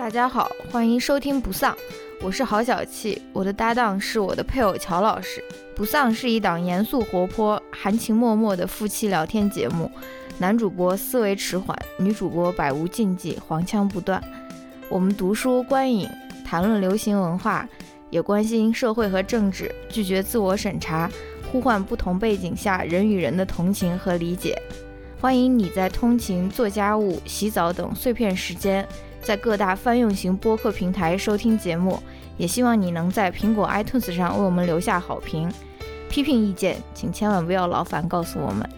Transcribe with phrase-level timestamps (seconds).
[0.00, 1.76] 大家好，欢迎收听不丧，
[2.22, 5.44] 我是郝小气，我的搭档是我的配偶乔老师。
[5.76, 9.90] 不丧是一档严肃活泼、含情脉脉的夫妻聊天节目，
[10.38, 14.24] 男主播思维迟缓，女主播百无禁忌，黄腔不断。
[14.88, 16.08] 我们读书观影，
[16.46, 17.68] 谈论流行文化，
[18.08, 21.10] 也关心社会和政治，拒绝自我审查，
[21.52, 24.56] 呼唤不同背景下人与人的同情和理解。
[25.20, 28.88] 欢迎你在通勤、做家务、洗澡等碎片时间。
[29.22, 32.02] 在各大泛用型播客平台收听节目，
[32.36, 35.52] 也希望你能在苹果 iTunes 上为我们留下好评。
[36.08, 38.68] 批评意见，请千万不要劳烦告诉我们。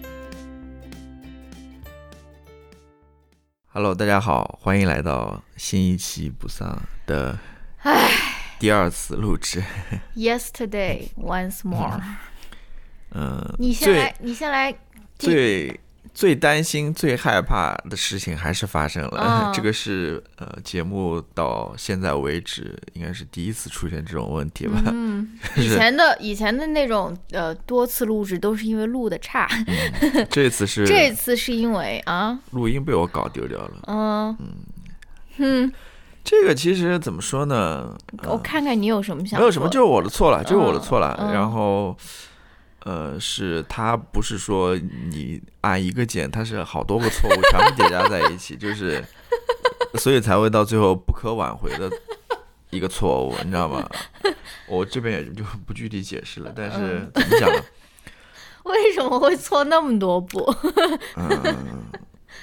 [3.69, 7.39] Hello，大家好，欢迎来到新一期不丧的
[7.79, 8.11] 唉
[8.59, 9.63] 第二次录制。
[10.15, 11.99] ，Yesterday once more。
[13.15, 14.75] 嗯，你先来，你先来。
[15.19, 15.81] 最
[16.15, 19.47] 最最担心、最害怕的事情还是发生了。
[19.47, 24.81] 嗯 这个是呃，节目到现在为止应该是第一次出现这种问题吧？
[24.87, 29.49] 嗯， 以前的以前的那种呃多次录制都是因为录的差，
[30.31, 33.81] 这次是 这次是因为啊，录音被我搞丢掉了。
[33.87, 34.37] 嗯
[35.39, 35.73] 哼，
[36.25, 37.97] 这个其实怎么说呢？
[38.27, 41.17] 我看看你有什么想没有什么，就是我的错了，就是我的错了。
[41.21, 41.97] 嗯然后，
[42.85, 49.03] 呃，是他不是说你按一个键，它是好多个错误全部叠加在一起，就是，
[49.99, 51.91] 所以才会到最后不可挽回的
[52.71, 53.89] 一个错误，你知道吗？
[54.69, 57.63] 我这边也就不具体解释了，但是怎么讲呢？
[58.65, 60.41] 为什么会错那么多步？
[61.17, 61.83] 嗯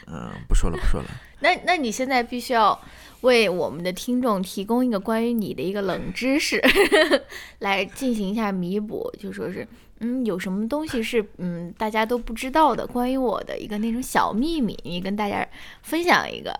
[0.07, 1.07] 嗯，不说了，不说了。
[1.39, 2.77] 那那你现在必须要
[3.21, 6.61] 为我们的听众提供一个关于你的一个冷知识，
[7.59, 9.65] 来进行一下弥补，就说是
[9.99, 15.47] 嗯，有什么东西是嗯大家都不知道的，关于我的一个那种小秘密，你跟大家
[15.81, 16.53] 分享一个，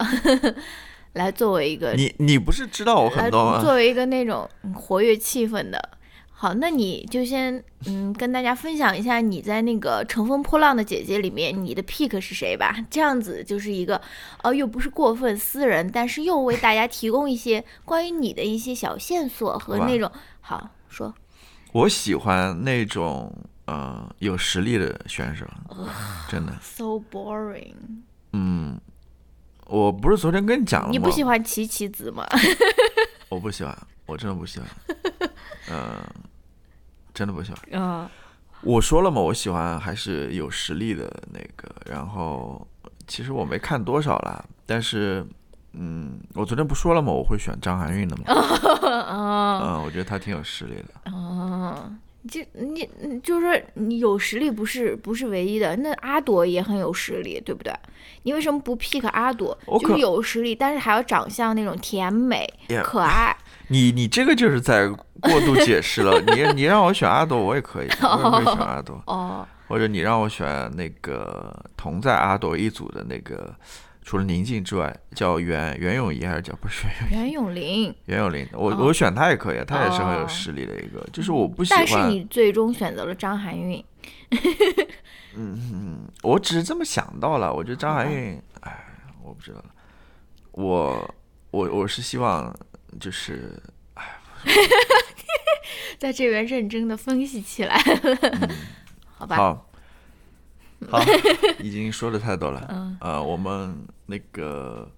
[1.14, 3.62] 来作为一个你你不是知道我来很多吗？
[3.64, 5.90] 作为一个那种嗯活跃气氛的。
[6.32, 12.74] 好，那你就先嗯跟大家分享一下你在那个《乘风破浪的姐姐》里面你的 pick 是谁吧？
[12.90, 14.00] 这样子就是一个
[14.42, 20.10] 呃又不是过分私人，但是又为大家提供一些关于你的一些小线索和那种
[20.40, 21.14] 好说
[21.72, 23.32] 我喜欢那种
[23.66, 25.46] 呃有实力的选手，
[26.30, 26.54] 真的。
[26.62, 27.76] so boring。
[28.34, 28.80] 嗯，
[29.68, 30.92] 我不是昨天跟你讲了吗？
[30.92, 32.26] 你不喜欢琪琪子吗？
[33.30, 34.68] 我不喜欢，我真的不喜欢。
[35.72, 36.00] 嗯、
[37.14, 37.82] 真的不喜欢。
[37.82, 38.10] 啊、
[38.62, 41.70] 我说了嘛，我喜欢还是有实力的那个。
[41.86, 42.68] 然后
[43.08, 45.26] 其实我没看多少啦，但是
[45.74, 47.12] 嗯，我昨天不说了吗？
[47.12, 48.24] 我会选张含韵的嘛。
[48.90, 51.12] 啊嗯，我觉得她挺有实力的。
[52.30, 52.32] 啊！
[52.32, 57.74] 这你你就是说你有实力不是不是唯一的，那阿朵也很有实力，对不对？
[58.24, 59.58] 你为什么不 pick 阿朵？
[59.80, 63.36] 就是有实力，但是还要长相那种甜美、Yeah 可爱。
[63.70, 66.20] 你你这个就是在过度解释了。
[66.22, 69.02] 你你让我选阿朵，我也可以，我也可以选阿朵。
[69.08, 73.54] 哦，或者你让我选那个同在阿朵一组的那个，
[74.10, 77.94] 除了宁静之外，叫袁袁咏仪还是叫不是袁袁咏琳。
[78.06, 78.44] 袁咏琳？
[78.54, 81.08] 我、哦我选她也可以，她也是很有哦实力的一个。
[81.14, 83.86] 就是我不喜欢但是，你最终选择了张含韵。
[85.38, 87.54] 嗯我只是这么想到了。
[87.54, 88.84] 我觉得张含韵，哎，
[89.24, 89.66] 我不知道了。
[90.54, 91.16] 我
[91.52, 92.52] 我我是希望
[93.00, 93.62] 就是
[96.00, 98.50] 在这边认真的分析起来了，
[99.20, 99.36] 好吧？
[99.36, 99.69] 好，
[100.88, 101.00] 好，
[101.60, 102.66] 已经说的太多了。
[102.70, 103.76] 嗯呃，我们
[104.06, 104.90] 那个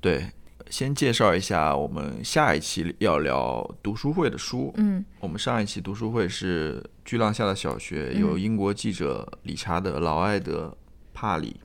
[0.00, 0.30] 对，
[0.68, 4.72] 先介绍一下我们下一期要聊读书会的书。
[4.76, 10.66] 嗯我们上一期读书会是《巨浪下的小学》，嗯由英国记者理查德·劳埃德·
[11.14, 11.56] 帕里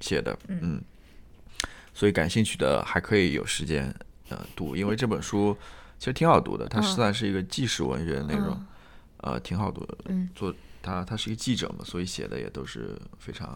[0.00, 0.38] 写的。
[0.48, 0.80] 嗯，
[1.92, 3.92] 所以感兴趣的还可以有时间
[4.28, 5.56] 呃读，因为这本书
[5.98, 8.48] 其实挺好读的，它嗯算是一个纪实文学的内容。
[8.50, 8.66] 嗯
[9.18, 9.96] 呃，挺好读的。
[10.04, 10.54] 嗯，做
[10.84, 13.48] 他他是一个记者嘛，所以写的也都是非常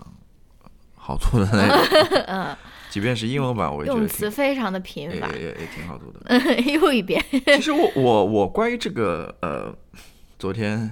[0.62, 2.22] 呃好读的那种。
[2.26, 2.56] 嗯，
[2.90, 5.44] 即便是英文版，我也觉得用词非常的频繁也也。
[5.46, 6.20] 也也挺好读的。
[6.26, 7.22] 嗯， 又一遍。
[7.30, 9.74] 其实我我我关于这个呃，
[10.38, 10.90] 昨天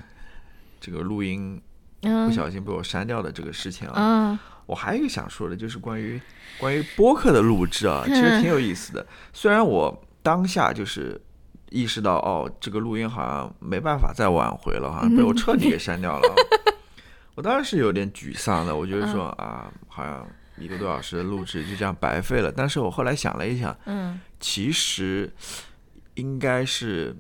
[0.81, 1.61] 这个录音
[2.01, 6.21] 不嗯小心被我删掉的这个事情啊，嗯我还有一个想说的，就是关于
[6.59, 9.07] 关于播客的录制啊，其嗯实挺有意思的。
[9.33, 11.21] 虽然我当下就是
[11.71, 16.35] 意识到，哦，这个录音好像没办法再挽回了，好像被我彻底给删掉了。
[17.35, 20.27] 我当时是有点沮丧的，我觉得说啊，好像
[20.59, 22.51] 一个多小时的录制就这样白费了。
[22.51, 25.31] 但是我后来想了一想，嗯其实
[26.15, 27.15] 应该是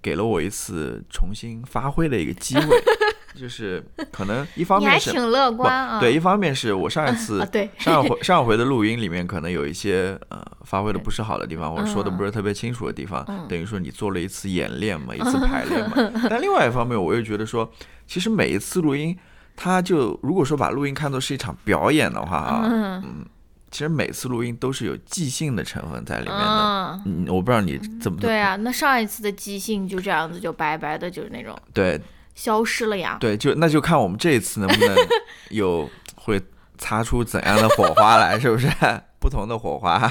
[0.00, 2.82] 给了我一次重新发挥的一个机会。
[3.34, 6.00] 就是可能一方面是挺乐观啊。
[6.00, 15.96] 对，一方面是我上一次啊，对，上回 上回的录音里面可能有一些呃发挥的不是好的地方，或者说的嗯不是特别清楚的地方，嗯等于说你做了一次演练嘛，一次排练嘛。
[16.28, 17.70] 但另外一方面，我又觉得说，
[18.06, 19.16] 其实每一次录音，
[19.56, 23.24] 它就如果说把录音看作是一场表演的话啊，嗯
[23.70, 27.00] 其实每次录音都是有即兴的成分在里面的。
[27.06, 32.00] 嗯，嗯，我不知道你怎么对啊，那上一次的即兴就这样子就白白的，就是那种对
[32.34, 33.18] 消失了呀。
[33.20, 34.96] 对，就那就看我们这一次能不能
[35.50, 36.40] 有会
[36.78, 38.68] 擦出怎样的火花来，是不是？
[39.20, 40.10] 不同的火花，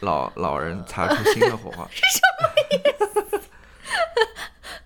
[0.00, 1.88] 老老人擦出新的火花。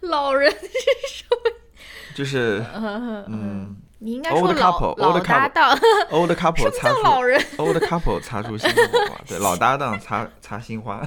[0.01, 0.55] 老人，
[2.15, 5.77] 就是嗯嗯你应该说老 couple，老 old 搭 couple 档
[6.11, 11.05] ，，old couple 什么擦出叫老人？old couple 擦出新的火花，对，老搭档擦擦新花。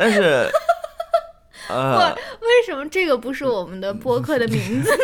[0.00, 0.50] 但是，
[1.68, 5.02] 呃，为什么这个不是我们的播客的名字呢？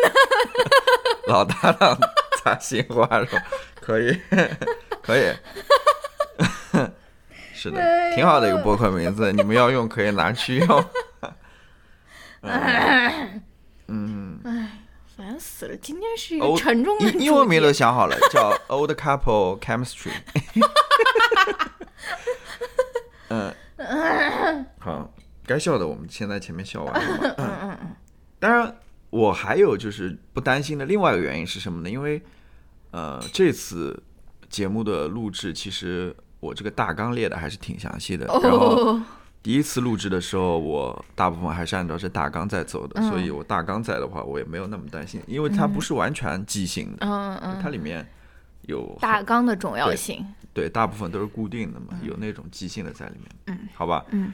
[1.29, 1.99] 老搭档
[2.39, 3.45] 擦新花是吧？
[3.79, 4.19] 可以，
[5.05, 5.31] 可以，
[7.53, 7.79] 是的，
[8.15, 10.85] 挺好的一个播客名字，你们要用可以拿去用。
[13.89, 14.41] 嗯，
[15.15, 15.77] 烦死了！
[15.77, 20.13] 今天是一个沉重的英英文名都想好了，叫 Old Couple Chemistry。
[23.29, 23.55] 嗯，
[24.79, 25.13] 好，
[25.47, 27.35] 该笑的我们先在前面笑完了。
[27.39, 27.97] 嗯嗯嗯，
[28.39, 28.77] 当然，
[29.11, 31.91] 我还有就是不担心的另外一个原因是什么呢？
[31.91, 32.21] 因为
[32.91, 34.03] 呃，这次
[34.49, 38.27] 节目的录制，其实我这个大纲列的还是挺详细的。
[38.27, 39.03] 然后哦，
[39.43, 48.07] 第一次录制的时候，我大部分还是按照这大纲在走的，嗯所以我大纲在的话，我也没有那么担心，因为它不是完全即兴的，嗯嗯，它里面
[48.67, 50.25] 有大纲的重要性。
[50.53, 53.29] 对大部分都是固定的嘛，有那种即兴的在里面。
[53.47, 54.05] 嗯，好吧。
[54.11, 54.33] 嗯，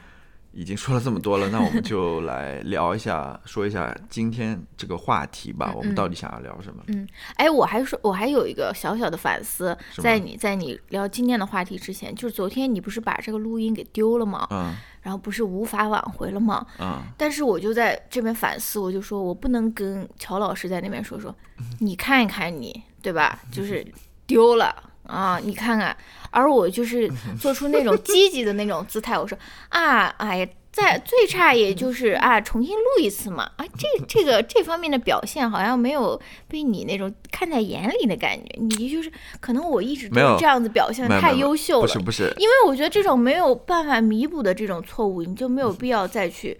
[0.53, 5.71] 已经说了这么多了，那我们就来聊一下，说一下今天这个话题吧。
[5.73, 6.81] 嗯我们到底想要聊什么？
[6.87, 14.47] 嗯哎，我还说，我还有一个小小的反思，在你在你聊今天的话题之前，就是昨天你不是把这个录音给丢了吗？
[14.51, 16.65] 嗯然后不是无法挽回了吗？
[16.79, 21.35] 嗯，但是我就在这边反思，我就说我不能跟乔老师在那边说说，
[21.81, 23.37] 你看一看你，对吧？
[23.51, 23.85] 就是
[24.27, 24.75] 丢了
[25.05, 25.95] 啊，你看看。
[26.31, 27.07] 而我就是
[27.39, 29.37] 做出那种积极的那种姿态，我说
[29.69, 33.43] 啊，哎呀，在最差也就是啊，重新录一次嘛。
[33.57, 46.59] 啊，这这个这方面的表现好像没有被你那种看在眼里的感觉，你就是可能我一直都没有是这样子表现得太优秀了不是，不是，因为我觉得这种没有办法弥补的这种错误，你就没有必要再去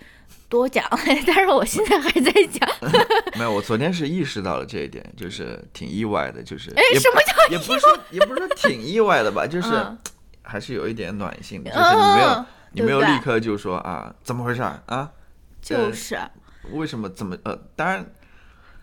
[0.54, 0.86] 多讲。
[1.26, 2.70] 但是我现在还在讲，
[3.36, 3.52] 没有。
[3.52, 9.98] 我昨天是意识到了这一点，就是挺意外的，就是哎，也什么叫也不是说也不是说挺意外的吧，就是嗯
[10.44, 15.10] 还是有一点暖心的，就是你没有嗯你没有立刻就说啊怎么回事儿啊？
[15.62, 16.20] 就是
[16.72, 17.58] 为什么怎么呃？
[17.76, 18.06] 当然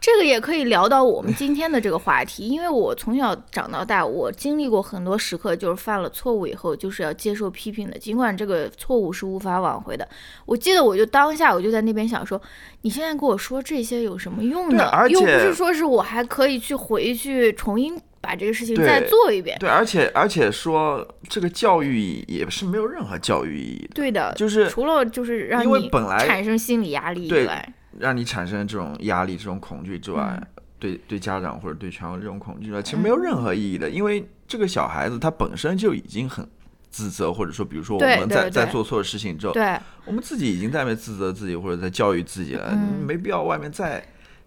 [0.01, 10.09] 这个也可以聊到我们今天的这个话题，因为我从小长到大，我经历过很多时刻，就是犯了错误以后，就是要接受批评的，尽管这个错误是无法挽回的。
[10.47, 12.41] 我记得我就当下我就在那边想说，
[12.81, 14.89] 你现在跟我说这些有什么用呢？
[14.91, 19.59] 而且又不是说是我还可以去回去重新把这个事情再做一遍。
[19.61, 30.47] 对，而且而且说这个教育也是没有任何教育意义的，对的，就是除了就是让你产生心理压力以对外，让你产生这种压力、这种恐惧之外，嗯。
[30.81, 36.49] 对对家长或者对全国这种恐惧之外，其实没有任何意义的，因为这个小孩子他本身就已经很
[36.89, 43.05] 自责，或者说，比如说我们在在做错事情之后，对，我们自己已经在那边自责自己或者在教育自己了，嗯。
[43.07, 44.03] 没必要外面再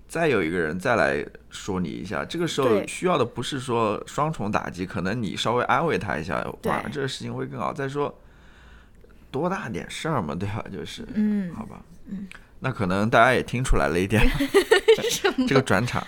[0.07, 2.25] 再有一个人再来说你一下。
[2.25, 6.91] 这个时候需要的不是说双重打击，可能你稍微安慰他一下，哇，对。
[6.91, 7.71] 这个事情会更好。
[7.71, 8.11] 再说
[9.29, 10.65] 多大点事儿嘛，对吧？
[10.73, 11.79] 就是，嗯，好吧，
[12.63, 14.25] 那可能大家也听出来了一点，
[15.45, 16.01] 这个转场，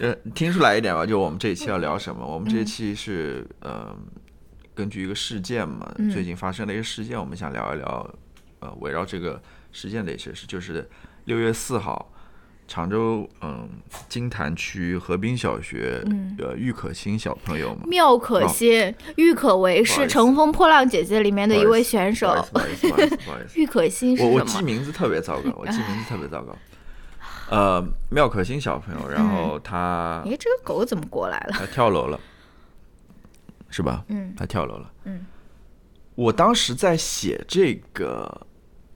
[0.00, 1.06] 呃，听出来一点吧。
[1.06, 2.26] 就我们这一期要聊什么？
[2.26, 3.96] 我们这一期是呃，
[4.74, 8.14] 根据一个事件嘛，嗯最近发生的一个事件，我们想聊一聊，
[8.58, 10.90] 呃，围绕这个事件的一些事，就是
[11.26, 12.12] 六月四号。
[12.66, 13.68] 常州嗯
[14.08, 24.40] 金坛区河滨小学、嗯呃郁可欣小朋友嘛，妙可欣、郁可唯是《乘风破浪姐姐》里面的一位选手，不好意思，不好意思，不好意思， 郁可欣是我我？
[24.42, 26.56] 记名字特别糟糕， 我记名字特别糟糕。
[27.50, 31.52] 呃，妙可欣小朋友，然后他 哎，这个狗怎么过来了？
[31.58, 32.18] 他跳楼了，
[33.68, 34.02] 是吧？
[34.08, 34.90] 嗯他跳楼了。
[35.04, 35.26] 嗯，
[36.14, 38.46] 我当时在写这个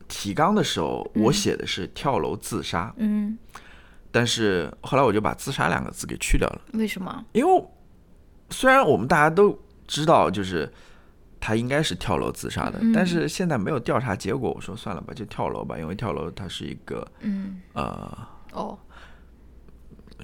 [0.08, 3.38] 提纲的时候，我写的是跳楼自杀，嗯，
[4.10, 7.24] 但是后来我就把自杀两个字给去掉了，为什么？
[7.32, 7.64] 因为
[8.50, 10.70] 虽然我们大家都知道，就是
[11.38, 12.92] 他应该是跳楼自杀的，嗯。
[12.92, 17.60] 但是现在没有调查结果，我说算了吧，就跳楼吧，因为跳楼它是一个嗯。
[17.74, 18.78] 呃哦。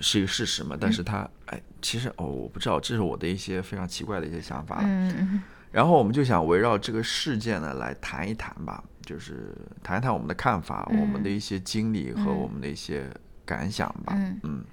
[0.00, 4.80] 是一个事实嘛，但是他哎，其实哦，我不知道，这是我的一些非常奇怪的一些想法。
[4.82, 5.42] 嗯嗯。
[5.70, 11.00] 然后我们就想围绕这个事件呢来谈一谈吧，就是谈一谈我们的看法、嗯。
[11.00, 12.36] 我们的一些经历和嗯。
[12.36, 13.08] 我们的一些
[13.44, 14.14] 感想吧。
[14.42, 14.64] 嗯。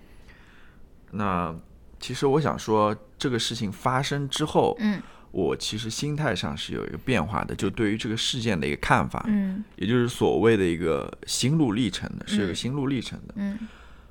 [1.11, 1.55] 那
[1.99, 5.01] 其实我想说，这个事情发生之后，嗯。
[5.31, 9.63] 我其实心态上是有一个变化的，就对于这个事件的一个看法，嗯。
[9.77, 12.55] 也就是所谓的一个心路历程的，是有个嗯。
[12.55, 13.33] 心路历程的。
[13.37, 13.57] 嗯。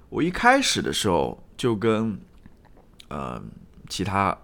[0.08, 2.18] 我一开始的时候就跟
[3.08, 3.40] 呃
[3.88, 4.36] 其他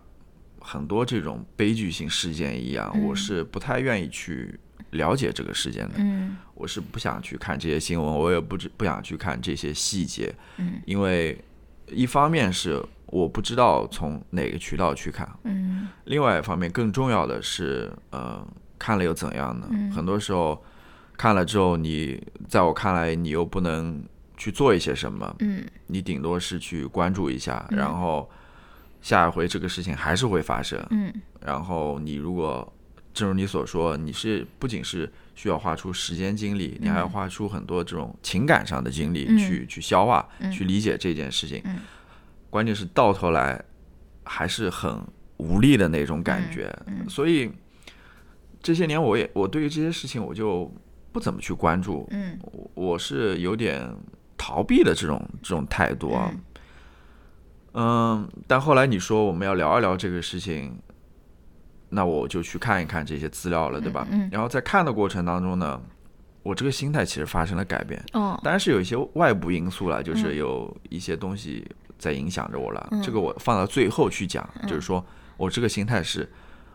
[0.61, 3.05] 很多这种悲剧性事件一样，嗯。
[3.05, 6.37] 我是不太愿意去了解这个事件的，嗯。
[6.55, 10.81] 我是不想去看这些新闻，我也不知不想去看这些细节，嗯。
[10.87, 11.39] 因为
[11.89, 15.89] 一方面是我不知道从哪个渠道去看，嗯。
[16.05, 18.47] 另外一方面更重要的是，呃，
[18.79, 19.69] 看了又怎样呢？
[19.71, 19.91] 嗯。
[19.93, 20.65] 很多时候
[21.17, 24.03] 看了之后，你在我看来，你又不能
[24.37, 25.63] 去做一些什么，嗯。
[25.87, 27.79] 你顶多是去关注一下，嗯。
[27.79, 28.31] 然后
[29.03, 30.83] 下一回这个事情还是会发生。
[30.91, 31.13] 嗯。
[31.45, 32.73] 然后你如果
[33.17, 41.63] 正如你所说，你是不仅是需要花出时间精力，你还要花出很多这种情感上的精力嗯去、去消化、嗯去理解这件事情。
[41.65, 41.79] 嗯
[42.51, 43.59] 关键是到头来
[44.23, 45.01] 还是很
[45.39, 46.71] 无力的那种感觉。
[47.09, 47.51] 所以
[48.63, 50.71] 这些年我也我对于这些事情我就
[51.11, 53.91] 不怎么去关注，嗯我我是有点
[54.37, 56.31] 逃避的这种这种态度啊。
[56.31, 56.41] 嗯
[57.79, 60.79] 嗯，但后来你说我们要聊一聊这个事情，
[61.89, 64.07] 那我就去看一看这些资料了，对吧？
[64.11, 64.31] 嗯嗯。
[64.33, 65.81] 然后在看的过程当中呢，
[66.43, 68.39] 我这个心态其实发生了改变，哦。
[68.43, 71.65] 当然是有一些外部因素了，就是有一些东西
[71.99, 72.89] 在影响着我了。
[72.91, 73.03] 嗯。
[73.03, 75.05] 这个我放到最后去讲，就是说
[75.37, 76.29] 我这个心态是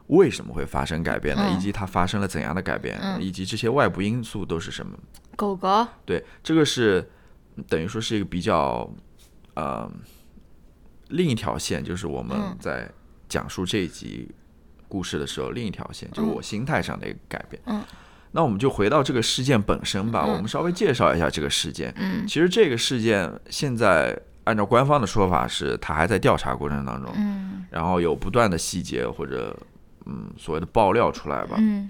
[0.08, 1.54] 为什么会发生改变的，嗯。
[1.56, 3.22] 以及它发生了怎样的改变，嗯。
[3.22, 4.98] 以及这些外部因素都是什么。
[5.36, 5.86] 狗狗。
[6.06, 7.10] 对，这个是
[7.68, 8.90] 等于说是一个比较
[9.56, 9.92] 呃
[11.10, 12.58] 另一条线，就是我们嗯。
[12.60, 12.90] 在
[13.28, 14.30] 讲述这一集
[14.92, 17.62] 故事的时候，另一条线就是我心态上的一个改变。
[17.68, 17.82] 嗯，
[18.32, 21.94] 那我们就回到这个事件本身吧，嗯我们稍微介绍一下这个事件。
[21.98, 29.56] 嗯其实这个事件现在按照官方的说法是，他还在调查过程当中，嗯然后有不断的细节或者
[30.06, 31.56] 嗯所谓的爆料出来吧。
[31.60, 31.90] 嗯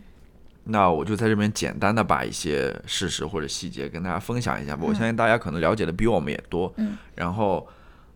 [0.64, 4.84] 那我就在这边简单的把一些事实或者细节跟大家分享一下吧。
[4.86, 6.72] 我嗯相信大家可能了解的比我们也多。
[6.78, 7.68] 嗯然后，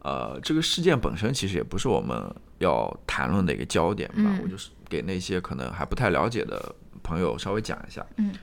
[0.03, 2.23] 呃，这个事件本身其实也不是我们
[2.59, 4.15] 要谈论的一个焦点吧。
[4.17, 8.05] 嗯我就是给那些可能还不太了解的朋友稍微讲一下。
[8.17, 8.33] 嗯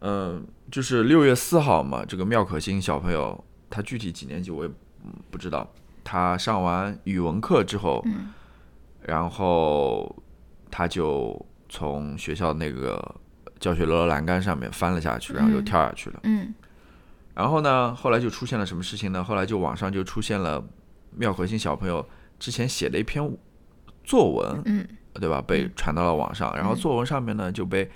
[0.00, 0.40] 呃，
[0.70, 4.70] 就是六月四号嘛，这个妙可欣小朋友，他具体几年级我也
[5.04, 5.72] 嗯不知道。
[6.04, 8.32] 他上完语文课之后，嗯
[9.02, 10.14] 然后
[10.70, 13.02] 他就从学校那个
[13.58, 16.20] 教学楼的栏杆上面翻了下去，然后就嗯跳下去了。
[16.24, 16.54] 嗯
[17.34, 19.24] 然后呢，后来就出现了什么事情呢？
[19.24, 20.62] 后来就网上就出现了
[21.10, 22.06] 妙可欣小朋友
[22.38, 23.22] 之前写的一篇
[24.04, 25.40] 作文，嗯对吧？
[25.40, 27.90] 被传到了网上，然后作文上面呢就被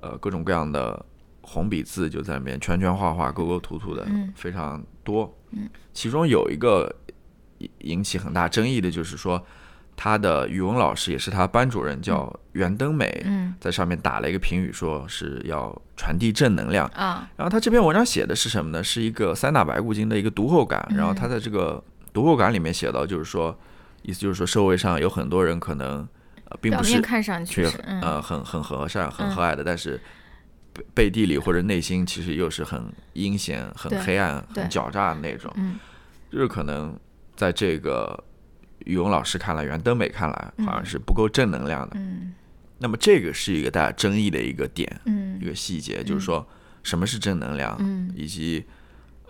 [0.00, 1.04] 呃各种各样的
[1.40, 5.34] 红笔字就在里面圈圈画画、勾勾涂涂的嗯非常多。
[5.52, 6.94] 嗯，其中有一个
[7.58, 9.42] 引引起很大争议的就是说，
[9.96, 16.86] 他的语文老师也是他班主任叫袁登美，嗯在上面打了一个评语，说是要传递正能量。
[16.88, 18.84] 啊然后他这篇文章写的是什么呢？
[18.84, 20.86] 是一个三打白骨精的一个读后感。
[20.94, 21.82] 然后他在这个
[22.12, 23.58] 读后感里面写到，就是说，
[24.02, 26.08] 意思就是说，社会上有很多人可能
[26.44, 28.00] 呃并不是表面看上去去是嗯。
[28.00, 29.30] 呃很很和善、很嗯。
[29.34, 30.00] 和蔼的，但是
[30.72, 35.52] 背背地里或者内心其实又是很阴险、很黑暗、很狡诈的那种。
[35.56, 35.78] 嗯。
[36.30, 36.98] 就是可能
[37.36, 38.22] 在这个
[38.86, 41.96] 语文老师看来，袁登美看来好像嗯是不够正能量的。
[41.96, 42.32] 嗯。
[42.78, 46.46] 那么这个是一个大家争议的一个点，一嗯个细节，就是说
[46.82, 48.10] 什么是正能量，嗯。
[48.16, 48.64] 以及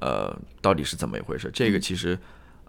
[0.01, 1.51] 呃到底是怎么一回事。
[1.53, 1.81] 这个嗯。
[1.81, 2.17] 其实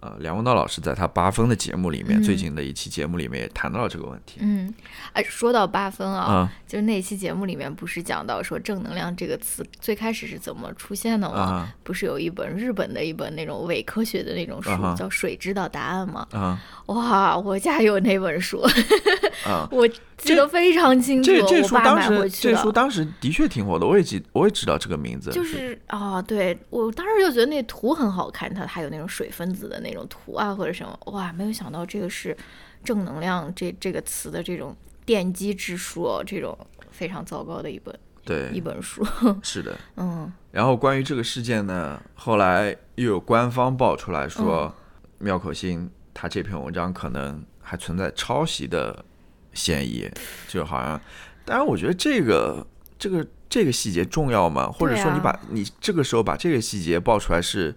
[0.02, 4.40] 呃梁文道老师在他八分的节目里面，嗯最近的一期节目里面也谈到了这个问题。
[4.40, 4.74] 嗯，
[5.12, 11.36] 哎，说到八分啊，啊就是那期节目里面不是讲到说正能量这个词最开始是怎么出现的吗？
[11.40, 16.26] 啊不是有一本日本的一本那种伪科学的那种书，叫《水知道答案》吗？
[16.32, 18.60] 啊哇，我家有那本书，
[19.44, 19.68] 啊！
[19.70, 22.30] 我记得非常清楚，这这书当时。
[22.30, 32.36] 这书当时的确挺火的，我也记我也知道这个名字，就是啊、对我当时就觉得那图很好看，它还有那种水分子的那种图啊或者什么，哇，没有想到这个是
[32.84, 36.56] 正能量这这个词的这种奠基之书哦，这种
[36.90, 39.04] 非常糟糕的一本对一，本书，
[39.42, 39.76] 是的。
[39.96, 44.72] 嗯然后关于这个事件呢，后来又有官方爆出来说，嗯
[45.18, 49.04] 妙可欣他这篇文章可能还存在抄袭的
[49.52, 50.10] 嫌疑，
[50.48, 51.00] 就好像，
[51.44, 52.66] 当然我觉得这个
[52.98, 54.70] 这个这个细节重要吗？
[54.70, 57.74] 或者说你把、你这个时候把这个细节爆出来是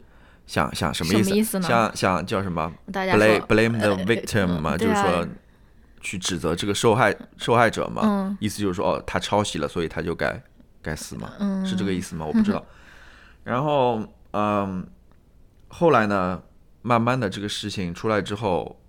[0.48, 1.24] 想想什么意思？
[1.24, 5.28] 什么意思呢像像叫什么大家 blame blame the 呃 victim 嘛，就是说
[6.02, 10.42] 去指责这个受害受害者嘛，嗯意思就是说哦，他抄袭了，所以他就该
[10.82, 12.26] 该死嘛，嗯是这个意思吗？
[12.26, 12.64] 我不知道。
[13.44, 14.02] 然后
[14.32, 14.86] 嗯，
[15.68, 16.42] 后来呢，
[16.82, 18.80] 慢慢的这个事情出来之后，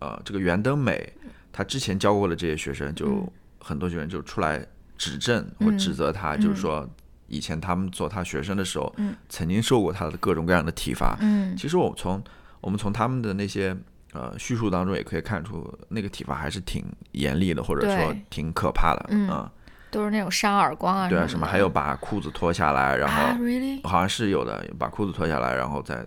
[0.00, 1.12] 呃，这个袁登美
[1.54, 3.30] 他之前教过的这些学生就，嗯。
[3.60, 4.62] 很多学生就出来
[4.98, 6.86] 指证或嗯指责他，就是说
[7.28, 9.14] 以前他们做他学生的时候，嗯。
[9.28, 11.16] 曾经受过他的各种各样的体罚。
[11.20, 11.56] 嗯。
[11.56, 12.20] 其实我从
[12.60, 13.74] 我们从他们的那些
[14.12, 19.06] 呃叙述当中也可以看出，那个体罚还是挺严厉的，或者说挺可怕的。
[19.10, 19.28] 嗯。
[19.28, 19.50] 啊。
[19.90, 23.80] 都是那种扇耳光啊，对啊，什么还有把裤子脱下来，然啊后，really？
[23.86, 26.04] 好像是有的，把裤子脱下来，然后再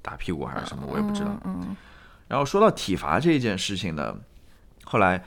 [0.00, 1.36] 打屁股还是什么，我也不知道。
[1.42, 1.76] 嗯嗯。
[2.28, 4.16] 然后说到体罚这件事情呢，
[4.94, 5.20] 后来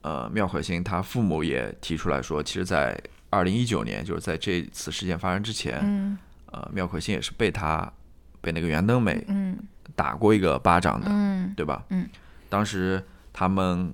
[0.00, 2.98] 呃，妙可欣他父母也提出来说，其实，在
[3.28, 6.16] 二零一九年，就是在这次事件发生之前，嗯。
[6.46, 7.92] 呃，妙可欣也是被他
[8.40, 9.58] 被那个袁登美嗯。
[9.94, 11.52] 打过一个巴掌的，嗯。
[11.54, 11.84] 对吧？
[11.90, 12.08] 嗯，
[12.48, 13.92] 当时他们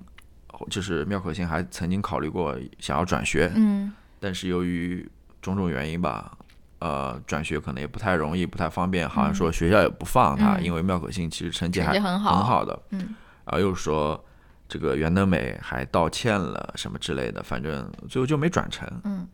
[0.69, 3.91] 就是妙可欣还曾经考虑过想要转学，嗯。
[4.21, 5.05] 但是由于
[5.41, 6.37] 种种原因吧，
[6.79, 10.63] 呃，转学可能也不太容易，不太方便，好像说学校也不放他，嗯。
[10.63, 12.37] 因为妙可欣其实成绩还很好。
[12.37, 13.13] 很好的，嗯。
[13.43, 14.23] 然后又说
[14.67, 18.87] 这个袁德美还道歉了什么之类的，反正最后就没转成。
[19.03, 19.27] 嗯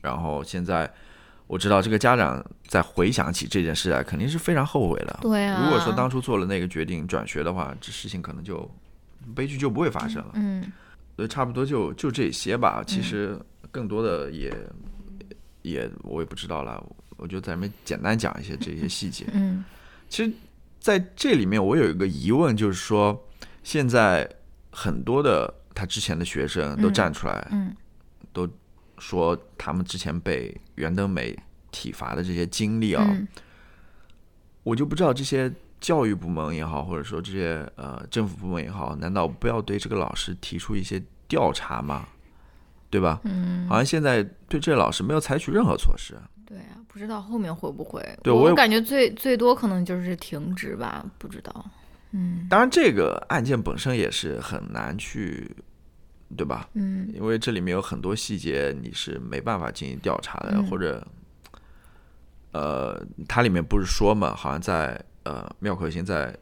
[0.00, 0.92] 然后现在
[1.46, 5.18] 我知道这个家长在回想起这件事来，肯定是非常后悔的。
[5.22, 8.68] 对啊，如果说当初做了那个决定转学的话，这事情可能就
[9.34, 10.32] 悲剧就不会发生了。
[10.34, 10.72] 嗯
[11.14, 12.82] 所以差不多就就这些吧。
[12.84, 13.38] 其实
[13.70, 14.52] 更多的也、
[15.60, 16.82] 也我也不知道了，
[17.16, 19.26] 我就在里面简单讲一些这些细节。
[19.32, 19.64] 嗯
[20.08, 20.32] 其实
[20.80, 23.28] 在这里面我有一个疑问，就是说
[23.62, 24.28] 现在
[24.72, 27.72] 很多的他之前的学生都嗯站出来嗯
[28.32, 28.48] 都
[28.98, 31.38] 说他们之前被袁登美
[31.70, 33.28] 体罚的这些经历啊，嗯
[34.64, 42.06] 我就不知道这些教育部门也好，或者说这些呃政府部门也好，难道不要对这个老师提出一些调查吗？
[42.88, 43.20] 对吧？
[43.24, 46.14] 嗯，好像现在对这个老师没有采取任何措施。
[46.46, 48.00] 对啊，不知道后面会不会？
[48.22, 51.64] 对我我感觉最最多可能就是停职吧，不知道。
[52.12, 55.56] 嗯当然，这个案件本身也是很难去，
[56.36, 56.68] 对吧？
[56.74, 61.06] 嗯因为这里面有很多细节你是没办法进行调查的，嗯或者，
[62.52, 66.36] 呃，它里面不是说嘛，好像在呃妙可欣在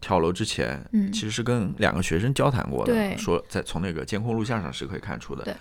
[0.00, 5.44] 跳楼之前，嗯其实是跟两个学生交谈过的，对说在从那个监控录像上是可以看出的。
[5.44, 5.54] 对。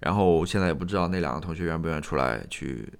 [0.00, 2.92] 然后现在也不知道那两个同学愿不愿意出来去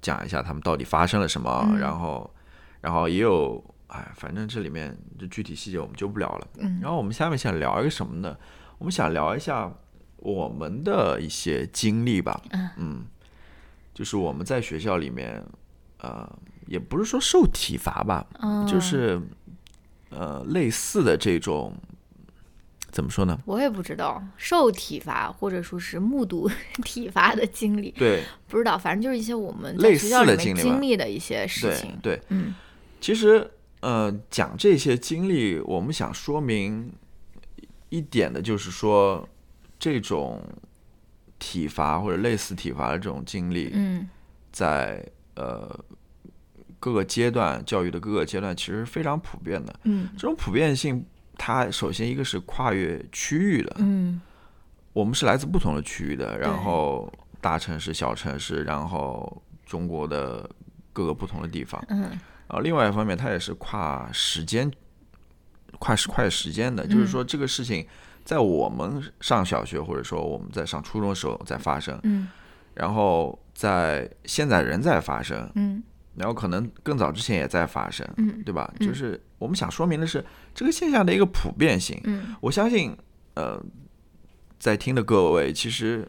[0.00, 2.34] 讲一下他们到底发生了什么，嗯然后，
[2.80, 6.46] 然后也有，哎，反正这里面这具体细节我们就不聊了。
[6.58, 8.36] 嗯然后我们下面想聊一个什么呢？
[8.78, 9.72] 我们想聊一下
[10.18, 12.40] 我们的一些经历吧。
[12.76, 13.04] 嗯
[13.94, 15.44] 就是我们在学校里面，
[15.98, 16.30] 呃，
[16.66, 19.20] 也不是说受体罚吧，嗯，就是
[20.10, 21.74] 呃类似的这种，
[22.92, 23.36] 怎么说呢？
[23.44, 26.48] 我也不知道受体罚或者说是目睹
[26.84, 31.98] 体罚的经历，对不知道，反正就是一些我们在类学校里面似的经历经历的一些事对情。
[32.00, 32.54] 对，嗯
[33.00, 36.92] 其实呃讲这些经历，我们想说明
[37.88, 39.28] 一点的就是说，
[39.78, 40.42] 这种
[41.38, 44.08] 体罚或者类似体罚的这种经历，嗯
[44.50, 45.78] 在呃
[46.80, 49.80] 各个阶段教育的各个阶段，其实非常普遍的。
[49.84, 51.04] 嗯这种普遍性，
[51.36, 54.20] 它首先一个是跨越区域的，嗯
[54.92, 60.48] 我们是来自不同的区域的，然后大城市、小城市，然后中国的
[60.92, 61.80] 各个不同的地方。
[61.88, 64.70] 嗯然后另外一方面，它也是跨时间、
[65.78, 67.86] 跨时跨越时间的，就是说这个事情
[68.24, 72.28] 在我们上小学或者说我们在上初中的时候在发生，嗯。
[72.74, 75.82] 然后在现在仍在发生，嗯。
[76.14, 78.72] 然后可能更早之前也在发生，嗯对吧？
[78.80, 78.86] 嗯。
[78.86, 82.00] 就是我们想说明的是这个现象的一个普遍性。
[82.04, 82.34] 嗯。
[82.40, 82.96] 我相信，
[83.34, 83.60] 呃，
[84.58, 86.08] 在听的各位，其实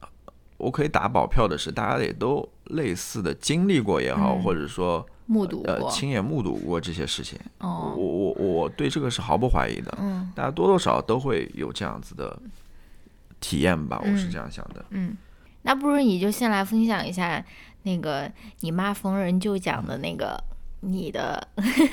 [0.00, 0.08] 呃
[0.56, 4.42] 我可以打保票的是，大家也都类似的经历过也好，嗯。
[4.42, 5.90] 或者说呃目睹过。
[5.90, 7.38] 亲眼目睹过这些事情。
[7.58, 12.40] 我哦，我我对这个是毫不怀疑的，嗯大家多多少少都会有这样子的
[13.40, 14.84] 体验吧，我是嗯这样想的。
[14.90, 15.16] 嗯，
[15.62, 17.44] 那不如你就先来分享一下
[17.82, 20.42] 那个你妈逢人就讲的那个
[20.80, 21.46] 你的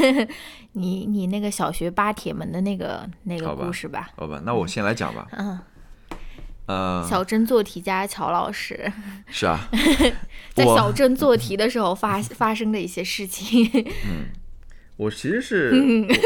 [0.74, 4.10] 你你那个小学扒铁门的那个那个故事吧。
[4.16, 5.28] 好吧，那我先来讲吧。
[5.32, 5.60] 嗯，
[6.68, 8.92] 嗯、小镇做题家乔老师。
[9.28, 9.70] 是啊，
[10.54, 13.70] 在小镇做题的时候发发生的一些事情。
[14.06, 14.28] 嗯。
[14.96, 15.72] 我其实是，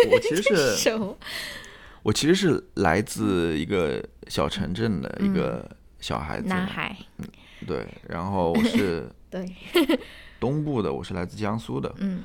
[0.10, 1.00] 我我其实是？
[2.04, 5.68] 我其实是来自一个小城镇的一个
[6.02, 6.96] 小孩子，男孩，
[7.66, 9.50] 对，然后我是 对，
[10.38, 12.24] 东部的，我是来自江苏的，嗯。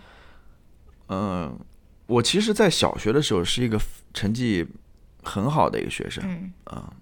[1.09, 1.59] 嗯，
[2.07, 3.81] 我其实，在小学的时候是一个
[4.13, 4.67] 成绩
[5.23, 6.93] 很好的一个学生，嗯，啊、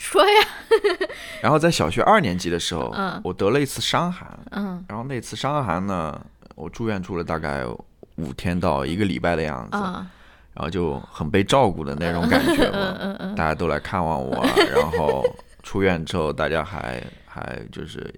[0.00, 0.46] 说呀，
[1.42, 3.20] 然后在小学二年级的时候，嗯。
[3.22, 4.82] 我得了一次伤寒，嗯。
[4.88, 6.18] 然后那次伤寒呢，
[6.54, 7.64] 我住院住了大概
[8.16, 10.06] 五天到一个礼拜的样子，啊，
[10.54, 13.34] 然后就很被照顾的那种感觉嗯嘛， 嗯嗯。
[13.34, 15.22] 大家都来看望我啊， 然后
[15.62, 18.12] 出院之后，大家还还就是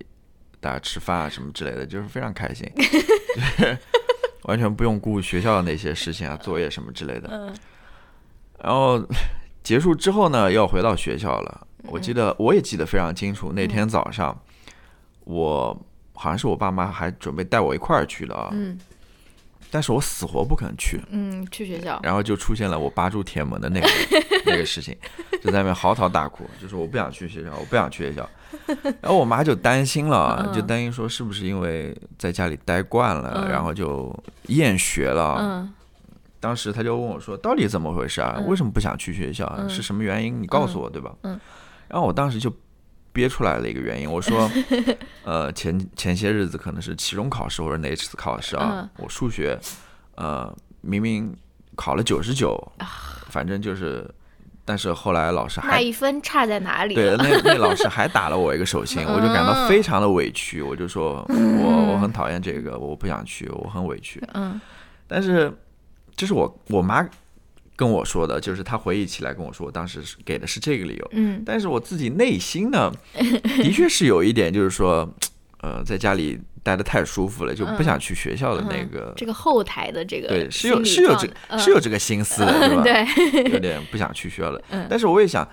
[0.60, 3.76] 大家吃饭啊什么之类的，就是非常开心，就是
[4.44, 7.28] 完全不用顾学校的那些事情啊、作业什么之类的。
[7.32, 7.52] 嗯。
[8.62, 9.04] 然后
[9.64, 11.66] 结束之后呢，要回到学校了。
[11.88, 14.36] 我记得我也记得非常清楚，那天早上
[15.24, 15.76] 我
[16.14, 18.78] 好像是我爸妈还准备带我一块儿去的啊，嗯
[19.70, 21.00] 但是我死活不肯去。
[21.08, 23.88] 嗯，去学校，然后就出现了我扒住铁门的那个
[24.44, 24.94] 那个事情，
[25.42, 28.28] 就在那边嚎啕大哭，就说我不想去学校，我不想去学校。
[29.00, 34.14] 然后我妈就担心了，嗯就担心说是不是因为在家里待惯了，嗯然后就
[34.48, 35.36] 厌学了。
[35.40, 35.72] 嗯
[36.38, 38.34] 当时她就问我说：“到底怎么回事啊？
[38.36, 39.50] 嗯为什么不想去学校？
[39.56, 40.42] 嗯是什么原因？
[40.42, 41.40] 你告诉我，对吧？”嗯
[41.92, 42.50] 然后我当时就
[43.12, 44.50] 憋出来了一个原因，我说：
[45.24, 49.58] “呃，前前些日子可能是期中考试或者哪次考试啊，嗯我数学
[50.16, 50.50] 呃
[50.80, 51.36] 明明
[51.76, 52.56] 考了九十九，
[53.28, 54.08] 反正就是，
[54.64, 57.14] 但是后来老师还那还一分差在哪里对？
[57.18, 64.22] 那那老师还打了我一个手心，我就感到非常的委屈，我就说我我很讨厌这个，我不想去，我很委屈。
[64.32, 64.58] 嗯
[65.06, 65.52] 但是
[66.16, 67.06] 这是我我妈
[67.82, 71.08] 跟我说的，就是他回忆起来跟我说，我当时是给的是这个理由。
[71.12, 75.12] 嗯但是我自己内心呢， 的确是有一点，就是说，
[75.60, 79.06] 呃，在家里待的太舒服了，就不想去学校的那个。
[79.08, 82.82] 嗯这个后台的这个对，是有是有这是有这个心思的，对吧？
[82.84, 84.62] 对，有点不想去学校了。
[84.70, 85.46] 嗯但是我也想，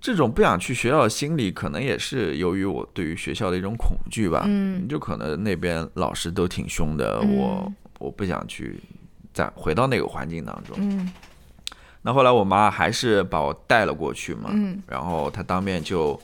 [0.00, 4.44] 这种不想去学校的心理，可能也是由于我对于学校的一种恐惧吧。
[4.46, 8.80] 嗯就可能那边老师都挺凶的，嗯我我不想去
[9.32, 10.76] 再回到那个环境当中。
[10.78, 11.10] 嗯
[12.06, 16.20] 那后来我妈还是把我带了过去嘛，嗯然后她当面就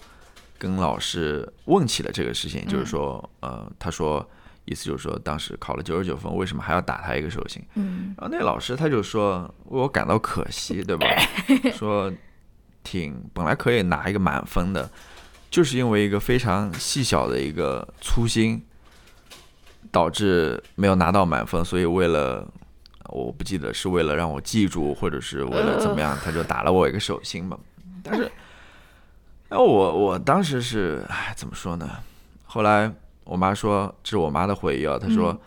[0.58, 4.24] 跟老师问起了这个事情，就是说，呃，她说
[4.66, 7.64] 意思就是说，当时考了九十九分，为什么还要打他一个手心？
[7.76, 11.06] 嗯然后那老师他就说，为我感到可惜，对吧？
[11.72, 12.12] 说
[12.84, 14.88] 挺本来可以拿一个满分的，
[15.50, 18.62] 就是因为一个非常细小的一个粗心，
[19.90, 22.46] 导致没有拿到满分，所以为了
[23.10, 27.58] 我不记得是为了让我记住，或者是为了怎么样，他就打了我一个手心嘛。
[28.02, 28.30] 但是，
[29.48, 31.88] 然后我我当时是哎，怎么说呢？
[32.44, 32.90] 后来
[33.24, 35.38] 我妈说，这是我妈的回忆啊，她说。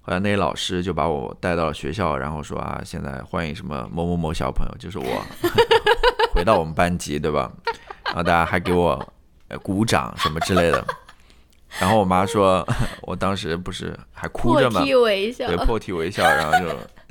[0.00, 5.22] 后来那老师就把我带到了学校，然后说啊，现在欢迎什么某某某小朋友，就是我，
[6.32, 7.52] 回到我们班级，对吧？
[8.06, 9.12] 然后大家还给我
[9.48, 10.82] 呃鼓掌什么之类的。
[11.80, 12.66] 然后我妈说，
[13.02, 16.52] 我当时不是还哭破着嘛，涕为笑对，，破涕为笑，然后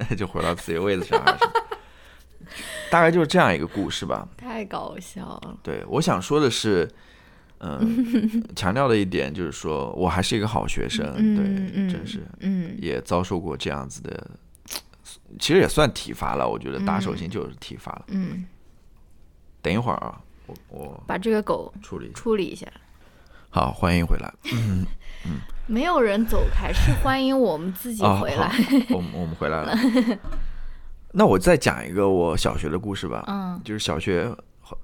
[0.10, 1.24] 就 就回到自己位子上，
[2.90, 4.28] 大概就是这样一个故事吧。
[4.38, 5.58] 太搞笑了。
[5.64, 6.90] 对，我想说的是，
[7.60, 12.26] 嗯，强调的一点就是说我还是一个好学生，嗯对，嗯真是。
[12.40, 14.30] 嗯也遭受过这样子的，
[15.40, 16.48] 其实也算体罚了。
[16.48, 18.06] 我觉得打手心就是体罚了。
[18.10, 18.46] 嗯，
[19.62, 22.12] 等一会儿啊，我我把这个狗处理。
[22.14, 22.68] 处理一下。
[23.50, 24.34] 好，欢迎回来。
[24.54, 24.86] 嗯
[25.70, 28.50] 没有人走开，是欢迎我们自己回来。，
[28.90, 29.78] 我们我们回来了。
[31.12, 33.26] 那我再讲一个我小学的故事吧。
[33.28, 34.34] 嗯就是小学，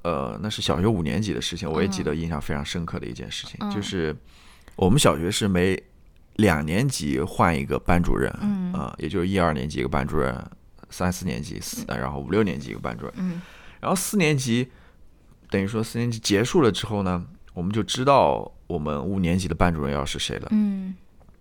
[0.02, 4.14] 呃，那是小学五年级的事情，我也记得印象非常深刻的一件事情，嗯就是
[4.76, 5.82] 我们小学是每
[6.36, 10.36] 两年级换一个班主任，嗯啊、也就是一二年级一个班主任，
[10.90, 13.42] 三四年级四，然后五六年级一个班主任，嗯
[13.80, 14.70] 然后四年级
[15.50, 17.24] 等于说四年级结束了之后呢，
[17.54, 20.48] 我们就知道我们五年级的班主任要是谁了。
[20.52, 20.96] 嗯。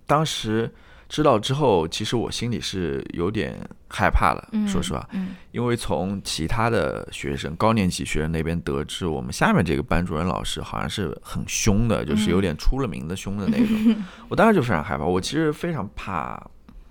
[0.06, 0.70] 当时
[1.08, 5.34] 知道之后，其实我心里是有点害怕了，嗯，说实话，嗯。
[5.52, 13.96] 因为从其他的学生高年级学生那边得知，我们下面这个班主任老师好像是很凶的，就是有点出了名的凶的那种。
[14.28, 16.42] 我当时就非常害怕，我其实非常怕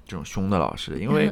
[0.05, 1.31] 这种凶的老师，因为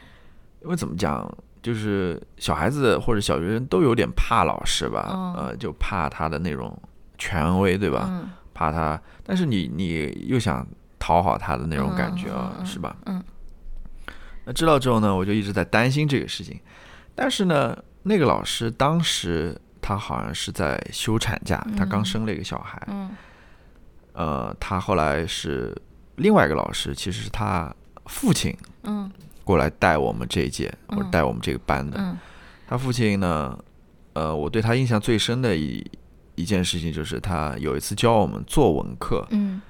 [0.62, 6.76] 因为怎么讲，就是小孩子或者小学生都有点怕老师吧，嗯呃，就怕他的那种
[7.20, 8.08] 权威，对吧？
[8.08, 10.66] 嗯怕他，但是你你又想
[10.98, 12.96] 讨好他的那种感觉啊，是吧？
[13.06, 13.22] 嗯
[14.44, 16.60] 那知道之后呢，我就一直在担心这个事情。
[17.14, 22.82] 但是呢，那个老师当时他好像是在休产假，他刚生了一个小孩。
[22.88, 23.10] 嗯
[24.12, 25.74] 呃，他后来是
[26.16, 27.74] 另外一个老师，其实是他
[28.06, 29.10] 父亲嗯
[29.44, 31.96] 过来带我们这一届或者嗯带我们这个班的。
[31.98, 32.18] 嗯
[32.66, 33.58] 他父亲呢，
[34.12, 35.82] 呃，我对他印象最深的一
[36.40, 39.60] 一件事情就是他有一次教我们作文课，嗯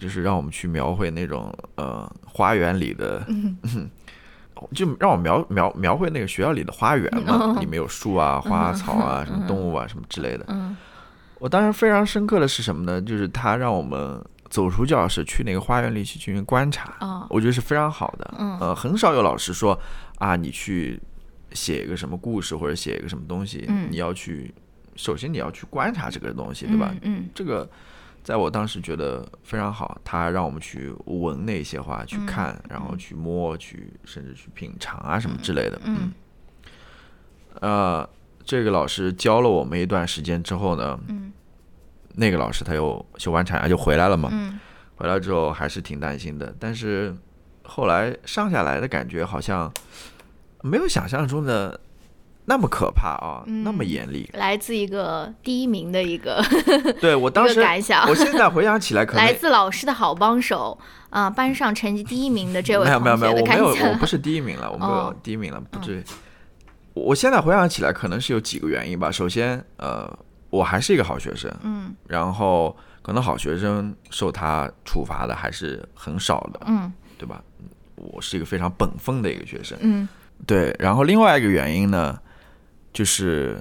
[0.00, 3.56] 就是让我们去描绘那种呃花园里的，嗯
[4.72, 10.44] 就让我描描描绘那个学校里的花园嘛，哦里面有树啊、花草啊、嗯什么动物啊、什么之类的。
[10.48, 10.76] 嗯
[11.40, 13.02] 我当时非常深刻的是什么呢？
[13.02, 16.96] 就是他让我们走出教室，去那个花园里去进行观察。
[17.00, 18.34] 哦我觉得是非常好的。
[18.38, 19.78] 嗯呃，很少有老师说
[20.18, 20.98] 啊，你去
[21.52, 24.54] 写一个什么故事或者写一个什么东西，嗯你要去，
[24.96, 26.94] 首先你要去观察这个东西，对吧？
[27.02, 27.68] 嗯这个
[28.22, 35.80] 在我当时觉得非常好，他让我们去闻那些花，去嗯看，然后去摸，去甚至去品尝啊什么之类的。
[35.84, 36.12] 嗯
[37.60, 38.08] 呃，
[38.44, 41.32] 这个老师教了我们一段时间之后呢，嗯
[42.14, 44.28] 那个老师他又休完产就回来了嘛。
[44.32, 44.58] 嗯
[44.96, 47.12] 回来之后还是挺担心的，但是
[47.64, 49.70] 后来上下来的感觉好像
[50.62, 51.78] 没有想象中的
[52.46, 54.28] 那么可怕啊，那么嗯严厉。
[54.34, 56.44] 来自一个第一名的一个
[57.00, 60.78] 对我当时，感想我现在回想起来，可能来自老师的好帮手
[61.10, 66.02] 啊、班上成绩第一名的这位没有没有没有，我没有，我不是第一名了，我没有哦第一名了，不至于。
[66.92, 69.10] 我现在回想起来，可能是有几个原因吧。
[69.10, 70.08] 首先，呃，
[70.50, 77.42] 我还是一个好学生，嗯然后可能好学生受他处罚的还是很少的，嗯对吧？
[77.96, 80.08] 我是一个非常本分的一个学生，嗯
[80.46, 80.74] 对。
[80.78, 82.16] 然后另外一个原因呢，
[82.94, 83.60] 就是，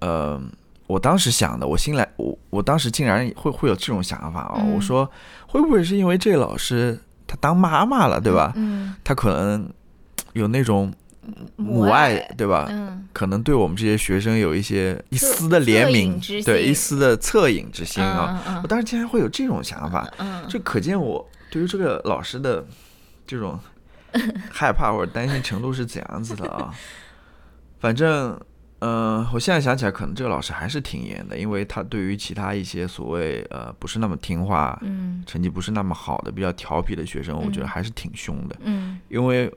[0.00, 0.40] 呃，
[0.88, 5.08] 我当时想的，我新来，我我当时竟然会会有这种想法啊、嗯我说
[5.46, 8.52] 会不会是因为这个老师他当妈妈了，对吧？
[8.56, 9.70] 嗯，他可能
[10.32, 10.92] 有那种
[11.56, 12.66] 母爱爱，对吧？
[12.70, 18.42] 嗯可能对我们这些学生有一些一丝的怜悯，对一丝的恻隐之心啊。
[18.46, 22.64] 嗯我当时竟然会有这种想法，嗯这可见我对于这个老师的
[23.26, 23.60] 这种
[24.50, 26.72] 害怕或者担心程度是怎样子的啊。
[27.80, 28.40] 反正，
[28.84, 38.56] 嗯、我现在想起来，可能这个老师还是挺严的，因为他对于其他一些所谓呃不是那么听话、嗯成绩不是那么好的、比较调皮的学生，我觉得嗯还是挺凶的。
[38.64, 39.48] 嗯因为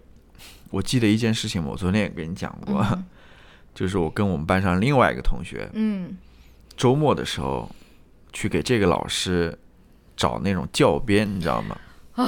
[0.70, 3.04] 我记得一件事情，我昨天也跟你讲过，嗯
[3.74, 6.16] 就是我跟我们班上另外一个同学，嗯
[6.78, 7.70] 周末的时候
[8.32, 9.58] 去给这个老师
[10.16, 11.78] 找那种教鞭，你知道吗？
[12.14, 12.26] 啊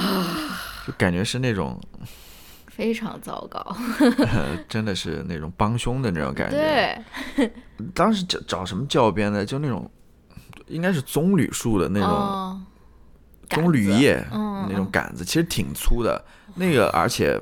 [0.88, 1.80] 就感觉是那种，
[2.78, 3.60] 非常糟糕，
[4.20, 7.04] 呃、 真的是那种帮凶的那种感觉。
[7.36, 7.52] 对，
[7.96, 9.44] 当时找找什么教鞭呢？
[9.44, 9.90] 就那种，
[10.68, 12.62] 应该是棕榈树的那种哦
[13.50, 17.42] 棕榈叶、嗯那种杆子，其实挺粗的，那个而且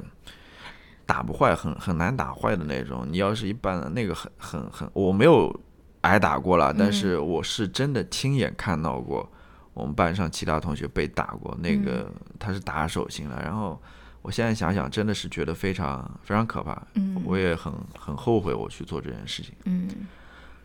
[1.06, 3.06] 打不坏，很很难打坏的那种。
[3.10, 5.54] 你要是一般的那个很很很，我没有
[6.02, 9.30] 挨打过了，但是我是真的亲眼看到过
[9.74, 13.42] 我们班上其他同学被打过，那个他是打手心了。
[13.44, 13.82] 然后
[14.26, 19.54] 我现在想想，真的是觉得非常非常可怕，嗯我也很很后悔我去做这件事情。
[19.66, 19.88] 嗯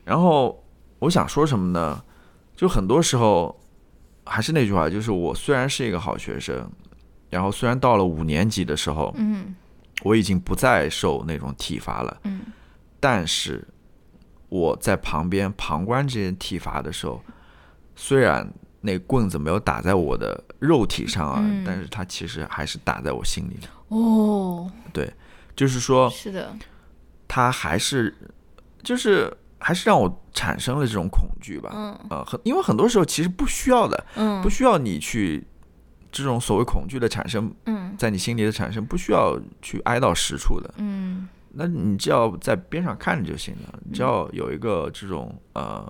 [0.03, 0.64] 然后
[0.99, 2.03] 我想说什么呢？
[2.57, 3.55] 就很多时候
[4.25, 6.66] 还是那句话，就是我虽然是一个好学生，
[7.29, 9.55] 然后虽然到了五年级的时候，嗯
[10.05, 12.40] 我已经不再受那种体罚了，嗯
[12.99, 13.62] 但是
[14.49, 17.23] 我在旁边旁观这些体罚的时候，
[17.94, 23.69] 虽然那棍子没有打在我的肉体上啊，嗯但是它其实还是打在我心里的。
[23.88, 25.12] 哦，对
[25.55, 26.57] 就是说，是的，
[27.29, 28.14] 它还是
[28.83, 31.71] 就是还是让我产生了这种恐惧吧。
[31.75, 35.47] 嗯呃，很因为很多时候其实不需要的，嗯不需要你去
[36.11, 40.73] 这种所谓恐惧的产生，嗯在你心里的产生，不需要去挨到实处的。
[40.79, 45.85] 嗯那你只要在边上看着就行了，只要有一个这种呃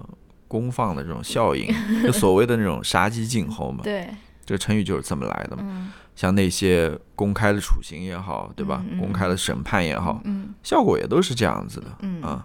[0.50, 4.12] 公放的这种效应， 就所谓的那种杀鸡儆猴嘛，对，
[4.44, 5.62] 这个成语就是这么来的嘛。
[5.64, 5.92] 嗯。
[6.16, 8.84] 像那些公开的处刑也好，对吧？
[8.98, 10.52] 公开的审判也好，嗯。
[10.64, 11.86] 效果也都是这样子的。
[12.00, 12.20] 嗯。
[12.20, 12.44] 啊，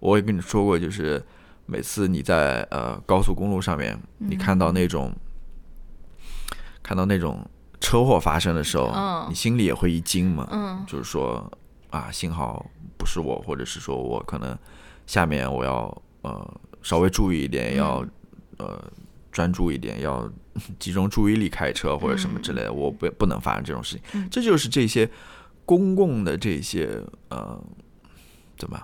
[0.00, 1.24] 我也跟你说过，就是
[1.66, 5.12] 每次你在呃高速公路上面，你看到那种、
[6.82, 7.48] 看到那种
[7.80, 9.26] 车祸发生的时候，嗯。
[9.30, 10.48] 你心里也会一惊嘛。
[10.50, 10.84] 嗯。
[10.88, 11.48] 就是说
[11.90, 12.66] 啊，幸好
[12.98, 14.58] 不是我，或者是说我可能
[15.06, 18.06] 下面我要呃稍微注意一点，要
[18.58, 18.92] 呃
[19.32, 20.30] 专注一点，要
[20.78, 24.04] 集中注意力开车或者什么之类的，我不不能发生这种事情。
[24.12, 25.10] 嗯这就是这些
[25.64, 27.60] 公共的这些呃
[28.56, 28.80] 怎么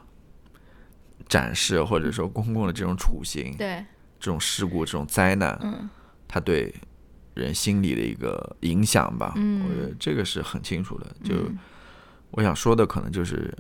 [1.28, 3.84] 展示，或者说公共的这种处刑、对，
[4.18, 5.88] 这种事故、这种灾难，嗯
[6.26, 6.74] 它对
[7.34, 9.34] 人心理的一个影响吧。
[9.36, 11.06] 嗯我觉得这个是很清楚的。
[11.22, 11.58] 就嗯
[12.32, 13.52] 我想说的，可能就是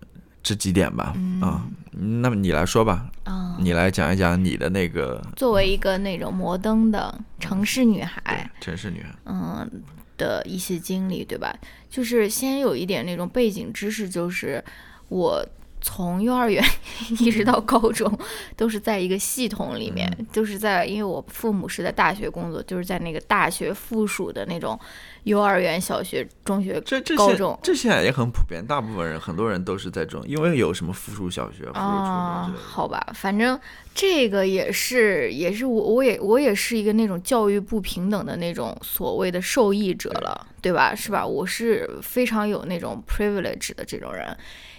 [0.42, 1.12] 这几点吧。
[1.16, 9.14] 嗯啊，那么你来说吧，啊，你来讲一讲你的那个作为一个那种摩登的城市女孩，城市女孩。
[9.26, 9.68] 嗯，
[10.16, 11.54] 的一些经历，对吧？
[11.88, 14.62] 就是先有一点那种背景知识，就是
[15.08, 15.46] 我。
[15.82, 16.62] 从幼儿园
[17.20, 18.18] 一直到高中，
[18.54, 24.78] 都是在一个系统里面，就是在，因为我父母是在大学工作，就是在那个大学附属的那种
[25.24, 33.58] 幼儿园、小学、中学、这这高中，这现在也很普遍，大部分人很多人都是在这种，因为有什么附属小学、附属初中好吧，反正
[33.94, 40.94] 这个也是，也是我，我也我也是一个那种教育不平等的那种所谓的受益者了，对吧？
[40.94, 41.26] 是吧？
[41.26, 44.36] 我是非常有那种 privilege 的这种人。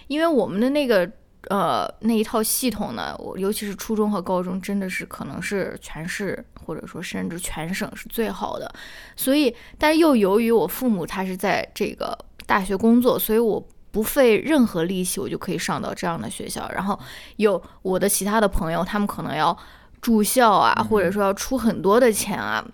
[0.08, 1.10] 因为我们的那个
[1.48, 8.72] 呃那一套系统呢，我尤其是初中和高中，真的是可能是全市或者说甚至全省是最好的。
[9.16, 16.68] 所以，但又由于我父母他是在这个大学工作，所以我不费任何力气，我就可以上到这样的学校。
[16.72, 16.98] 然后
[17.36, 19.56] 有我的其他的朋友，他们可能要
[20.00, 22.64] 住校啊，或者说要出很多的钱啊，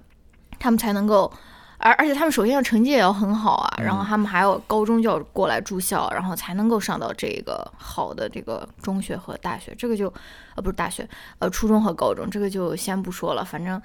[0.59, 1.33] 他们才能够。
[1.81, 9.73] 而而且他们首先要成绩也要很好啊，然后他们还有高中就要过来住校，然后才能够上到这个好的这个中学和大学。
[9.79, 10.13] 这个就，
[10.57, 13.45] 呃，不是大学，呃，初中和高中，这个就先不说了。
[13.45, 13.81] 反正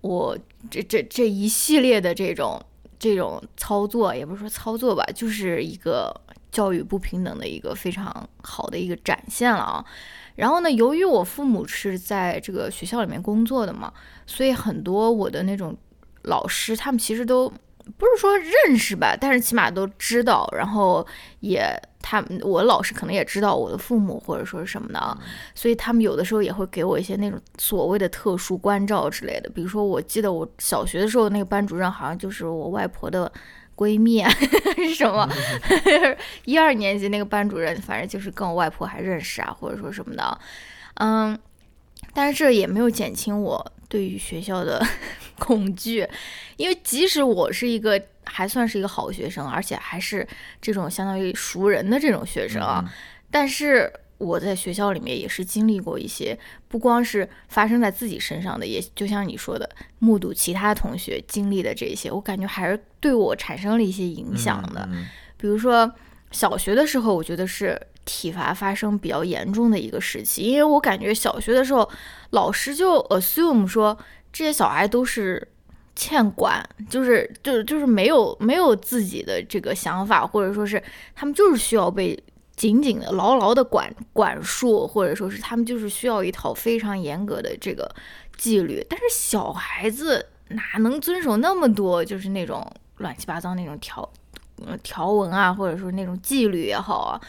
[0.00, 0.36] 我
[0.68, 2.60] 这这这一系列的这种
[2.98, 6.12] 这种操作，也不是说操作吧，就是一个
[6.50, 9.84] 教育不平等的一个非常好的一个展现了啊。
[10.34, 13.92] 然后呢，由于我父母是在这个学校里面工作的嘛，
[14.26, 15.72] 所以很多我的那种。
[16.26, 21.06] 老师他们其实都不是说认识吧，但是起码都知道，然后
[21.40, 25.16] 也他我老师可能也知道我的父母或者说是什么的啊，
[25.54, 29.50] 所以他们有的时候也会给我一些那种所谓的特殊关照之类的。
[29.50, 33.30] 比如说，我记得我小学的时候那个班主任好像就是我外婆的
[33.76, 34.24] 闺蜜
[34.76, 35.28] 是什么，
[36.44, 40.40] 一二年级那个班主任反正就是跟我外婆还认识啊，或者说什么的，
[40.94, 41.38] 嗯，
[42.16, 43.72] 但是这也没有减轻我。
[43.88, 44.84] 对于学校的
[45.38, 46.08] 恐惧，
[46.56, 50.26] 因为即使我是一个还算是一个好学生，而且还是
[50.60, 52.84] 这种相当于熟人的这种学生啊，
[53.30, 64.88] 但是我在学校里面也是经历过一些，不光是发生在自己身上的，也就像你说的，目睹其他同学经历的这些，我感觉还是对我产生了一些影响的。
[65.36, 65.94] 比如说
[66.32, 67.80] 小学的时候，我觉得是。
[68.06, 71.86] 体罚发生比较严重的一个时期，因为我感觉小学的时候，
[72.30, 73.98] 老师就 assume 说
[74.32, 75.46] 这些小孩都是
[75.94, 80.82] 欠管，就是就是就是没有没有自己的这个想法，或者说是
[81.14, 82.18] 他们就是需要被
[82.54, 87.92] 紧紧的、牢牢的管管束，或者说是他们就是需要一套非常严格的这个
[88.36, 88.86] 纪律。
[88.88, 92.64] 但是小孩子哪能遵守那么多，就是那种
[92.98, 94.08] 乱七八糟那种条
[94.82, 97.20] 条文啊，或者说那种纪律也好啊。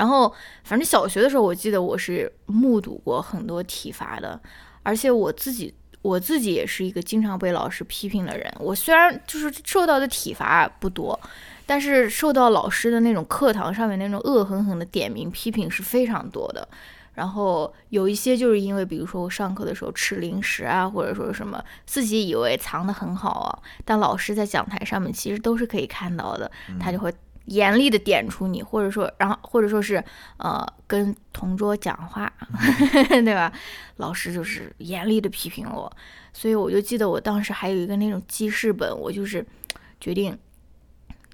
[0.00, 0.32] 然后，
[0.64, 4.40] 反正小学的时候，我记得我是目睹过很多体罚的，
[4.82, 8.50] 而且我自己我自己也是一个经常被老师批评的人。
[8.58, 11.20] 我虽然就是受到的体罚不多，
[11.66, 16.66] 但是受到老师的那种课堂上面那种恶狠狠的点名批评是非常多的。
[17.12, 27.12] 然后有一些就是因为，比如说我上课的时候吃零食啊，或者说什么，自己以为藏得很好啊，但老师在讲台上面其实都是可以看到的，他就会。
[27.46, 30.02] 严厉的点出你，或者说，然后或者说是，
[30.36, 32.32] 呃，跟同桌讲话，
[33.08, 33.52] 对吧？
[33.96, 35.90] 老师就是严厉的批评我，
[36.32, 39.44] 所以我就记得我当时还有一个那种记事本，我就是
[40.00, 40.38] 决定，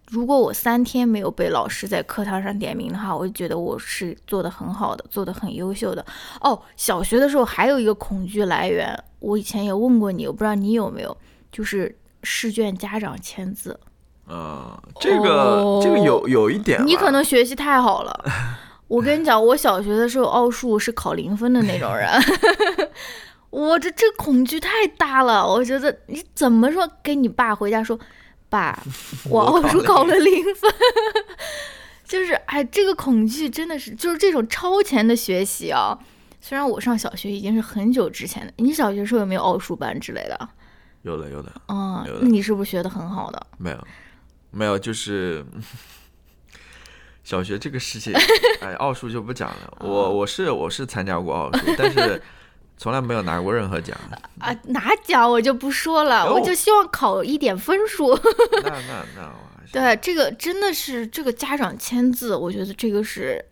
[0.09, 6.05] 如果我三天没有被老师在课堂上点名的话，我就觉得我是做的很好的，做的很优秀的。
[6.41, 11.17] 哦，小学的时候还有一个恐惧来源，我以前也问过你，我不知道你有没有，
[11.53, 13.79] 就是试卷家长签字。
[14.27, 18.25] 呃，这个这个有有一点，你可能学习太好了。
[18.89, 22.09] 我跟你讲，我小学的时候奥数是考零分的那种人，
[23.51, 25.47] 我这这恐惧太大了。
[25.47, 27.99] 我觉得你怎么说，跟你爸回家说，
[28.49, 28.79] 爸，
[29.29, 30.73] 我奥数考了零分，
[32.05, 35.99] 就是哎，这个恐惧真的是就是这种超前的学习啊。
[36.41, 40.49] 虽然我上小学已经是很久之前的，你小学时候有没有奥数班之类的？
[41.03, 41.53] 有的，有的。
[41.69, 43.47] 嗯，你是不是学的很好的？
[43.59, 43.79] 没有。
[44.57, 45.45] 没有，就是
[47.23, 48.13] 小学这个事情，
[48.63, 49.77] 哎，奥数就不讲了。
[49.81, 52.23] 我我是我是参加过奥数，但是
[52.79, 53.95] 从来没有拿过任何奖。
[54.41, 58.19] 啊，拿奖我就不说了，我就希望考一点分数。
[58.63, 59.33] 那那那，
[59.73, 63.45] 对这个真的是这个家长签字，我觉得这个是。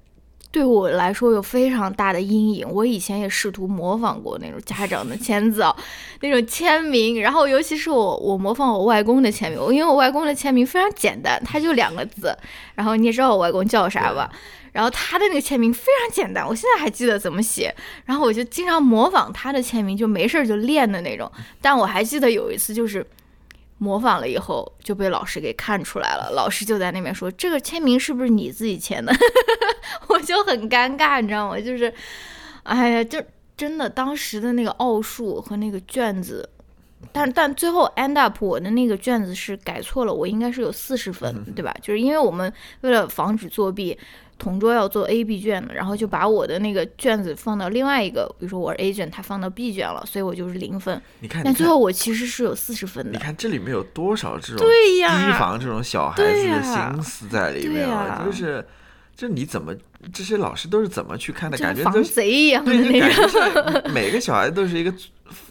[0.54, 2.64] 对我来说有非常大的阴影。
[2.70, 5.64] 我以前也试图模仿过那种家长的签字，
[6.20, 7.20] 那种签名。
[7.20, 12.32] 然后，尤其是我，我模仿我外公的签名，因为我外公的签名非常简单，他就两个字。
[12.76, 14.30] 然后你也知道我外公叫啥吧？
[14.70, 17.74] 然后他的那个签名非常简单，我现在还记得怎么写。
[18.04, 21.28] 然后我就经常模仿他的签名，就没事就练的那种。
[21.60, 23.04] 但我还记得有一次，就是
[23.78, 29.12] 模仿了以后就被老师给看出来了，老师就在那边说：“这个签名是不是你自己签的？”
[30.08, 31.60] 我就很尴尬，你知道吗？
[31.60, 31.92] 就是，
[32.62, 33.22] 哎呀，就
[33.56, 36.48] 真的当时的那个奥数和那个卷子，
[37.12, 41.74] 但但最后 end up 我的那个卷子是改错了，我应该是有四十分，对吧？
[41.82, 42.52] 就是因为我们
[42.82, 43.98] 为了防止作弊。
[44.38, 51.00] 同桌要做 A、B 卷的，然后就把我的那个卷子放到另外一个，比如说我是 A 卷，他放到 B 卷了，所以我就是零分。
[51.20, 53.12] 你看，但最后我其实是有四十分的。
[53.12, 58.22] 你看这里面有多少这种对呀，提防这种小孩子的心思在里面啊！
[58.26, 58.66] 就是，
[59.16, 59.74] 这你怎么
[60.12, 61.56] 这些老师都是怎么去看的？
[61.56, 64.92] 感觉防贼一样的那种，每个小孩都是一个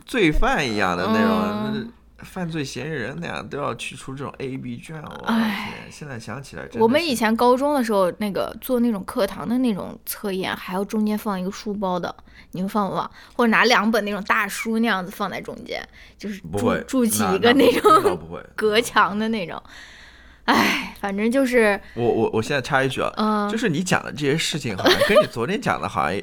[0.06, 1.92] 罪犯一样的那种。
[2.24, 5.92] 犯罪嫌疑人那样都要去出这种 A B 卷，我天！
[5.92, 12.16] 现在想起来，我们以前高中的时候，那个做那种课堂的那种测验，还要中间放一个书包的，
[12.52, 13.10] 你们放不放？
[13.36, 15.82] 或者拿两本那种大书那样子放在中间，
[16.18, 18.20] 就是筑筑起一个那种
[18.56, 19.62] 隔墙的那种。
[20.46, 26.22] 哎，反正就是我我我现在插一句啊，就是你讲的这些事情，好像跟你昨天讲的好像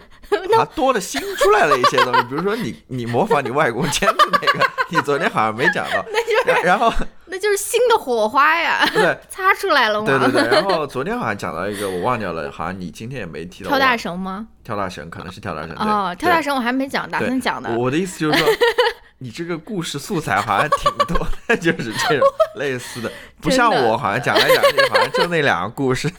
[0.59, 2.23] 还 多了新出来了一些东西。
[2.25, 6.05] 比如说你你模仿你外公签的那个，你昨天好像没讲到。
[6.13, 6.93] 那就是，然后
[7.27, 10.07] 那就是新的火花呀，对，擦出来了吗？
[10.07, 10.51] 对对对。
[10.51, 13.71] 然后昨天好像讲到一个，我忘掉了，好像你今天也没提到。
[13.71, 14.47] 跳大绳吗？
[14.65, 15.75] 跳大绳可能是跳大绳。
[15.77, 17.71] 哦，跳大绳我还没讲，打算讲的。
[17.77, 18.49] 我的意思就是说。
[19.23, 26.11] 你这个故事素材好像挺多的，就是这种类似的，不像我好像讲来讲去好像就那两个故事。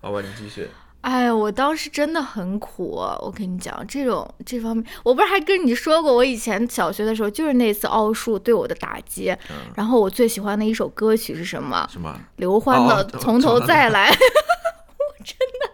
[0.00, 0.68] 好吧，你继续。
[1.02, 9.36] 哎，我当时真的很苦，我跟你讲，这种这方面，我不是还跟你说过，我以前小学的时候就是那次奥数对我的打击。
[9.76, 11.86] 然后我最喜欢的一首歌曲是什么？
[11.92, 12.18] 什么？
[12.36, 14.10] 刘欢的《从头再来》。
[14.16, 15.70] 我真的，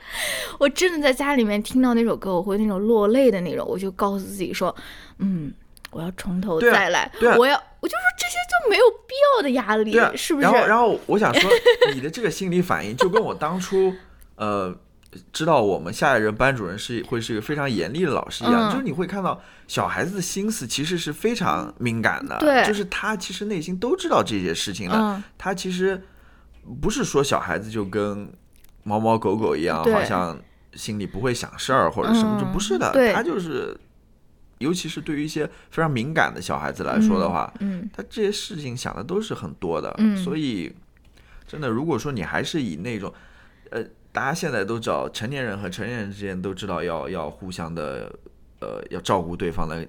[0.59, 4.75] 我真的在家里面听到那首歌，我会那种落泪的那种，我就告诉自己说，
[5.19, 5.53] 嗯。
[5.91, 10.43] 我要从头再来，我要，我就说这些就没有必要的压力，是不是？
[10.43, 11.51] 然后，然后我想说，
[11.95, 13.95] 你的这个心理反应就跟我当初，
[14.37, 14.77] 呃，
[15.33, 26.03] 知道我们下一任班主任是会是一个非常严厉的老师一样，就是你会看到小孩子的心思其实是非常敏感的，对，就是他其实内心都知道这些事情的，他其实
[26.81, 28.31] 不是说小孩子就跟
[28.83, 30.39] 猫猫狗狗一样，好像
[30.75, 33.79] 心里不会想事儿或者什么，就不是的，他就是。
[34.59, 40.75] 尤其是对于一些非常敏感的小孩子来说的话，嗯，他这些事情想的都是很多的，嗯，所以
[41.47, 43.15] 真的，如果说你还是以那种，
[43.71, 43.81] 呃，
[44.19, 48.13] 大家现在都知道，成年人和成年人之间都知道要要互相的，
[48.59, 49.87] 呃，要照顾对方的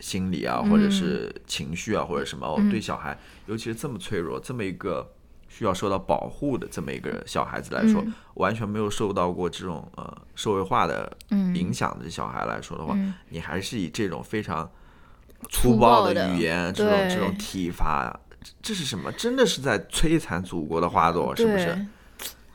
[0.00, 5.06] 心理啊，或者是情绪啊，或者什么，对小孩，尤其是这么脆弱，这么一个。
[5.54, 8.02] 需要受到保护的这么一个小孩子来说，
[8.36, 12.96] 完全没有受到过这种呃社会化的影响的小孩来说的话，
[13.28, 14.66] 你还是以这种非常
[15.50, 18.18] 粗暴的语言、这种这种体罚，
[18.62, 19.12] 这是什么？
[19.12, 21.86] 真的是在摧残祖国的花朵，是不是？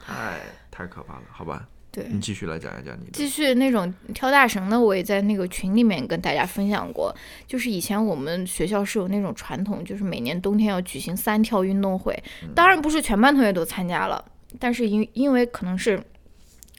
[0.04, 0.39] 太
[0.78, 1.67] 太可怕了，好吧。
[1.89, 7.15] 对你继续来讲一讲你继续那种跳大绳的，我也在那个群里面跟大家分享过。
[7.47, 12.15] 就是以前我们学校是有那种传统，就是每年冬天要举行三跳运动会。
[12.53, 14.23] 当然不是全班同学都参加了，
[14.59, 15.99] 但是因因为可能是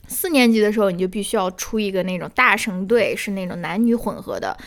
[0.07, 4.57] 四年级的时候，你就必须要出一个那种大绳队，是那种男女混合的。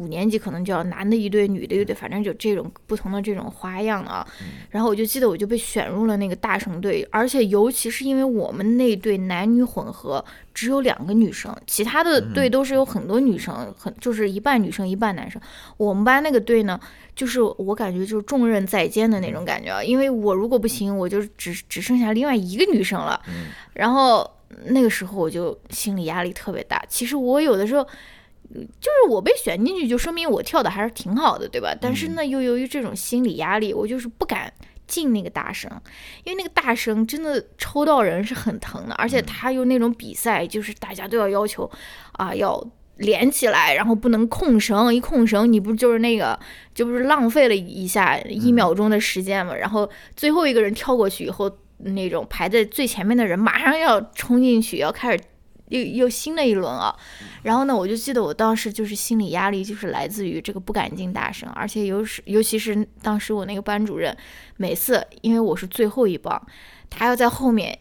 [0.00, 4.26] 五年级可能就要男的一队，女的一队，反正就这种不同的这种花样啊。
[4.70, 10.24] 然后我就记得我就被选入了那个大绳队，而且尤其是因为我们那队男女混合
[10.54, 15.38] 只有两个女生，其他的队都是有很多女生，很就是一半女生一半男生。
[15.76, 16.80] 我们班那个队呢，
[17.14, 23.20] 就是我感觉就是重任在肩的那种感觉啊，因为我如果不行，我就只只剩下另外一个女生了。
[23.74, 24.28] 然后
[24.64, 26.82] 那个时候我就心理压力特别大。
[26.88, 27.86] 其实我有的时候。
[28.52, 31.72] 就是我被选进去，就说明我跳的还是挺好的，对吧？
[31.80, 34.52] 但是呢，又由于这种心理压力，我就是不敢
[34.88, 35.70] 进那个大绳，
[36.24, 41.70] 因为那个大绳真的抽到人是很疼的，而且他又那种比赛，就是大家都要要求
[42.14, 42.60] 啊，要
[42.96, 46.36] 连起来，然后不能控绳，一控绳你不就是那个，
[46.74, 49.54] 就不是浪费了一下一秒钟的时间嘛？
[49.54, 51.48] 然后最后一个人跳过去以后，
[51.78, 55.22] 那种排在最前面的人马上要冲进去，要开始。
[55.70, 56.94] 又又新的一轮啊，
[57.42, 64.14] 然后呢，我就记得我当时就是心理压力，就是来自于这个不敢进大声，而且尤是尤其是当时我那个班主任，
[64.56, 66.40] 每次因为我是最后一棒，
[66.90, 67.78] 他要在后面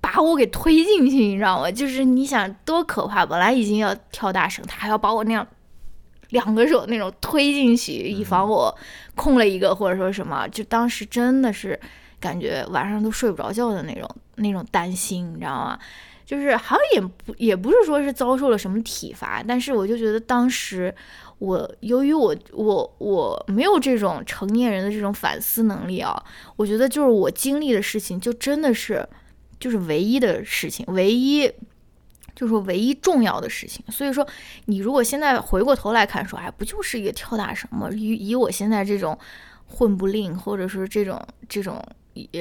[0.00, 1.70] 把我给推进去，你知道吗？
[1.70, 5.46] 就是你想多可怕，本来已经要跳大绳，他还要把我那样
[6.30, 8.76] 两个手那种推进去，以防我
[9.14, 11.78] 空了一个或者说什么，就当时真的是
[12.18, 15.78] 感觉晚上都睡不着觉的那种那种担心，你知道吗？
[16.30, 20.94] 就是好像也不也不是说是遭受了什么体罚，但是我就觉得当时
[21.40, 26.22] 我由于我我我没有这种成年人的这种反思能力啊，
[26.54, 29.04] 我觉得就是我经历的事情就真的是
[29.58, 31.50] 就是唯一的事情，唯一
[32.36, 33.84] 就是唯一重要的事情。
[33.88, 34.24] 所以说，
[34.66, 37.90] 你如果现在回过头来看，说哎，不就是一个跳大绳吗？
[37.90, 39.18] 以以我现在这种
[39.66, 41.84] 混不吝，或者说这种这种。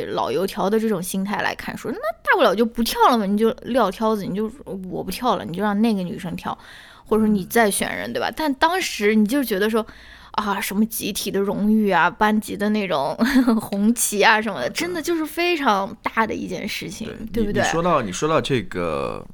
[0.09, 6.57] 老油条的这种心态来看，说那大不了就不跳了嘛，你就撂挑子，你就我不跳了，你就让那个女生跳，
[7.05, 8.31] 或者说你再选人，对吧？
[8.35, 9.85] 但当时你就觉得说
[10.31, 13.15] 啊，什么集体的荣誉啊，班级的那种
[13.61, 17.63] 红旗啊什么的，真的就是非常大的一件事情，对不对？
[17.63, 19.25] 说到你说到这个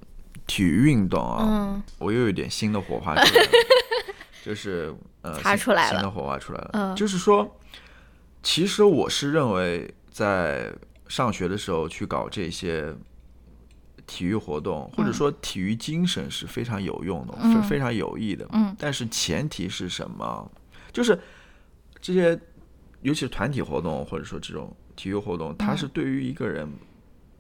[0.46, 3.50] 体育运动啊，我又有点新的火花出来了，
[4.44, 7.58] 就是呃，擦出来了，新的火花出来了，就是说，
[8.44, 9.94] 其实我是认为。
[10.16, 10.74] 在
[11.10, 12.96] 上学的时候去搞这些
[14.08, 18.48] 体育活动，或者说体育精神是非常有用的，是非常有益的。
[18.54, 20.50] 嗯，但是前提是什么？
[20.94, 21.20] 就是
[22.00, 22.30] 这些，
[23.02, 26.66] 尤其是团体活动，或者说这种体育活动，它是对于一个人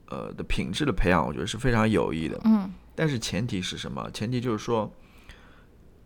[0.09, 2.38] 呃的品质的培养，我觉得是非常有益的。
[2.43, 4.11] 嗯，但是前提是什么？
[4.11, 4.91] 前提就是说，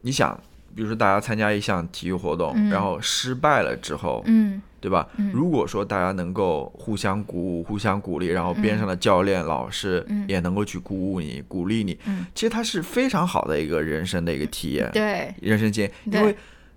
[0.01, 0.39] 你想，
[0.79, 4.61] 比如说大家参加一项体育活动，然后失败了之后，嗯。
[4.81, 5.05] 对吧？
[5.33, 11.99] 如果说大家能够互相鼓舞、互相鼓励，然后边上的教练、老师也能够去鼓舞你、鼓励你，
[12.33, 14.89] 其实它是非常好的一个人生的一个体验。
[14.93, 16.33] 对，人生经验，因为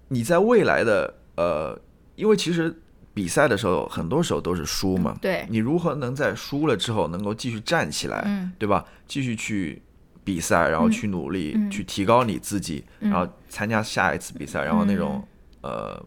[0.09, 1.81] 你在未来的呃，
[2.17, 2.77] 因为其实
[3.15, 5.17] 比赛的时候，很多时候都是输嘛。
[5.23, 8.51] 对，你如何能在输了之后能够继续站起来？
[8.59, 8.85] 对吧？
[9.07, 9.81] 继续去
[10.25, 15.27] 比赛，然后去努力，去提高你自己，然后参加下一次比赛，然后那种
[15.63, 16.05] 呃。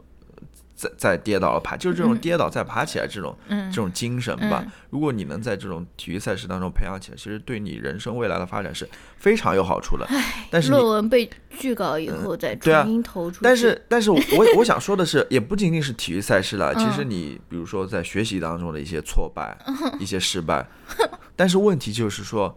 [0.78, 4.62] 再再跌倒了爬，就是这种跌倒再爬起来这种这种精神吧。
[4.90, 8.86] 如果你能在这种体育赛事当中培养起来，其实对你人生未来的发展是
[9.16, 10.06] 非常有好处的。
[10.52, 13.40] 但是论文被拒稿以后再重新投出。
[13.42, 14.20] 但是，但是我
[14.58, 16.76] 我想说的是，也不仅仅是体育赛事了。
[16.76, 19.58] 其实你比如说在学习当中的一些挫败、
[19.98, 20.68] 一些失败，
[21.38, 22.54] 但是问题就是说，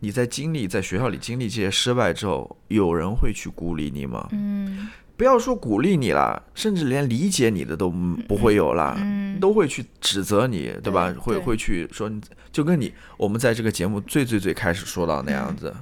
[0.00, 4.28] 你在经历在学校里经历这些失败之后，有人会去鼓励你吗？
[4.32, 4.88] 嗯。
[5.16, 7.90] 不要说鼓励你了，甚至连理解你的都
[8.26, 8.98] 不会有了，
[9.38, 11.14] 都会去指责你，对吧？
[11.20, 12.10] 会会去说，
[12.50, 15.76] 就跟你我们在这个节目最最最开始说到那样子，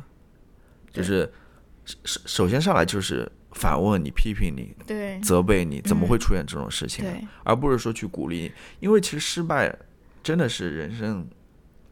[0.93, 1.33] 就是
[2.03, 7.05] 首首先上来就是反问你、批评你、对责备你，怎么会出现这种事情？
[7.45, 9.73] 而不是说去鼓励你，因为其实失败
[10.21, 11.25] 真的是人生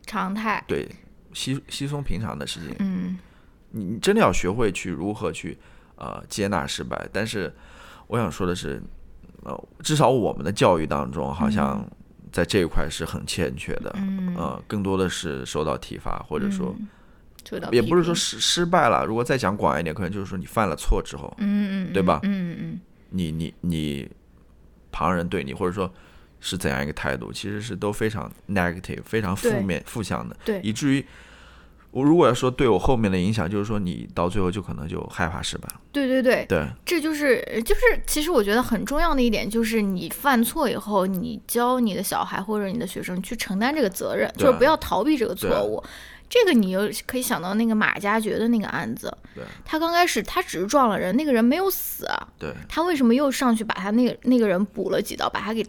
[0.04, 0.88] 常态，对
[1.36, 2.74] 稀稀松平常的事情。
[2.78, 3.18] 嗯，
[3.70, 5.58] 你你真的要学会去如何去。
[5.98, 7.50] 呃，接纳失败，但是
[8.06, 8.82] 我想说的是，
[9.44, 11.82] 呃，至少我们的教育当中，好像
[12.30, 13.90] 在这一块是很欠缺的，
[14.36, 16.76] 呃，更多的是受到体罚，或者说，
[17.72, 19.06] 也不是说失失败了。
[19.06, 22.20] 如果再讲广一点，可能就是说你犯了错之后，嗯嗯，对吧？
[22.24, 24.10] 嗯嗯嗯，你你你，
[24.92, 25.90] 旁人对你，或者说
[26.40, 31.04] 是怎样一个态度，其实是都非常 negative，非常负面、负向的，对，以至于。
[31.92, 35.66] 我如果要说对我后面的影响，就是说你到最后就可能就害怕失败。
[35.90, 45.82] 对对对对，这就是就是，其实我觉得很重要的一点就是，你犯错以后，你教你的小孩或者你的学生去承担这个责任，就是不要逃避这个错误。
[46.28, 49.10] 这个你又可以想到那个马加爵的那个案子，
[49.64, 52.06] 他刚开始他只是撞了人，那个人没有死，
[52.38, 55.64] 对，他为什么又上去把他那个那个人补了几刀，把他给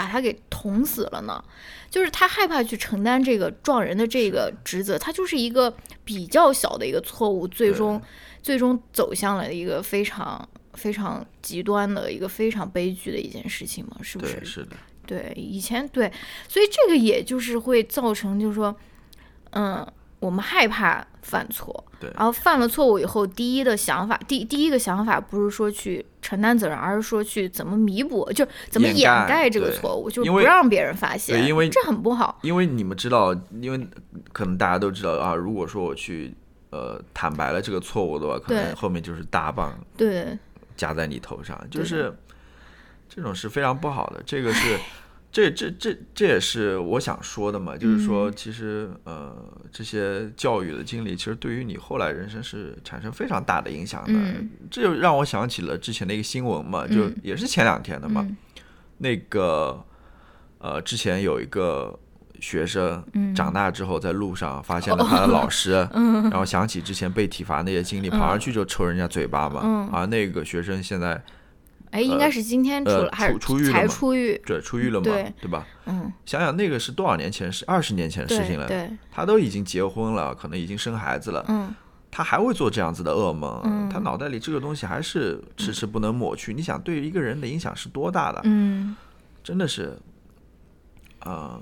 [0.00, 1.44] 把他给捅死了呢？
[1.90, 5.76] 就是他害怕去承担这个撞人的这个职责，他就是一个
[6.06, 8.00] 比较小的一个错误，最终
[8.40, 14.42] 最终走向了一个非常非常极端的一个非常悲剧的一件事情嘛，是不是？
[14.42, 14.74] 是的。
[15.06, 16.10] 对，以前对，
[16.48, 18.74] 所以这个也就是会造成，就是说，
[19.50, 19.86] 嗯。
[20.20, 32.38] 我们害怕犯错，对，然后犯了错误以后，第一的想法，第第一个想法不是说去承担责任，而是说去怎么弥补，就怎么掩盖这个错误，就不让别人发现，对因为这很不好。
[32.42, 33.88] 因为你们知道，因为
[34.32, 36.34] 可能大家都知道啊，如果说我去
[36.70, 40.38] 呃坦白了这个错误的话，可能后面就是大棒对。
[40.76, 42.14] 夹在你头上，就是
[43.08, 44.78] 这种是非常不好的，这个是。
[45.32, 49.32] 这这这这也是我想说的嘛，就是说，其实呃，
[49.70, 54.12] 这些教育的经历，其实对于你后来人生是产生非常大的影响的。
[54.68, 58.26] 这就让我想起了之前的一个新闻嘛，就也是前两天的嘛。
[58.98, 59.84] 那个
[60.58, 61.96] 呃，之前有一个
[62.40, 65.72] 学生长大之后在路上发现了他的老师，
[66.28, 69.88] 然后想起之前被体罚那些经历，跑上去就抽人家嘴巴嘛。
[69.92, 71.22] 啊，那个学生现在。
[71.90, 74.42] 哎，应该是今天出呃，还是出出狱了才出狱？
[74.46, 75.66] 对，出狱了嘛，对对吧？
[75.86, 78.66] 嗯，想想那个是多少年前，是二十年前的事情了。
[78.68, 81.74] 对对，他都已经结婚了，可能已经生孩子了，嗯
[82.12, 86.52] 他还会做这样子的噩梦，嗯他脑袋里这个东西还是迟迟不能抹去。
[86.52, 88.40] 你想，对于一个人的影响是多大的？
[88.44, 88.96] 嗯，
[89.44, 89.96] 真的是，
[91.20, 91.60] 啊、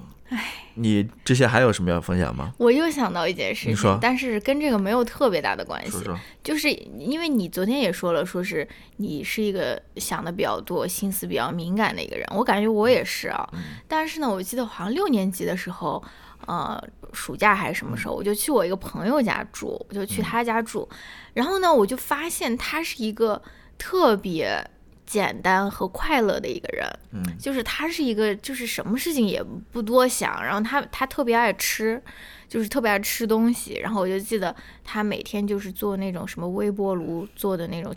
[0.75, 2.53] 你这些还有什么要分享吗？
[2.59, 6.19] 我又想到一件事你说情，但是跟这个没有特别大的关系，说说。
[6.45, 8.67] 就是因为你昨天也说了，说是
[8.99, 13.49] 你是一个想的比较多、心思比较敏感的一个人，我感觉我也是啊。
[13.89, 16.03] 但是呢，我记得好像六年级的时候，
[16.47, 16.81] 呃，
[17.13, 20.89] 暑假还是什么时候，我就去我一个朋友家住，我就去他家住，
[21.35, 23.43] 然后呢，我就发现他是一个
[23.77, 24.65] 特别
[25.09, 29.43] 简单和快乐的一个人，嗯就是他是一个就是什么事情也
[29.73, 32.01] 不多想，然后他他特别爱吃，
[32.47, 34.55] 就是特别爱吃东西，然后我就记得
[34.85, 37.93] 他每天就是做那种什么微波炉做的那种。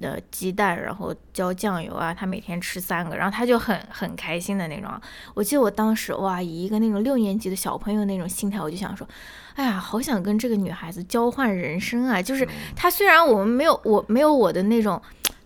[0.00, 5.00] 呃，鸡蛋，然后浇酱油啊，他每天吃三个，然后他就很很开心的那种啊。
[5.32, 9.06] 我记得我当时哇，以一个那种六年级的小朋友那种心态，我就想说，
[9.54, 12.20] 哎呀，好想跟这个女孩子交换人生啊！
[12.20, 15.00] 就是她虽然我们没有我没有我的那种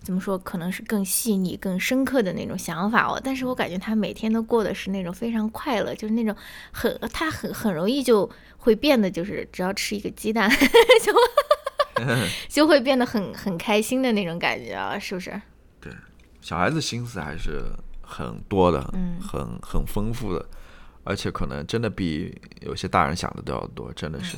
[0.06, 6.32] 怎么说，可能是更细腻、更深刻的那种想法哦，但是我感觉他每天都过的是那种非常快乐，就是那种
[6.70, 10.48] 很他很很容易就会变得就是只要吃一个鸡蛋
[11.02, 11.12] 就
[12.48, 15.42] 就会变得很很开心的那种感觉啊，是不是？
[15.80, 15.92] 对
[16.40, 17.64] 小孩子心思还是
[18.00, 20.46] 很多的，嗯很很丰富的，
[21.02, 24.36] 而且可能真的比有些大人想的都要多，真的嗯是。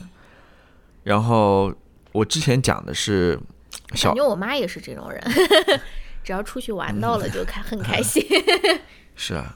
[1.05, 1.71] 然后
[2.12, 3.58] 我之前讲的是小
[3.89, 5.22] 感觉我妈也是这种人，
[6.24, 8.22] 只要出去玩到了就开很开心。
[9.16, 9.55] 是啊，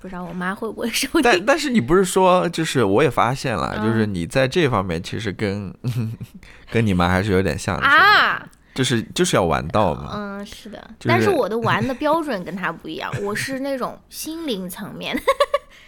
[0.00, 1.22] 不知道我妈会不会收听？
[1.22, 5.74] 但但是你不是说，就是我也发现了，嗯就是你在这方面其实跟
[6.70, 10.12] 跟你妈还是有点像的，啊，就是就是要玩到嘛。
[10.14, 15.20] 嗯，是的，就是但是我的玩的标准跟她不一样，我是那种心灵层面。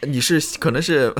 [0.03, 1.13] 你是可能是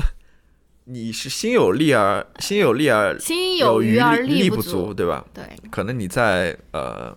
[0.89, 4.93] 你是心有力而心有力而心有余而力不足，。
[4.93, 5.23] 对吧？
[5.33, 7.15] 对，可能你在呃，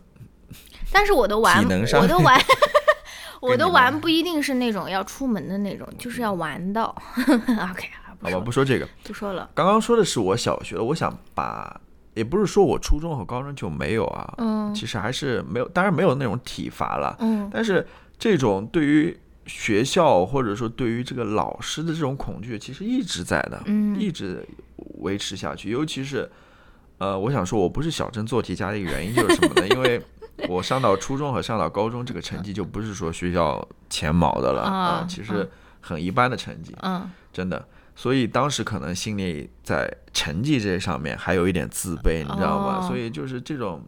[0.93, 2.41] 但是我的玩，体能上我的玩，
[3.41, 6.95] 我的玩不一定是那种要出门的那种，就是要玩到。
[7.17, 7.89] OK，
[8.21, 8.89] 好吧，不说这个。
[9.05, 9.49] 不说了。
[9.55, 11.81] 刚刚说的是我小学的，我想把，
[12.15, 17.87] 也不是说我初中和高中就没有啊，嗯其实还是没有，当然没有那种体罚了，嗯但是
[18.19, 19.17] 这种对于
[19.53, 24.47] 学校或者说对于这个老师的这种恐惧，其实一直在的，嗯一直
[25.01, 25.71] 维持下去。
[25.71, 26.31] 尤其是，
[26.99, 29.69] 呃，我想说，我不是小镇做题家的一个原因就是什么呢？
[29.69, 30.01] 因为
[30.49, 35.47] 我上到初中和上到高中，这个成绩就不是说学校前茅的了啊啊，其实
[35.81, 37.67] 很一般的成绩，嗯真的。
[37.97, 42.79] 所以当时可能心里在成绩这上面还有一点自卑，你知道吗？
[42.81, 43.83] 哦所以就是这种，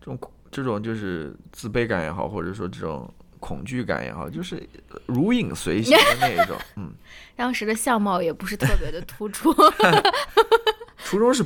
[0.00, 0.18] 这种
[0.50, 3.10] 这种就是自卑感也好，或者说这种
[3.40, 4.68] 恐惧感也好，就是
[5.06, 6.56] 如影随形的 那一种。
[6.76, 6.92] 嗯，
[7.34, 9.52] 当时的相貌也不是特别的突出，
[11.04, 11.44] 初中是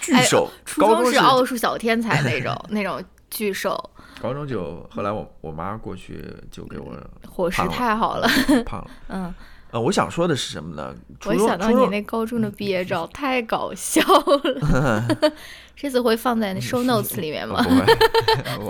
[0.00, 3.78] 巨哎瘦，初中是奥数小天才那种 那种巨瘦，
[4.22, 6.96] 高中就后来我我妈过去就给我
[7.28, 8.28] 伙食太好了。
[8.64, 8.90] 胖了。
[9.08, 9.34] 嗯，
[9.74, 10.94] 呃，我想说的是什么呢？
[11.26, 15.04] 我想到你那高中的毕业照太搞笑了，
[15.74, 17.60] 这次会放在那 show notes 里面吗？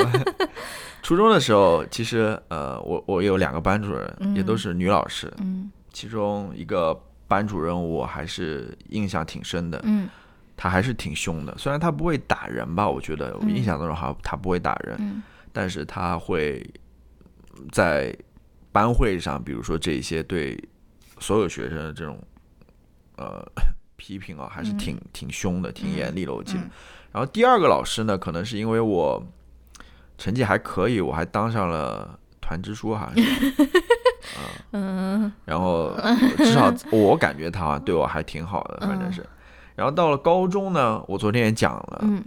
[1.03, 5.71] 初中的时候，其实呃，我我有两个班主任，也都是女老师，嗯。
[5.93, 6.99] 其中一个
[7.29, 10.09] 班主任我还是印象挺深的，嗯
[10.57, 16.67] 她还是挺凶的，虽然她不会打人吧，我觉得我印象当中好像她不会打人，嗯但是她会
[17.71, 18.17] 在
[18.73, 20.59] 班会上，比如说这一些对
[21.19, 22.19] 所有学生的这种
[23.17, 23.45] 呃
[23.97, 26.61] 批评啊，还是挺、挺凶的，挺严厉的，我记得。
[26.61, 26.71] 嗯
[27.15, 29.25] 然后第二个老师呢，可能是因为我
[30.19, 33.55] 成绩还可以，我还当上了团支书，好像是。
[34.73, 35.93] 嗯然后
[36.39, 39.25] 至少我感觉他对我还挺好的， 反正是。
[39.77, 42.21] 然后到了高中呢，我昨天也讲了，嗯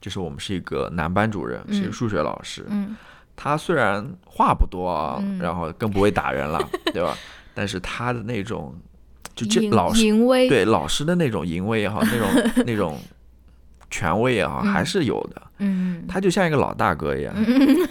[0.00, 2.64] 就是我们是一个男班主任，是一个数学老师。
[2.68, 2.96] 嗯
[3.34, 6.60] 他虽然话不多啊，嗯然后更不会打人了，
[6.94, 7.16] 对吧？
[7.54, 8.74] 但是他的那种，
[9.34, 10.02] 就这老师
[10.48, 12.98] 对老师的那种淫威也好， 那种那种
[13.90, 14.72] 权威也好，嗯。
[14.72, 15.42] 还是有的。
[15.58, 16.04] 嗯。
[16.08, 17.34] 他就像一个老大哥一样，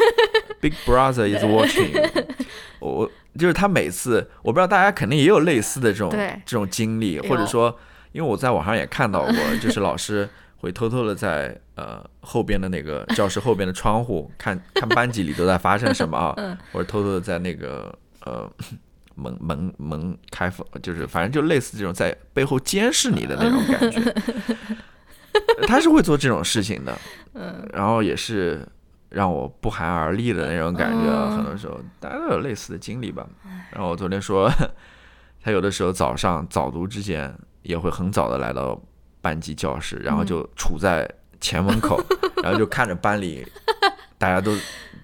[0.60, 2.26] Big Brother is watching
[2.80, 2.92] 我。
[2.92, 6.10] 我就是他每次，我不知道大家肯定也有类似的这种
[6.46, 7.74] 这种经历，或者说，
[8.12, 16.58] 因为我在网上也看到过，就是老师会偷偷的在呃后边的那个教室后边的窗户看看班级里都在发生什么啊，嗯。
[16.74, 18.52] 或者偷偷的在那个呃
[19.22, 24.16] 门门门开放，就是反正就类似这种在背后监视你的那种感觉。
[25.68, 26.98] 他是会做这种事情的，
[27.34, 28.68] 嗯然后也是
[29.10, 31.06] 让我不寒而栗的那种感觉。
[31.06, 33.26] 嗯很多时候大家都有类似的经历吧。
[33.72, 34.52] 然后我昨天说，
[35.42, 38.82] 他有的时候早上早读之前也会很早的来到
[39.22, 41.10] 班级教室，然后就杵在
[41.40, 42.04] 前门口，
[42.44, 43.48] 然后就看着班里
[44.18, 44.54] 大家都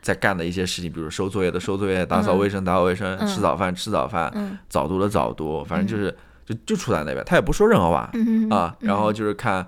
[0.02, 3.28] 在干的一些事情，比如收作业的收作业、打扫卫生打扫卫生、嗯。
[3.28, 4.58] 吃早饭吃早饭、嗯。
[4.70, 8.10] 早读的早读，反正就是就就处在那边，他也不说任何话。
[8.14, 9.64] 嗯啊，然后就是看，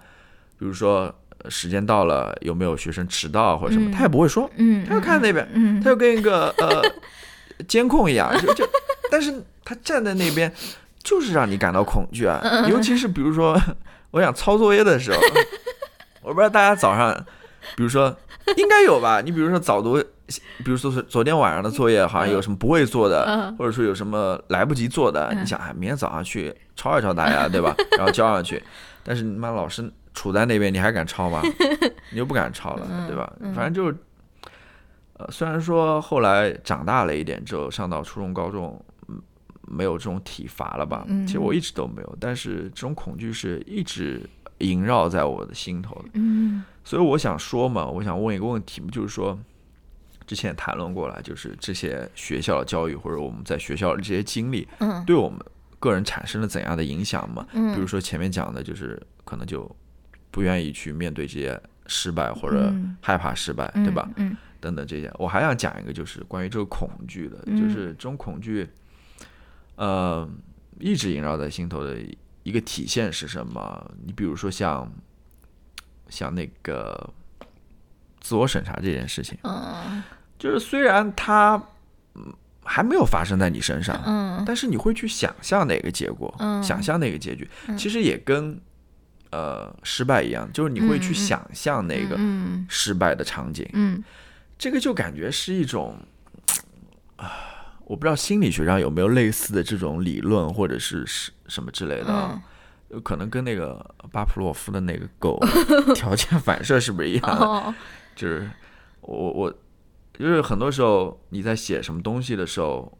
[0.57, 1.13] 比如说
[1.43, 3.91] 呃时间到了有没有学生迟到或者什么，嗯。
[3.91, 6.81] 他也不会说，嗯，他就看那边，嗯，他就跟一个呃
[7.67, 8.67] 监控一样，就就，
[9.11, 10.51] 但是他站在那边，
[11.03, 12.69] 就是让你感到恐惧啊，嗯。
[12.69, 13.59] 尤其是比如说
[14.11, 15.19] 我想抄作业的时候，
[16.21, 17.13] 我不知道大家早上，
[17.75, 18.15] 比如说
[18.57, 20.01] 应该有吧，你比如说早读。
[20.63, 27.75] 比如说是昨天晚上的作业，好像有什么不会做的，嗯或者说有什么来不及做的，嗯你想，哎，明天早上去抄一抄大家，对吧？
[27.97, 28.61] 然后交上去。
[29.03, 31.41] 但是你妈老师杵在那边，你还敢抄吗？
[32.11, 33.33] 你又不敢抄了，对吧？
[33.39, 33.97] 嗯反正就是，
[35.13, 39.19] 呃，虽然说后来长大了一点之后，上到初中、高中，嗯，
[39.67, 41.05] 没有这种体罚了吧？
[41.07, 44.21] 嗯其实我一直都没有，但是这种恐惧是一直
[44.59, 46.09] 萦绕在我的心头的。
[46.13, 49.37] 嗯所以我想说嘛，我想问一个问题，就是说，
[50.25, 55.37] 之前也谈论过了，就是这些学校的教育或者我们在学校的这些经历，嗯对我们
[55.77, 57.45] 个人产生了怎样的影响嘛？
[57.53, 59.69] 嗯，比如说前面讲的，就是可能就
[60.31, 64.09] 不愿意去面对这些失败，或者嗯害怕失败，嗯对吧？？
[64.15, 68.67] 嗯等等这些，我还想讲一个，就是关于这个恐惧的，嗯就是这种恐惧，
[69.75, 70.27] 呃，
[70.79, 71.97] 一直萦绕在心头的
[72.41, 73.91] 一个体现是什么？
[74.03, 74.91] 你比如说像
[76.09, 77.09] 像那个
[78.19, 80.03] 自我审查这件事情，嗯。
[80.37, 81.61] 就是虽然它
[82.15, 82.33] 嗯
[82.63, 84.43] 还没有发生在你身上，嗯。
[84.45, 86.63] 但是你会去想象那个结果，嗯。
[86.63, 87.77] 想象那个结局，嗯。
[87.77, 88.59] 其实也跟
[89.31, 94.03] 呃失败一样，就是你会去想象那个嗯失败的场景，嗯。
[94.57, 95.97] 这个就感觉是一种
[97.15, 97.31] 啊，
[97.85, 102.41] 我不知道心理学上有没有类似的这种理论或者是是什么之类的啊，有
[103.03, 105.39] 可能跟那个巴甫洛夫的那个狗
[105.95, 107.45] 条件反射是不是一样的？
[107.45, 107.75] 哦
[108.15, 108.49] 就是
[109.01, 109.53] 我我
[110.13, 112.97] 就是很多时候你在写什么东西的时候，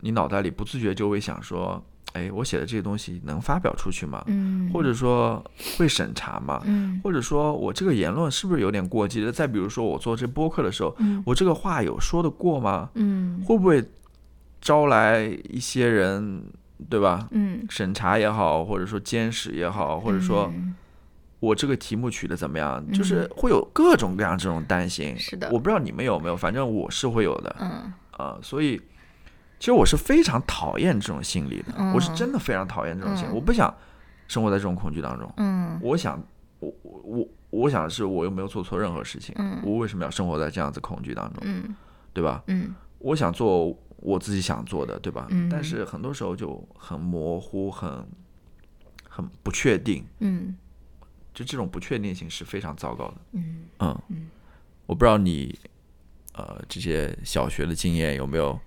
[0.00, 4.24] 你脑袋里不自觉就会想说，哎，我写的这些东西能发表出去吗？
[4.28, 5.44] 嗯或者说
[5.76, 6.62] 会审查吗？
[6.64, 9.30] 嗯或者说我这个言论是不是有点过激了？
[9.30, 12.88] 再比如说我做这播客的时候，嗯我这个话有说得过吗？
[12.94, 13.84] 嗯会不会
[14.62, 16.42] 招来一些人，
[16.88, 17.28] 对吧？
[17.30, 20.74] 嗯，审查也好，或者说监视也好，或者说嗯。
[21.38, 25.14] 我这个题目取的怎么样，就是会有各种各样这种担心。
[25.18, 25.50] 是的。
[25.52, 27.92] 我不知道你们有没有，反正我是会有的嗯。
[28.12, 28.80] 啊、所以，
[29.60, 31.92] 其实我是非常讨厌这种心理的，嗯。
[31.92, 33.34] 我是真的非常讨厌这种心理，嗯。
[33.34, 33.72] 我不想
[34.26, 35.30] 生活在这种恐惧当中。
[35.36, 35.78] 嗯。
[35.82, 36.18] 我想，
[36.58, 39.60] 我我我我想的是，我又没有做错任何事情，嗯。
[39.62, 41.76] 我为什么要生活在这样子恐惧当中，嗯。
[42.14, 42.42] 对吧？
[42.46, 42.74] 嗯。
[42.98, 45.26] 我想做我自己想做的，对吧？
[45.30, 48.06] 嗯但是很多时候就很模糊，很
[49.08, 50.56] 很不确定，嗯
[51.34, 53.14] 就这种不确定性是非常糟糕的。
[53.32, 54.30] 嗯嗯嗯
[54.86, 55.58] 我不知道你
[56.34, 58.58] 呃这些小学的经验有没有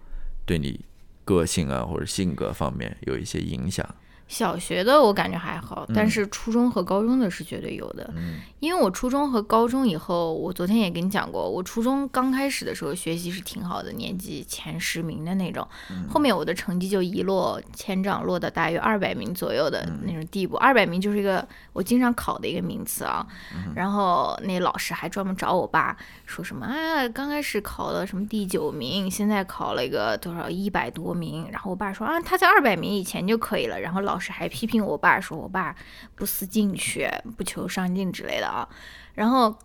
[0.45, 0.79] 对你
[1.23, 3.87] 个性啊或者性格方面有一些影响？
[4.29, 8.09] 小学的我感觉还好，但嗯是初中和高中的是绝对有的。
[8.15, 15.65] 嗯因为我初中和高中以后，我昨天也跟你讲过，我初中刚开始的时候学习是挺好的，年级前十名的那种，
[16.09, 20.57] 后面我的成绩就一落千丈，落到大约二百名左右的那种地步。
[20.57, 23.25] 二百名就是一个我经常考的一个名次啊。
[23.73, 31.47] 然后那老师还专门找我爸说什么，啊，刚开始考了什么第九名，现在考了一个多少一百多名。
[31.49, 33.79] 然后我爸说啊，他在二百名以前就可以了。
[33.79, 35.75] 然后老师还批评我爸说，我爸
[36.15, 38.67] 不思进取，不求上进之类的啊。
[39.13, 39.57] 然后，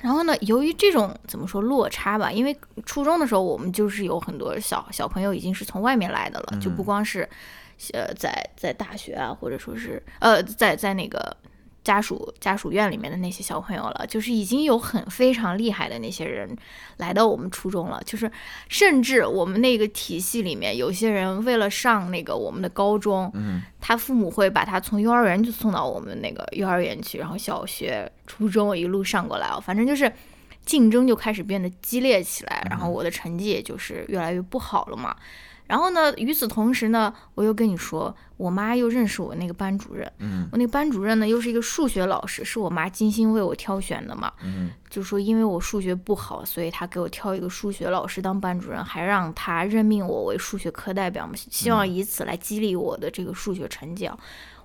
[0.00, 7.28] 然后呢，由于这种怎么说落差吧，因为初中的时候我们就是有很多小小朋友已经是从外面来的了，就不光是
[7.92, 11.36] 呃在在大学啊，或者说是呃在在那个。
[11.86, 16.56] 家属家属院里面的那些小朋友了，就是已经有很非常厉害的那些人
[16.96, 18.28] 来到我们初中了，就是
[18.68, 30.12] 甚至我们那个体系里面，有些人为了上那个我们的高中，嗯他父母会把他从幼儿园就送到我们那个幼儿园去，然后小学、初中一路上过来哦，反正就是
[30.64, 35.14] 竞争就开始变得激烈起来，然后我的成绩也就是越来越不好了嘛。
[35.66, 44.32] 然后呢，与此同时呢，我又跟你说，我妈又认识我那个班主任，嗯我那个班主任呢又是一个数学老师，是我妈精心为我挑选的嘛。
[44.44, 54.16] 嗯就说因为我数学不好，所以他给我挑一个数学老师当班主任，还让他任命我为数学课代表嘛，希望以此来激励我的这个数学成绩啊。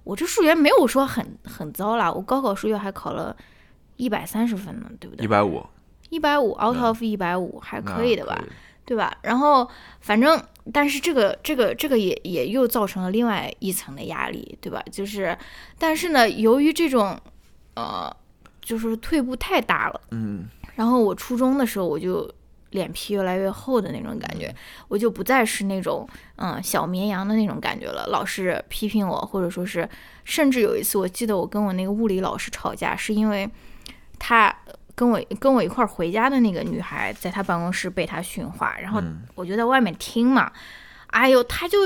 [0.03, 3.35] 我这数学没有说很很糟啦，我高考数学还考了
[3.97, 5.25] 一百三十分呢，对不对？
[5.25, 5.63] 一百五，
[6.09, 8.41] 一百五，out 嗯 of 一百五还可以的吧，
[8.85, 9.15] 对吧？
[9.21, 10.41] 然后反正，
[10.71, 14.83] 但是这个这个这个也也又造成了另外一层的压力，对吧？
[14.91, 15.37] 就是，
[15.79, 17.19] 但是呢，由于这种
[17.73, 18.15] 呃，
[18.61, 22.31] 就是退步太大了，嗯然后我初中的时候我就
[22.71, 24.53] 脸皮越来越厚的那种感觉，
[24.87, 26.07] 我就不再是那种
[26.37, 28.07] 嗯小绵羊的那种感觉了。
[28.07, 29.87] 老师批评我，或者说是，
[30.23, 33.49] 甚至有一次我记得我跟我那个物理老师吵架，是因为
[34.17, 34.55] 他
[35.01, 40.51] 跟我跟我一块儿回家的那个女孩在他办公室被他训话，然后嗯我就在外面听嘛。
[41.07, 41.79] 哎呦，他就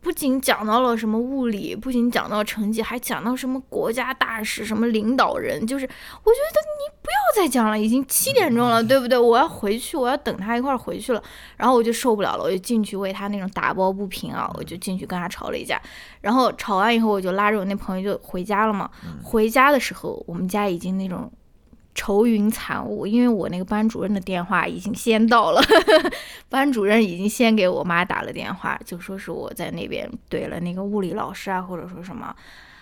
[0.00, 9.18] 不仅讲到了什么物理，不仅讲到成绩，还讲到什么国家大事、什么领导人，就是我觉得你不要再讲了，已经七点钟了，对不对？
[9.18, 11.22] 我要回去，我要等他一块儿回去了。
[11.58, 15.78] 然后我就受不了了，我就进去为他那种打抱不平啊，我就进去跟他吵了一架。
[16.22, 18.90] 然后吵完以后，我就拉着我那朋友就回家了嘛。
[19.22, 21.30] 回家的时候，我们家已经那种
[21.94, 25.62] 愁云惨雾，因为我那个班主任的电话已经先到了，
[26.50, 32.34] 班主任已经先给我妈打了电话，就说是我在那边怼了那个物理老师啊，或者说什么。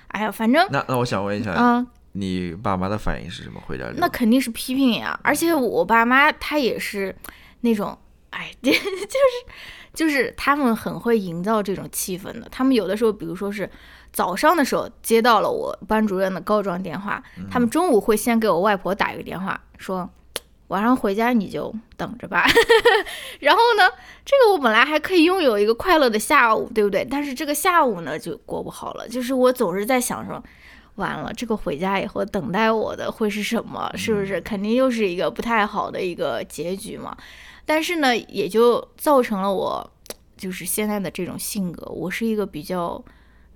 [0.09, 3.61] 哎呀，反正那那我想问一下，嗯，你爸妈的反应是什么？
[3.67, 5.19] 回家那肯定是批评呀。
[5.23, 7.15] 而且我爸妈他也是
[7.61, 7.97] 那种，
[8.31, 8.81] 哎， 就是
[9.95, 12.49] 就是他们很会营造这种气氛的。
[12.51, 13.71] 他们有的时候，比如说是
[14.13, 20.09] 早上的时候接到了我班主任的告状电话，他们中午会先给我外婆打一个电话，说
[20.69, 22.47] 晚上回家你就等着吧。
[23.41, 23.89] 然后呢，
[24.25, 27.07] 这个我本来还可以拥有一个快乐的下午，对不对？
[27.11, 30.43] 但是这个下午呢就过不好了，就是我总是在想说。
[30.97, 33.91] 完了，这个回家以后等待我的会是什么？
[33.97, 37.17] 是不是肯定又是一个不太好的一个结局嘛？
[37.65, 39.91] 但是呢，也就造成了我
[40.37, 41.91] 就是现在的这种性格。
[41.91, 43.03] 我是一个比较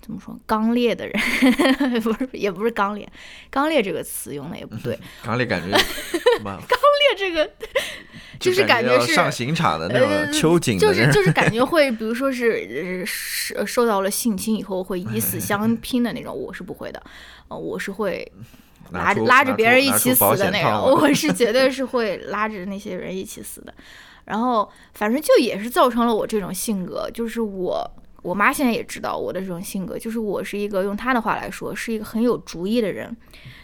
[0.01, 1.13] 怎么说刚烈的人，
[2.01, 3.07] 不是也不是刚烈，
[3.49, 4.97] 刚烈这个词用的也不对。
[5.23, 6.57] 刚烈感觉什么？
[6.57, 7.49] 烈这个
[8.39, 17.01] 就是感觉是上刑场的那呃种秋瑾的就是，就是感觉 会，比如说是呃受受到了性侵以后会以死相 拼的那种，我是不会的，
[17.49, 18.29] 呃，我是会
[18.91, 23.73] 拉着拉着别人一起死的那种，我是绝对是会拉着那些人一起死的。
[24.25, 27.89] 然后反正就也是造成了我这种性格，就是我
[28.27, 33.15] 我妈现在也知道我的这种性格，就是我是一个用她的话来说是一个很有主意的人，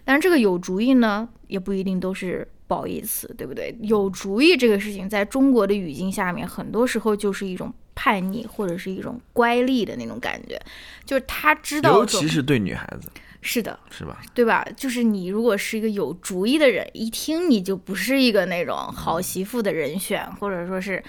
[0.05, 3.75] 但是这个有主意呢，也不一定都是褒义词，对不对？
[3.81, 10.57] 有主意这个事情，在中国的语境下面，很多时候就是一种叛逆或者是一种乖戾的那种感觉，
[11.03, 13.09] 就是她知道尤其是对女孩子，
[13.41, 14.21] 是的，是吧？
[14.33, 14.65] 对吧？
[14.77, 21.03] 就是你如果是一个有主意的人，一听你就不是一个那种好媳妇的人选，或者说是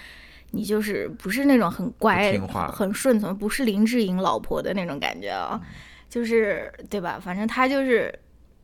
[0.54, 5.60] 你就是不是那种很乖、听话很顺从，不是林志颖老婆的那种感觉啊，
[6.08, 7.18] 就是对吧？
[7.20, 8.16] 反正他就是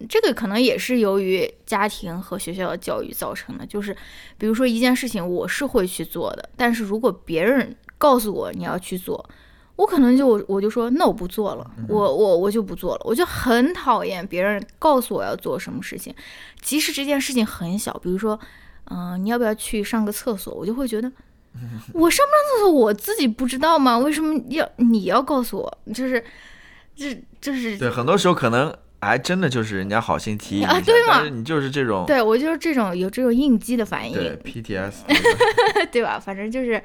[0.09, 3.66] 这个，可能也是由于家庭和学校的教育造成的。
[3.66, 3.95] 就是
[4.38, 9.28] 比如说一件事情，我是会去做的，但是如果别人告诉我你要去做，
[9.76, 16.14] 我可能就我我就说那我不做了，我我我就不做了，我就很讨厌别人告诉我要做什么事情，
[16.62, 18.38] 即使这件事情很小，比如说，
[18.84, 21.11] 嗯、你要不要去上个厕所，我就会觉得。
[21.92, 23.98] 我上不上厕所我自己不知道吗？
[23.98, 25.78] 为什么要你要告诉我？
[25.92, 26.24] 就是，
[26.96, 35.86] 这就是对，很多时候可能还真的就是人家好心提啊对吗你就是这种对我就是这种有这种应激的反应，对 PTS 那个。
[35.90, 36.20] 对吧？
[36.20, 36.82] 反正就是，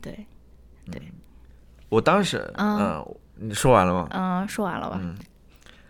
[0.00, 0.26] 对，
[0.90, 1.00] 对
[1.88, 4.08] 我当时，嗯嗯，你说完了吗？
[4.12, 5.00] 嗯，说完了吧？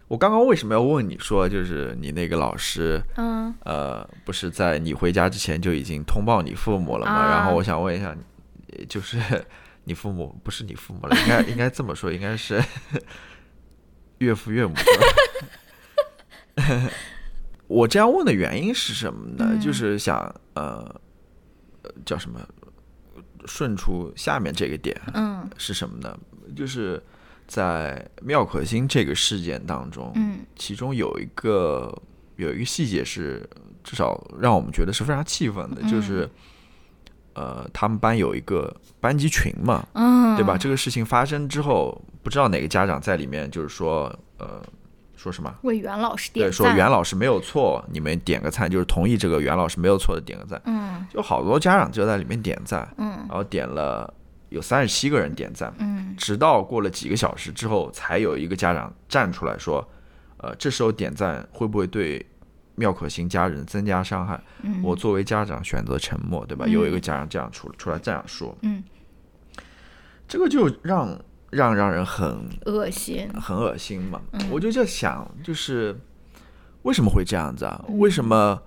[0.08, 7.12] 我刚刚为什么要问你说，就是你那个老师，嗯呃，不是在你回家之前就已经通报你父母了吗？
[7.12, 8.16] 啊然后我想问一下，
[8.72, 9.18] 呃就是
[9.84, 12.62] 你父母不是你父母了，应该应该这么说，应该是
[14.18, 14.74] 岳父岳母。
[17.68, 19.46] 我这样问的原因是什么呢？
[19.52, 20.16] 嗯就是想
[20.54, 21.00] 呃，
[21.82, 22.40] 呃叫什么？
[23.46, 26.18] 顺出下面这个点嗯是什么呢？
[26.56, 27.02] 就是
[27.48, 31.92] 在妙可欣这个事件当中，嗯其中有一个
[32.36, 33.48] 有一个细节是，
[33.82, 36.28] 至少让我们觉得是非常气愤的，就是，
[37.32, 40.58] 呃，他们班有一个班级群嘛，嗯，对吧？？
[40.58, 44.62] 这个事情发生之后，不知道哪个家长在里面就是说，呃，
[45.16, 45.52] 说什么？
[45.62, 50.60] 为袁老师对，点赞，说袁老师没有错，你们点个赞，就是同意这个袁老师没有错的点个赞。
[50.66, 54.12] 嗯就好多家长就在里面点赞，嗯然后点了
[54.50, 59.86] 有三十七个人点赞，嗯直到过了几个小时之后，才有一个家长站出来说，
[60.38, 62.24] 呃，这时候点赞会不会对
[62.74, 64.40] 妙可欣家人增加伤害？
[64.62, 66.64] 嗯，我作为家长选择沉默，对吧？
[66.66, 68.82] 嗯有一个家长这样出出来这样说，嗯
[70.26, 71.18] 这个就让
[71.50, 74.20] 让让人很恶心，很恶心嘛。
[74.32, 75.98] 嗯我就在想，就是
[76.82, 77.84] 为什么会这样子啊？
[77.88, 78.62] 为什么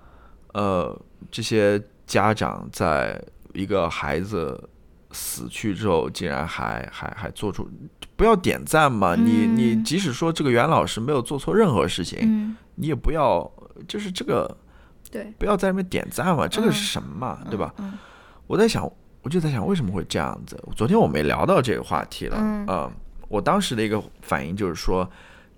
[0.54, 3.24] 呃，这些家长在
[3.54, 4.70] 一个孩子
[5.12, 7.70] 死去之后，竟然还还还做出
[8.16, 9.16] 不要点赞嘛？
[9.16, 13.50] 你你嗯即使说这个袁老师没有做错任何事情，嗯，你也不要
[13.88, 14.58] 就是这个
[15.10, 17.74] 对，不要在那边点赞嘛，这个嗯是什么嘛，对吧？
[17.78, 17.98] 嗯
[18.48, 18.84] 我在想，
[19.22, 20.62] 我就在想为什么会这样子。
[20.76, 22.92] 昨天我们也聊到这个话题了，嗯呃
[23.28, 25.10] 我当时的一个反应就是说，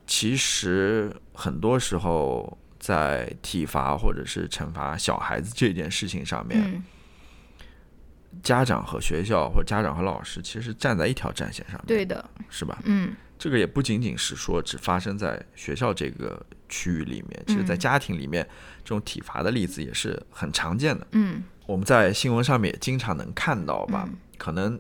[0.06, 6.84] 其实很多时候在体罚或者是惩罚小孩子这件事情上面，嗯
[8.42, 12.80] 家长和学校或者家长和老师其实是站在一条战线上面，对的，是吧？
[12.86, 13.14] 嗯。
[13.38, 18.48] 这个也不仅仅是说只发生在学校这个区域里面，其实在嗯家庭里面，
[18.86, 21.06] 这种体罚的例子也是很常见的。
[21.12, 21.44] 嗯。
[21.66, 24.18] 我们在新闻上面也经常能看到吧，嗯。
[24.38, 24.80] 可能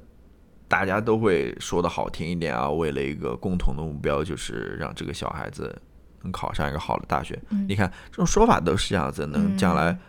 [0.70, 5.82] 大家都会说的好听一点啊，为了一个共同的目标，就是让这个小孩子
[6.22, 7.38] 能考上一个好的大学。
[7.50, 7.66] 嗯。
[7.68, 10.00] 你看这种说法都是这样子，能将来嗯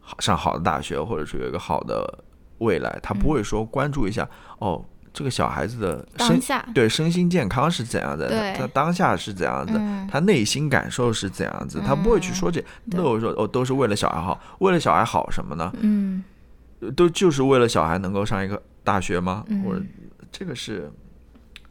[0.00, 2.24] 好上好的大学，或者是有一个好的
[2.58, 4.28] 未来，他不会说关注一下、
[4.58, 6.40] 哦，这个小孩子的身
[6.74, 10.06] 对身心健康是怎样的，他他当下是怎样的，嗯。
[10.10, 12.98] 他内心感受是怎样子，他不会去说这，对。
[12.98, 15.72] 都会说哦，都是为了小孩好，为了小孩好什么呢？
[15.80, 16.22] 嗯。
[16.94, 19.44] 都就是为了小孩能够上一个大学吗？
[19.48, 19.64] 嗯。
[19.64, 19.82] 或者
[20.30, 20.90] 这个是，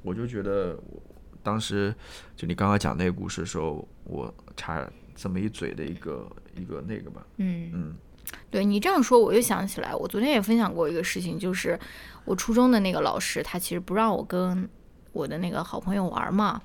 [0.02, 1.02] 我就觉得我
[1.44, 1.94] 当时
[2.36, 7.72] 就你刚刚讲那个故事的时候，我插这么一嘴的一个一个那个吧，嗯。
[7.74, 7.96] 嗯
[8.49, 11.80] 对你这样说，我又想起来，我昨天也分享过一个事情，就是
[12.23, 14.67] 我初中的那个老师，他其实不让我跟
[15.11, 16.61] 我的那个好朋友玩嘛。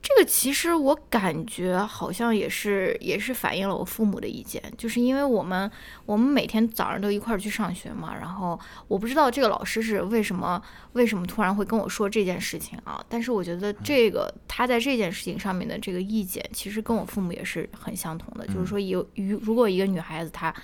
[0.00, 5.70] 这个其实我感觉好像也是也是反映了我父母的意见，就是因为我们
[6.06, 20.54] 我们每天早上都一块儿去上学嘛，然后我不知道这个老师是为什么为什么突然会跟我说这件事情啊，但是我觉得这个他在这件事情上面的这个意见，其实跟我父母也是很相同的，就是说有如如果一个女孩子她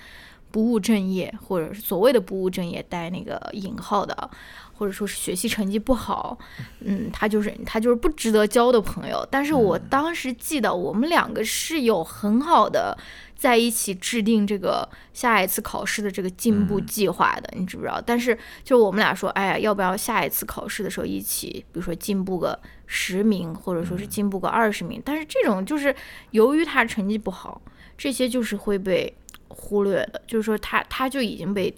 [0.51, 4.29] 不务正业，或者是所谓的不务正业带那个引号的啊，
[4.77, 6.37] 或者说是学习成绩不好，
[6.81, 9.27] 嗯，他就是他就是不值得交的朋友。
[9.31, 12.97] 但是我当时记得我们两个是有很好的
[13.35, 18.01] 在一起制定这个下一次考试的这个进步计划的，你知不知道？
[18.05, 25.01] 但是就我们俩说，哎呀，要不要下一次考试的时候一起，比如说进步个十名，或者说是进步个二十名？
[25.05, 25.95] 但是这种就是
[26.31, 27.61] 由于他成绩不好，
[27.97, 29.13] 这些就是会被
[29.47, 31.73] 忽略的，就是说他他就已经被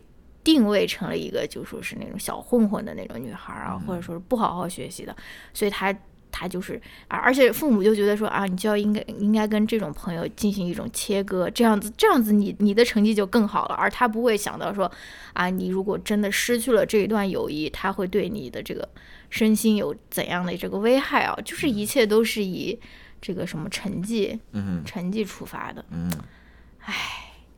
[0.48, 5.14] 定位成了一个就说是那种小混混的那种女孩儿啊，或者说是不好好学习的，
[5.54, 5.94] 所以她
[6.32, 14.90] 她就是啊，而且父母就觉得说啊，你就要应该应该跟这种朋友进行一种切割，这样子这样子你你的成绩就更好了，而他不会想到说
[15.34, 18.88] 啊，你如果真的失去了这一段友谊，他会对你的这个
[19.30, 21.38] 身心有怎样的这个危害啊？
[21.44, 22.80] 就是一切都是以
[23.20, 26.10] 这个什么成绩嗯成绩出发的，嗯，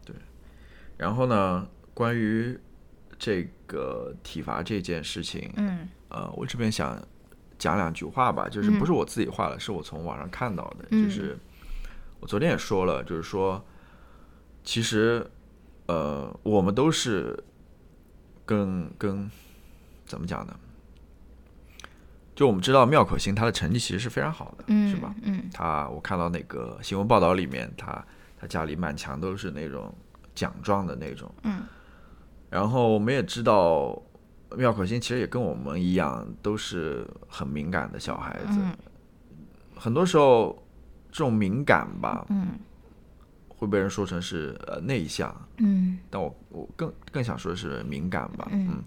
[0.04, 0.16] 对。
[0.98, 2.60] 然后呢，关于
[3.20, 5.88] 这个体罚这件事情，嗯。
[6.08, 7.00] 呃，我这边想
[7.60, 11.04] 讲两句话吧，就是不是我自己画的，是我从网上看到的，嗯。
[11.04, 11.38] 就是
[12.20, 13.64] 我昨天也说了，就是说，
[14.64, 15.30] 其实
[15.86, 17.38] 呃，我们都是
[18.46, 19.30] 跟跟
[20.06, 20.60] 怎么讲呢？
[22.34, 25.14] 就我们知道妙可欣她的成绩其实是非常好的，嗯，是吧？
[25.22, 25.50] 嗯。
[25.54, 28.04] 她我看到那个新闻报道里面，她
[28.40, 29.94] 她家里满墙都是那种
[30.34, 31.62] 奖状的那种，嗯
[32.50, 34.02] 然后我们也知道，
[34.58, 38.58] 妙可欣其实也跟我们一样，都是很敏感的小孩子。
[38.60, 38.76] 嗯
[39.76, 40.62] 很多时候，
[41.12, 42.60] 这种敏感吧，嗯
[43.48, 48.48] 会被人说成是呃内向，嗯但我我更更想说的是敏感吧。
[48.52, 48.84] 嗯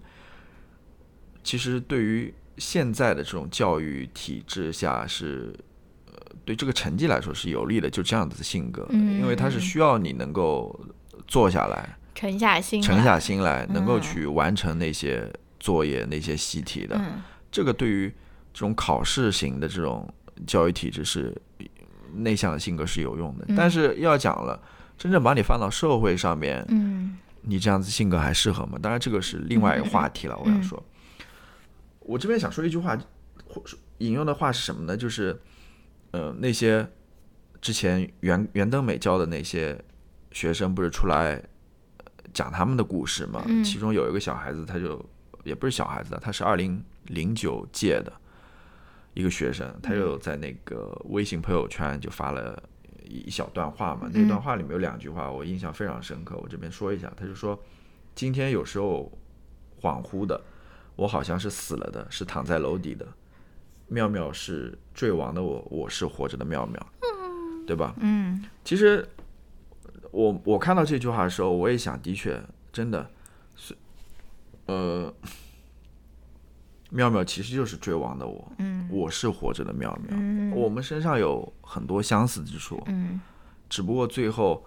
[1.43, 5.53] 其实对于现在的这种教育体制下是。
[6.05, 6.13] 呃
[6.45, 10.77] 对这个成绩来说是有利的，就这样子的性格，嗯因为他是需要你能够
[11.25, 16.95] 坐下来，沉下心来，沉下心来，能够嗯去完成那些作业、那些习题的。
[16.97, 18.09] 嗯这个对于
[18.51, 20.11] 这种考试型的这种
[20.47, 21.35] 教育体制是
[22.13, 23.45] 内向的性格是有用的。
[23.47, 24.59] 嗯但是要讲了，
[24.97, 28.79] 真正把你放到社会上面，嗯你这样子性格还适合吗？
[28.81, 30.37] 当然，这个是另外一个话题了。
[30.37, 30.81] 我想说，
[31.99, 32.97] 我这边想说一句话，
[33.45, 33.61] 或
[33.97, 34.95] 引用的话是什么呢？
[34.97, 35.39] 就是，
[36.11, 36.87] 呃，那些
[37.61, 39.77] 之前袁袁登美教的那些
[40.31, 41.43] 学生，不是出来呃
[42.33, 43.43] 讲他们的故事嘛？
[43.47, 45.03] 嗯其中有一个小孩子，他就
[45.43, 48.11] 也不是小孩子，他是二零零九届的
[49.13, 52.61] 一个学生，他就在那个微信朋友圈就发了
[53.03, 54.09] 一小段话嘛。
[54.11, 57.11] 那段话里面有两句话，我印象非常深刻，我这边说一下。
[57.15, 57.57] 他就说
[58.15, 59.11] ：“今天有时候
[59.81, 60.41] 恍惚的，
[60.95, 63.07] 我好像是死了的，是躺在楼底的。
[63.87, 66.87] 妙妙是坠亡的我，我是活着的妙妙，
[67.67, 67.93] 对吧？
[67.99, 69.07] 嗯其实
[70.13, 72.39] 我我看到这句话的时候，我也想，的确，
[72.71, 73.09] 真的
[73.55, 73.75] 是，
[74.67, 75.11] 呃，
[76.91, 78.87] 妙妙其实就是追亡的我，嗯。
[78.91, 80.51] 我是活着的妙妙，嗯。
[80.51, 83.19] 我们身上有很多相似之处，嗯
[83.67, 84.63] 只不过最后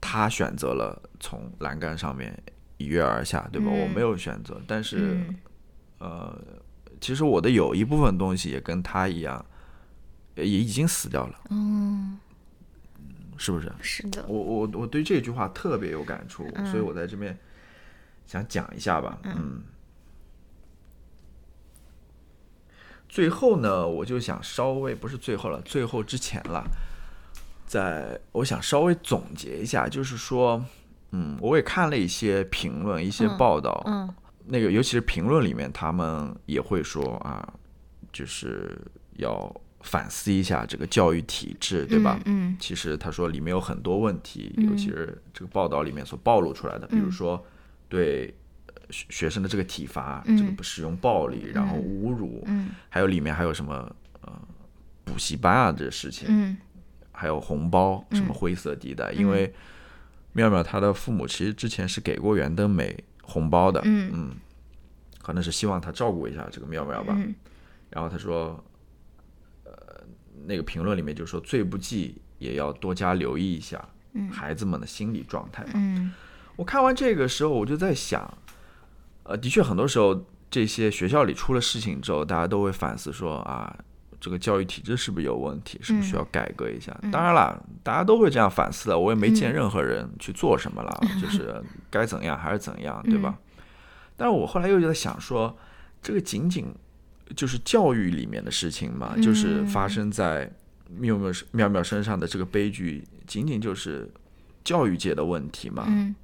[0.00, 2.36] 他选择了从栏杆上面
[2.78, 3.68] 一跃而下，对吧？
[3.70, 5.36] 嗯我没有选择，但是、嗯
[6.00, 6.38] 呃，
[7.00, 9.46] 其实我的有一部分东西也跟他一样，
[10.34, 12.18] 也已经死掉了，嗯，
[13.38, 13.72] 是不是？
[13.80, 17.38] 是的，我我我对这句话特别有感触，嗯所以我在这边
[18.26, 19.18] 想讲一下吧。
[19.24, 19.62] 嗯，
[23.08, 26.64] 最后呢，我就想稍微不是最后了，最后之前了，
[27.66, 30.62] 在我想稍微总结一下，就是说，
[31.12, 34.12] 嗯，我也看了一些评论、一些嗯报道，嗯
[34.50, 37.54] 那个尤其是评论里面，他们也会说啊，
[38.12, 38.78] 就是
[39.16, 39.54] 要
[39.88, 42.20] 反思一下这个教育体制，对吧？
[42.26, 44.66] 嗯其实他说里面有很多问题，嗯。
[44.68, 47.12] 尤其是这个报道里面所暴露出来的，比如嗯。
[47.12, 47.46] 说
[47.88, 48.34] 对
[48.66, 50.36] 呃学学生的这个体罚，嗯。
[50.36, 52.68] 这个不使用暴力，然后侮辱，嗯。
[52.90, 54.32] 还有里面还有什么呃
[55.04, 56.56] 补习班啊这事情，嗯。
[57.10, 58.34] 还有红包什么嗯。
[58.34, 59.52] 灰色地带，因为
[60.34, 64.36] 妙妙她的父母其实之前是给过袁登美红包的，嗯。
[65.22, 67.34] 可能是希望她照顾一下这个妙妙吧，嗯。
[67.90, 68.67] 然后他说，呃，
[70.46, 73.82] 那个评论里面就说，最不济也要多加留意一下
[74.12, 75.70] 嗯孩子们的心理状态嘛。
[75.74, 76.12] 嗯
[76.56, 78.28] 我看完这个时候，我就在想，
[79.22, 83.72] 呃，的确很多时候这些学校里出了事情之后，大家都会反思说啊，
[84.20, 86.92] 这个教育体制是不是有问题，是不是需要改革一下？
[87.12, 93.38] 当然了，大家都会这样反思的，我也没见任何人去做什么了， 就是该怎样还是怎样，对吧？
[94.16, 95.56] 但是我后来又在想说，
[96.02, 96.74] 这个仅仅
[97.36, 100.50] 就是教育里面的事情嘛，就是发生在
[100.88, 104.10] 妙妙妙妙身上的这个悲剧，仅仅就是
[104.64, 106.14] 教育界的问题嘛，嗯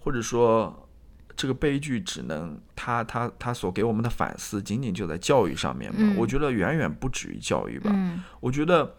[0.00, 0.88] 或者说
[1.34, 5.96] 这个悲剧只能他他他所给我们的反思，仅仅就在教育上面嘛？
[6.00, 7.90] 嗯我觉得远远不止于教育吧。
[7.94, 8.94] 嗯我觉得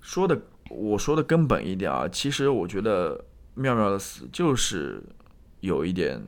[0.00, 3.24] 说的我说的根本一点啊，其实我觉得
[3.54, 5.02] 妙妙的死就是
[5.58, 6.22] 有一点，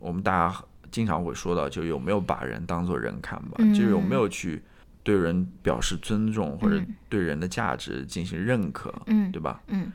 [0.00, 3.74] 我们大家经常会说到，就有没有把人当做人看吧，嗯。
[3.74, 4.62] 就有没有去
[5.02, 6.94] 对人表示尊重，或者嗯。
[7.08, 9.62] 对人的价值进行认可，嗯对吧？
[9.68, 9.92] 嗯。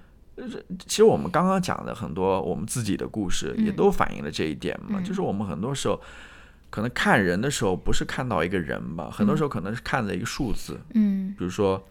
[0.80, 5.04] 其实我们刚刚讲的很多我们自己的故事，也嗯都反映了这一点嘛，嗯。
[5.04, 6.02] 就是我们很多时候。
[6.70, 11.88] 可能看人的时候，不是看到一个人吧，很多时候可能是看的一个数字，嗯，比如说，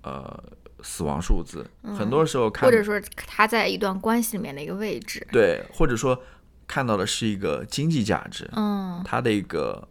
[0.00, 0.42] 呃，
[0.80, 1.94] 死亡数字，嗯。
[1.94, 6.18] 很多时候看或者说他在一段关系里面的一个位置，对，或者说
[6.70, 9.02] 看到的是一个经济价值，嗯。
[9.04, 9.88] 它的一个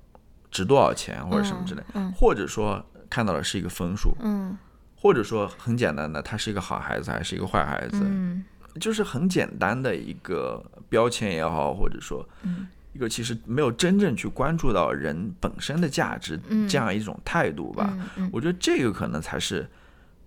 [0.50, 4.58] 值多少钱或者什么之类，嗯或者说看到的是一个分数，嗯。
[4.96, 8.46] 或者说很简单的，他是一个好孩子还是一个坏孩子，嗯。
[8.80, 12.68] 就是很简单的一个标签也好，或者说嗯。
[12.94, 16.66] 一个其实没有真正去关注到人本身的价值、嗯。
[16.70, 17.94] 这样一种态度吧。
[18.32, 19.70] 我觉得这个可能才是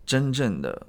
[0.05, 0.86] 真正的、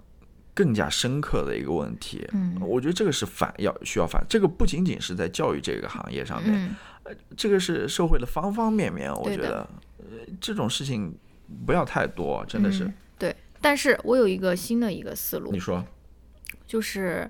[0.53, 2.27] 更加深刻的一个问题。
[2.33, 6.53] 嗯我觉得这个是反要需要反，这个不仅仅是在教育这个行业上面，
[7.05, 9.13] 嗯这个是社会的方方面面。
[9.13, 10.05] 我觉得，呃，
[10.39, 11.13] 这种事情
[11.65, 12.85] 不要太多，真的是。
[12.85, 13.35] 嗯对。
[13.59, 15.83] 但是我有一个新的一个思路你，说，
[16.67, 17.29] 就是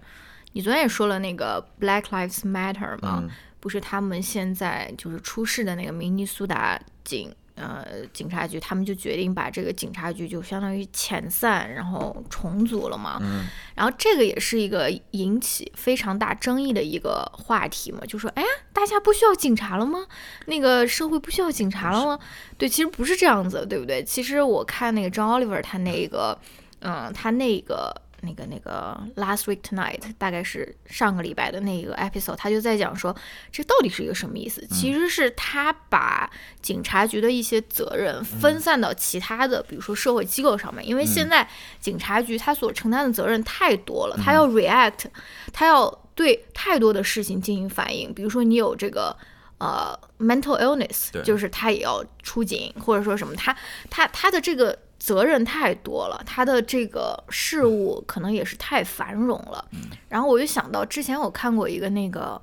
[0.54, 13.20] 你昨天也说了那个 Black Lives Matter 嘛，嗯不是他们现在就是出事的那个明尼苏达警呃警察局，他们就决定把这个警察局就相当于遣散，然后重组了嘛。
[13.22, 13.46] 嗯
[13.76, 20.06] 然后这个也是一个引起非常大争议的一个话题嘛，就说哎呀，大家不需要警察了吗？
[20.46, 22.20] 那个社会不需要警察了吗？
[22.58, 24.04] 对，其实不是这样子，对不对？
[24.04, 26.38] 其实我看那个 John Oliver 他那个，
[26.82, 28.03] 嗯，他那个。
[28.24, 33.16] 那个那个 Last Week Tonight 大概是上个礼拜的那个 episode，他就在讲说
[33.52, 34.66] 这到底是一个什么意思？
[34.72, 36.30] 其实是他把
[36.62, 41.48] 警察局的一些责任分散到其他的，比如说社会机构上面，因为现在
[41.80, 45.06] 警察局他所承担的责任太多了，他要 react，
[45.52, 49.16] 他要对太多的事情进行反应，比如说你有这个。
[49.64, 53.56] 呃，mental illness 就是他也要出警，或者说什么，他
[53.90, 59.64] 他他的这个责任太多了，他的这个事务可能也是太繁荣了。
[60.10, 62.42] 然后我就想到之前我看过一个那个，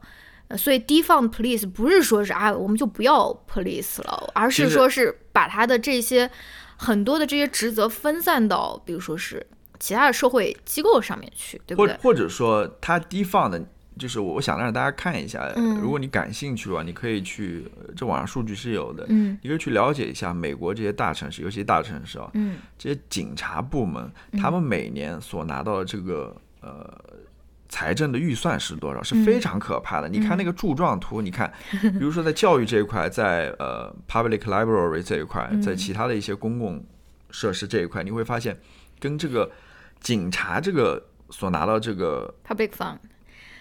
[0.48, 6.30] 呃，所以 defund police 不是说是啊我们就不要 police 了，而是说是把他的这些
[6.76, 9.46] 很多的这些职责分散到，比如说是
[9.78, 11.94] 其他的社会机构上面去，对不对？
[11.96, 13.62] 或或者说他 defund 的
[14.00, 15.78] 就是我想让大家看一下，嗯。
[15.78, 19.38] 如果你感兴趣的话，你可以去，呃这网上数据是有的，嗯。
[19.42, 22.56] 你可以去了解一下美国这些大城市，尤其大城市啊，嗯。
[22.78, 24.10] 这些警察部门，
[24.40, 26.88] 他们每年所拿到的这个呃
[27.68, 30.08] 财政的预算是多少，是非常可怕的。
[30.08, 31.52] 你看那个柱状图，你看，
[31.82, 36.82] 比如说在教育这一块，在呃 public library 这一块，在其他的一些公共
[37.30, 38.58] 设施这一块，你会发现
[38.98, 39.48] 跟这个
[40.00, 42.98] 警察这个所拿到这个，public fund，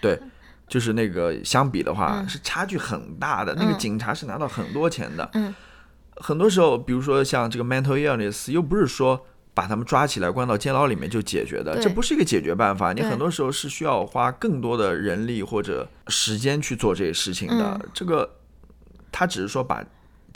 [0.02, 0.20] 对。
[0.68, 3.56] 就是那个相比的话，嗯是差距很大的。
[3.56, 5.52] 那个嗯警察是拿到很多钱的，嗯
[6.18, 12.94] 很多时候，比如说像这个 mental illness，又不是说把他们抓起来关到监牢里面就解决的，这不是一个解决办法。
[12.94, 17.80] 你很多时候是需要花更多的人力或者时间去做这些事情的。
[17.82, 18.30] 嗯这个
[19.12, 19.84] 他只是说把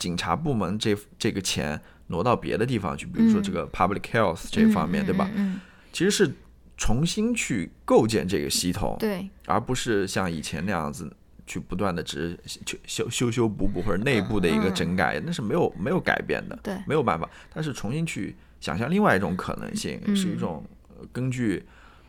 [0.00, 5.30] 警察部门这这个钱挪到别的地方去，比如说嗯这个 public health 这方面，嗯对吧？？
[5.36, 5.60] 嗯，
[5.92, 6.34] 其实是
[6.76, 11.10] 重新去构建这个系统嗯，对，而不是像以前那样子
[11.46, 17.28] 去不断的只是修修修修补补或者内部的一个嗯整改，那是没有没有改变的，对没有办法。
[17.52, 21.64] 但是重新去想象另外一种可能性，嗯是一种呃根据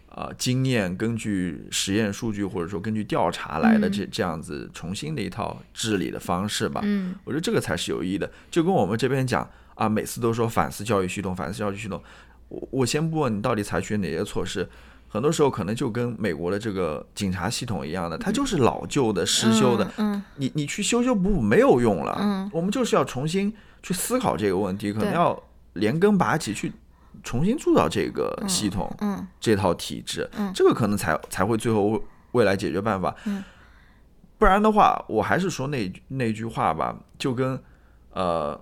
[0.09, 6.81] 呃经验、根据实验数据或者说根据调查来的嗯这这样子重新的一套治理的方式吧。
[6.83, 8.31] 嗯我觉得这个才是有意义的。
[8.49, 12.01] 就跟我们这边讲啊，每次都说反思教育系统，反思教育系统。
[12.49, 14.67] 我我先不问你到底采取哪些措施，
[15.07, 22.17] 很多时候可能就跟美国的这个警察系统一样的，它就是老旧的、失修的，嗯你你去修修补补没有用了。
[22.19, 25.41] 嗯我们就是要重新去思考这个问题，可能要
[25.73, 26.71] 连根拔起去。
[27.23, 32.01] 重新铸造这个系统，嗯这套体制，嗯这个可能才才会最后未
[32.33, 33.15] 未来解决办法。
[33.25, 33.43] 嗯
[34.37, 37.57] 不然的话，我还是说那那句话吧，就跟
[38.11, 38.59] 呃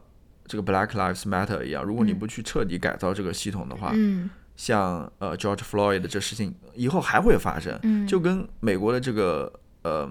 [0.54, 2.20] 这个 Black Lives Matter 一样，如果你嗯。
[2.20, 4.30] 不去彻底改造这个系统的话，嗯。
[4.56, 9.52] 像呃 George Floyd 的这事情以后还会发生，嗯，就跟美国的这个
[9.82, 10.08] 呃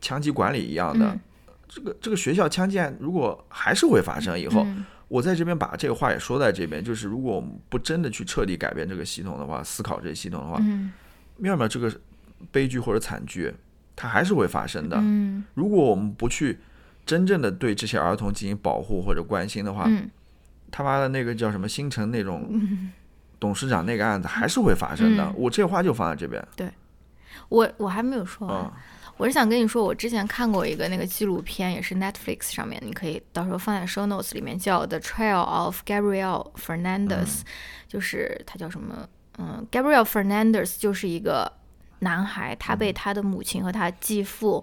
[0.00, 1.20] 枪击管理一样的，嗯。
[1.68, 4.84] 这个这个学校枪击案如果还是会发生以后，嗯。
[5.06, 10.90] 我在这边把这个话也说在这边，就是如果我们不真的去彻底改变这个系统的话，思考这个系统的话，嗯。
[11.36, 11.88] 妙妙这个
[12.50, 13.54] 悲剧或者惨剧，
[13.94, 14.96] 它还是会发生的。
[15.00, 15.44] 嗯。
[15.54, 16.58] 如果我们不去
[17.08, 20.10] 真正的对这些儿童进行保护或者关心的话，嗯。
[20.70, 22.46] 他妈的那个叫什么新城那种
[23.40, 25.24] 董事长那个案子还是会发生的。
[25.24, 25.34] 嗯。
[25.34, 26.46] 我这话就放在这边。
[26.54, 26.70] 对。
[27.48, 28.72] 我我还没有说完，啊、
[29.16, 37.26] 我是想跟你说，我之前看过一个那个纪录片，也是 Netflix 上面，你可以到时候放在 show notes 里面，叫《The Trial of Gabriel Fernandez》，
[37.86, 39.08] 就是他叫什么？
[39.38, 41.50] 嗯，Gabriel Fernandez 就是一个
[42.00, 44.62] 男孩，他被他的母亲和他继父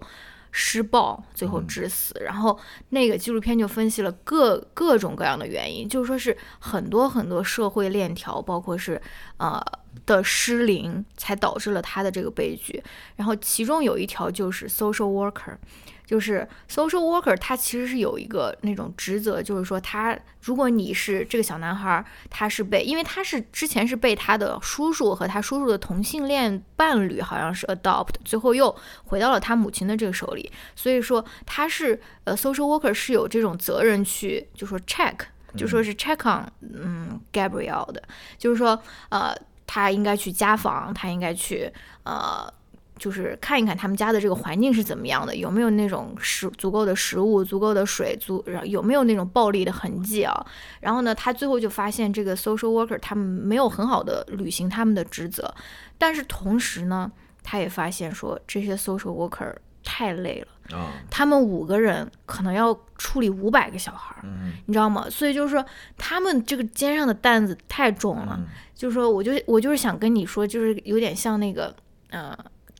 [0.57, 2.17] 施暴，最后致死。
[2.21, 2.57] 然后
[2.89, 9.01] 那个纪录片就分析了各各种各样的原因，就是说是很多很多社会链条，包括是
[9.35, 9.61] 呃
[10.05, 12.81] 的失灵，才导致了他的这个悲剧。
[13.17, 15.57] 然后其中有一条就是 social worker，
[16.05, 28.73] 就是 social worker，他其实是有一个那种职责，就是说他如果你是这个小男孩儿，他是被，因为他是之前是被他的叔叔和他叔叔的同性恋伴侣好像是 adopt，最后又
[29.05, 35.15] 回到了他母亲的这个手里，所以说他是呃 social worker 是有这种责任去就说 check，
[35.57, 38.03] 就说是 check on 嗯 Gabriel 的，
[38.37, 38.79] 就是说
[39.09, 41.71] 呃他应该去家访，他应该去
[42.03, 42.53] 呃。
[42.97, 50.45] 就是看一看他们家的这个环境是怎么样的，有没有那种食足够的食物、足够的水、足然有没有那种暴力的痕迹啊？
[50.79, 55.53] 然后呢，他最后就发现这个 social worker 他们没有很好的履行他们的职责，
[55.97, 57.11] 但是同时呢，
[57.43, 59.53] 他也发现说这些 social worker
[59.83, 65.07] 太累了，啊，他们五个人可能要处理五百个小孩儿，嗯你知道吗？
[65.09, 65.63] 所以就是说
[65.97, 68.35] 他们这个肩上的担子太重了。
[68.39, 68.45] 嗯
[68.75, 71.73] 就是说，我就我就是想跟你说，就是有点像那个
[72.09, 72.37] 呃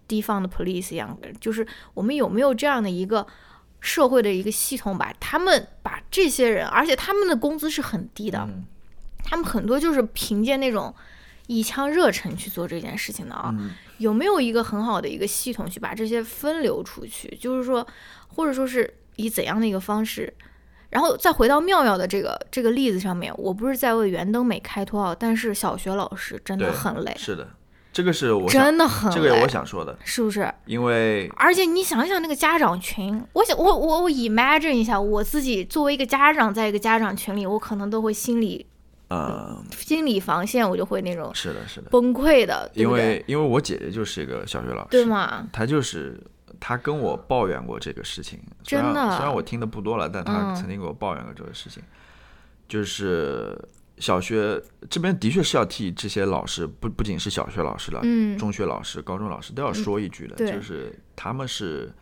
[0.08, 3.26] 地方的 police 一样的，就是我们有没有这样的一个
[3.80, 8.66] 社会的一个系统，把他们把这些人，而且他们的工资是很低的，嗯
[9.24, 10.94] 他们很多就是凭借那种
[11.48, 13.50] 一腔热忱去做这件事情的啊。
[13.58, 17.34] 嗯有没有一个很好的一个系统去把这些分流出去？
[17.40, 17.88] 就是说，
[18.28, 20.34] 或者说是以怎样的一个方式？
[20.90, 27.48] 然后再回到妙妙的这个这个例子上面，我不是在为袁登美开脱啊，但是小学老师真的很累，是的，
[27.96, 30.54] 这个是我真的很，这个我想说的，是不是？
[30.66, 38.66] 因为而且你想一想那个家长群，我想我我我 imagine 一下，我自己作为一个家长，在一个家长群里，我可能都会心里
[39.08, 42.92] 呃，心理防线，我就会那种是的，是的，崩溃的，对因？
[42.92, 45.48] 为因为我姐姐就是一个小学老师，对吗？
[45.54, 46.20] 她就是
[46.60, 51.82] 她跟我抱怨过这个事情，真的虽然我听的不多了，但她嗯曾经给我抱怨过这个事情，
[52.68, 53.58] 就是
[53.98, 60.52] 小学这边的确是要替这些老师，不不仅是小学老师了，嗯，中学老师、高中老师都要说一句的，对。
[60.52, 61.94] 就是他们是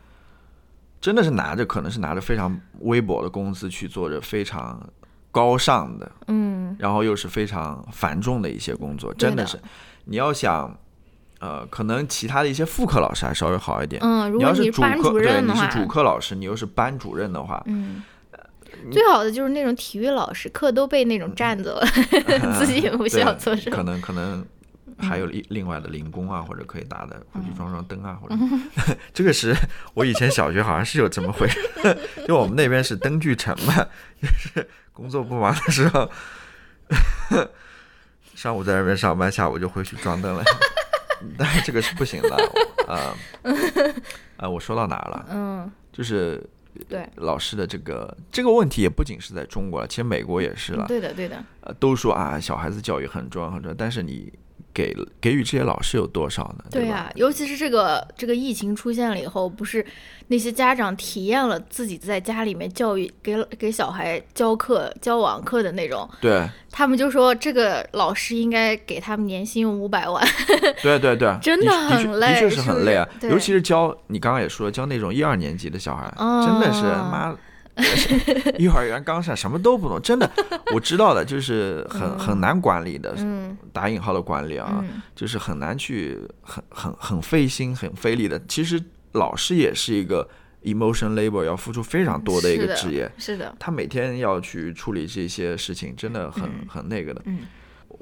[0.99, 4.81] 真的是拿着可能是拿着非常微薄的工资去做着非常
[5.31, 9.59] 高尚的，嗯，然后又是非常繁重的一些工作，真的是
[10.05, 10.77] 你要想。
[11.39, 14.01] 呃，可能其他的一些副课老师还稍微好一点。
[14.01, 18.01] 嗯，如果你要是主课，对，你是主课老师，你又是班主任的话，嗯，
[18.91, 21.87] 最好的就是那种体育老师，课都被那种占走了，
[22.59, 23.75] 自己也不需要做什么。
[23.75, 23.83] 可。
[23.83, 24.45] 能可能
[24.97, 28.35] 还有另另外的零工啊，或者可以打的回去装装灯啊，或者
[29.13, 29.53] 这个是
[29.93, 31.59] 我以前小学好像是有这么回事，
[32.27, 33.73] 就我们那边是灯具城嘛，
[34.21, 36.09] 就是工作不忙的时候，
[38.35, 40.43] 上午在那边上班，下午就回去装灯了。
[41.37, 42.35] 但是这个是不行的，
[42.85, 43.15] 啊、
[44.35, 45.25] 啊，我说到哪儿了？
[45.29, 46.43] 嗯，就是
[46.89, 50.85] 对，老师的这个这个问题也不仅是在中国了，其实美国也是了。
[50.87, 54.31] 对的，对的，呃，都说啊，小孩子教育很重要很重要，但是你
[54.73, 56.65] 给给予这些老师有多少呢？
[56.71, 59.85] 对呀、尤其是这个这个疫情出现了以后，不是
[60.27, 70.25] 那些家长体验了自己在家里面教育给给小孩教课教网课的那种，对他们就说这个老师应该给他们年薪五百万。
[70.81, 77.35] 对 对对， 真的很累的确是很累啊尤其是教你刚刚也说教那种一二年级的小孩，哦真的是妈。
[78.59, 80.29] 幼儿园刚上，什么都不懂，真的，
[80.73, 83.57] 我知道的，就是很很难管理的，嗯。
[83.71, 85.01] 打引号的管理啊，嗯。
[85.15, 88.39] 就是很难去，很很很费心、很费力的。
[88.47, 88.81] 其实
[89.13, 90.27] 老师也是一个
[90.63, 93.11] emotion labor，要付出非常多的一个职业。
[93.17, 96.65] 是的，他每天要去处理这些事情，真的很、嗯。
[96.67, 97.21] 很那个的。
[97.25, 97.39] 嗯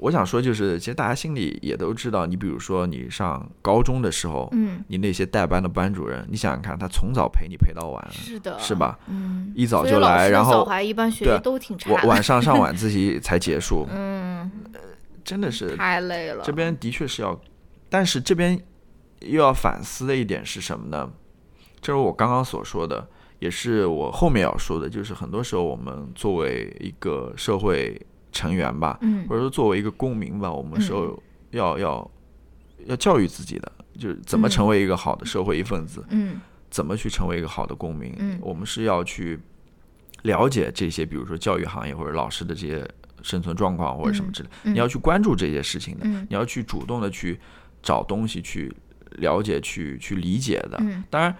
[0.02, 8.74] 我想说，就是其实大家心里也都知道，你比如说你上高中的时候，嗯，你那些带班的班主任，你想想看，他从早陪你陪到晚，是的，是？
[8.74, 8.98] 吧？
[9.06, 14.50] 嗯，一早就来，然后小孩一般学对习都挺差，晚晚上上晚自 习才结束，嗯，
[15.22, 16.42] 真的是太累了。
[16.42, 17.40] 这边的确是要，
[17.88, 18.60] 但是这边
[19.20, 21.08] 又要反思的一点是什么呢？
[21.80, 23.08] 正如我刚刚所说的，
[23.38, 28.00] 也是我后面要说的，就是很多时候我们作为一个社会
[28.32, 29.24] 成员吧，嗯。
[29.28, 32.10] 或者说作为一个公民吧，我们是要要要
[32.86, 36.40] 要教育自己的，就是怎么成为一个好的社会一份子，嗯。
[36.70, 38.14] 怎么去成为一个好的公民。
[38.18, 38.38] 嗯。
[38.40, 39.38] 我们是要去
[40.22, 42.88] 了解这些，比如说教育行业或者老师的这些
[43.22, 44.74] 生存状况或者什么之类，嗯。
[44.74, 46.26] 你要去关注这些事情的，嗯。
[46.30, 47.38] 你要去主动的去
[47.82, 48.74] 找东西去
[49.18, 50.78] 了解、去去理解的。
[50.80, 51.04] 嗯。
[51.10, 51.36] 当然，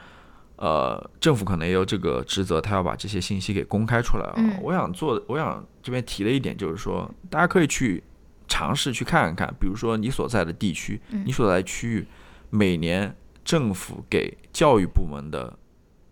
[0.63, 4.35] 呃，政府可能也有这个职责，他要把这些信息给公开出来啊。
[4.37, 4.57] 嗯。
[4.63, 8.01] 我想做，我想这边提的一点就是说，大家可以去
[8.47, 11.25] 尝试去看一看，比如说你所在的地区，嗯。
[11.27, 12.07] 你所在的区域，
[12.51, 13.13] 每年
[13.45, 15.53] 政府给教育部门的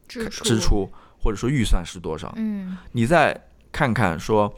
[0.08, 0.42] 支出。
[0.42, 0.90] 支，出
[1.22, 2.76] 或者说预算是多少，嗯。
[2.90, 3.40] 你再
[3.70, 4.52] 看看说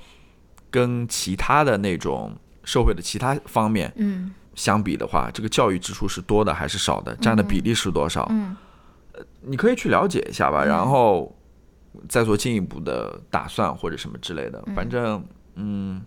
[0.71, 4.33] 跟其他的那种社会的其他方面嗯。
[4.55, 8.27] 相比的话，这个教育支出是多的还是少的，占的比例是多少？
[8.31, 8.57] 嗯
[9.45, 11.37] 你可以去了解一下吧，嗯然后
[12.09, 14.63] 再做进一步的打算或者什么之类的。
[14.67, 15.25] 嗯反正，
[15.57, 16.01] 嗯，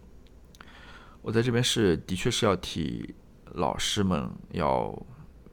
[1.22, 3.14] 我在这边是的确是要替
[3.54, 5.06] 老师们要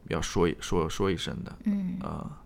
[0.08, 1.58] 要说一说说一声的。
[1.64, 2.38] 嗯啊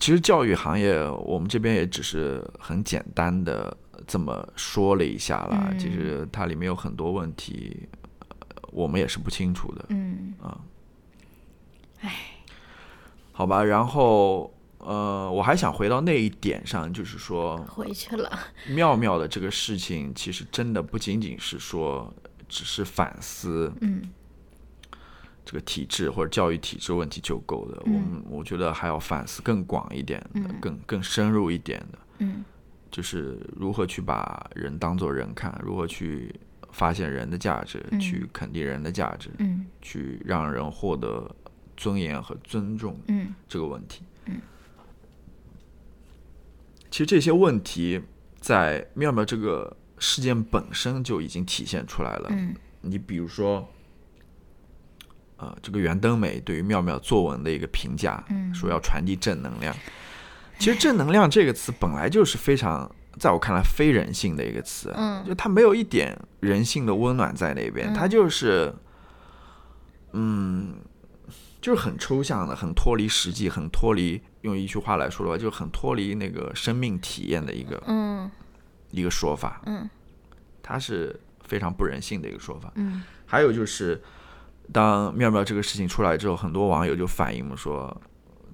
[0.00, 3.76] 其实教育行业，我们这边也只是很简单的
[4.06, 5.68] 这么说了一下啦。
[5.72, 7.88] 嗯其实它里面有很多问题，
[8.20, 8.28] 呃
[8.70, 9.86] 我们也是不清楚的。
[9.88, 10.34] 嗯
[13.38, 18.36] 好吧，然后呃，我还想回到那一点上，就是说，回去了，
[18.74, 22.12] 妙妙的这个事情，其实真的不仅仅是说
[22.48, 24.02] 只是反思嗯。
[25.44, 27.80] 这个体制或者教育体制问题就够了。
[27.86, 27.94] 嗯。
[27.94, 30.58] 我们我觉得还要反思更广一点的、嗯。
[30.60, 32.44] 更更深入一点的，嗯。
[32.90, 36.34] 就是如何去把人当做人看，如何去
[36.72, 38.00] 发现人的价值，嗯。
[38.00, 39.64] 去肯定人的价值，嗯。
[39.80, 41.30] 去让人获得
[41.78, 43.00] 尊严和尊重。
[43.06, 44.02] 嗯这个问题。
[44.26, 44.38] 嗯，
[46.90, 48.02] 其实这些问题
[48.38, 52.28] 在妙妙这个事件本身就已经体现出来了。
[52.32, 53.68] 嗯你比如说，
[55.36, 59.74] 呃，这个袁登美对于妙妙作文的一个评价，嗯说要传递正能量。
[60.58, 68.74] 其实“正能量”这个词本来就是非常，在我看来非人性的一个词，嗯就它没有一点人性的温暖在那边，嗯它就是，
[70.12, 70.74] 嗯，
[71.60, 78.30] 就是很抽象的，很脱离实际，很脱离用一句话来说的话，就很脱离那个生命体验的一个嗯
[78.90, 79.88] 一个说法，嗯
[80.62, 82.72] 它是非常不人性的一个说法。
[82.76, 84.00] 嗯还有就是，
[84.72, 88.00] 当妙妙这个事情出来之后，很多网友就反映说，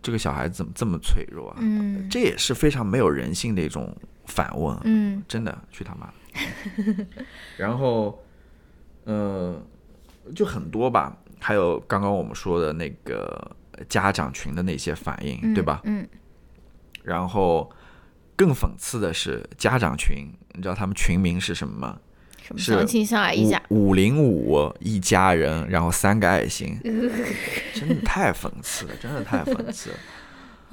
[0.03, 1.57] 这个小孩子怎么这么脆弱啊？
[1.61, 3.95] 嗯这也是非常没有人性的一种
[4.27, 7.07] 反问，嗯，真的去他妈的！
[7.59, 8.19] 然后，
[9.05, 9.63] 呃，
[10.35, 11.17] 就很多吧。
[11.41, 13.57] 还有刚刚我们说的那个
[13.89, 15.81] 家长群的那些反应，对吧？
[15.85, 16.07] 嗯
[17.03, 17.71] 然后
[18.35, 21.99] 更讽刺的是，家长群，你知道他们群名是什么吗？
[22.43, 26.79] 什么是相亲相爱一家，五五零五一家人，然后三个爱心，
[27.75, 29.97] 真的太讽刺了，真的太讽刺了。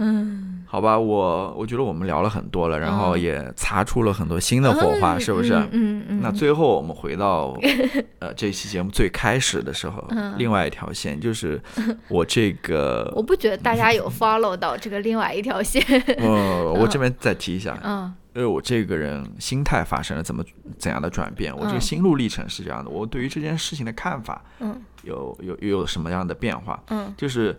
[0.03, 3.21] 嗯，好吧，我我觉得我们聊了很多了，然后嗯。
[3.21, 5.53] 也擦出了很多新的火花，是不是？
[5.53, 7.55] 嗯嗯嗯，那最后我们回到
[8.19, 10.33] 呃这期节目最开始的时候，嗯。
[10.37, 11.61] 另外一条线就是
[12.07, 15.83] 我这个 我不觉得大家有 follow 到这个另外一条线。
[16.17, 18.11] 呃，我这边再提一下，嗯。
[18.33, 20.41] 因为我这个人心态发生了怎么
[20.77, 21.81] 怎样的转变，我这个嗯。
[21.81, 24.81] 心路历程是这样的，我对于这件事情的看法嗯。
[25.03, 26.81] 有有有什么样的变化？
[26.89, 27.13] 嗯。
[27.17, 27.55] 就是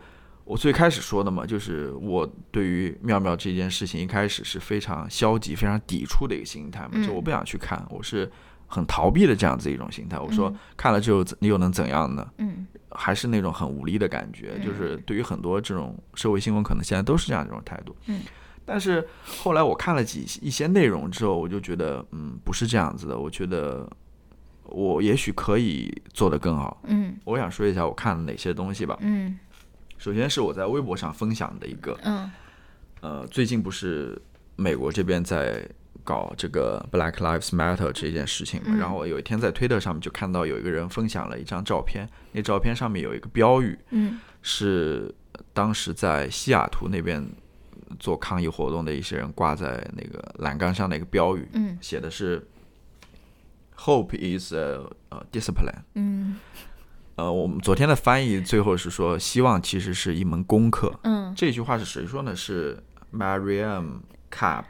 [0.52, 8.30] 我最开始说的嘛，就是我对于妙妙这件事情一开始是非常消极、非常抵触的一个心态嘛，嗯就我不想去看，我是
[8.66, 10.18] 很逃避的这样子一种心态。
[10.18, 12.30] 我说嗯看了之后怎又能怎样呢？
[12.36, 17.96] 嗯还是那种很无力的感觉，就是对于很多这种社会新闻，可能现在都是这样一种态度。
[18.04, 18.20] 嗯，
[18.66, 23.18] 但是后来我看了几一些内容之后，我就觉得，嗯，不是这样子的。
[23.18, 23.90] 我觉得
[24.64, 26.82] 我也许可以做得更好。
[26.84, 28.98] 嗯我想说一下我看了哪些东西吧。
[29.00, 29.38] 嗯
[30.02, 32.28] 首先是我在微博上分享的一个，嗯。
[33.02, 34.20] 呃，最近不是
[34.56, 35.64] 美国这边在
[36.02, 38.78] 搞这个 Black Lives Matter 这件事情嘛，嗯。
[38.78, 44.18] 然后我有一天在推特上面就看到有一个人分享了一张照片，那照片上面有一个标语，嗯。
[44.42, 45.14] 是
[45.52, 47.24] 当时在西雅图那边
[48.00, 51.78] 做抗议活动的一些人挂在那个栏杆上的一个标语，嗯。
[51.80, 52.44] 写的是
[53.76, 54.80] “Hope is a,
[55.10, 55.82] a discipline”。
[55.94, 56.40] 嗯
[57.16, 60.92] 呃，我们昨天的翻译最后是说，希望其实是一门功课。
[61.02, 62.34] 嗯这句话是谁说呢？
[62.34, 62.82] 是
[63.12, 64.64] Mariam Cobb，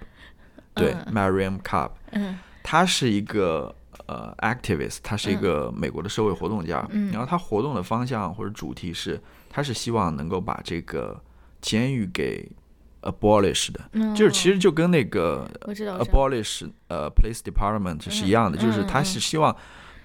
[0.74, 3.74] 对、嗯 Mariam Cobb，嗯他是一个
[4.06, 6.86] 呃 activist，他是一个美国的社会活动家。
[6.90, 11.20] 嗯然后他活动的方向或者主题是，他是希望能够把这个
[11.60, 12.51] 监狱给
[13.02, 19.56] abolish 的，嗯，就是其实就跟那个 abolish 呃 police department 是一样的，嗯就是他嗯是希望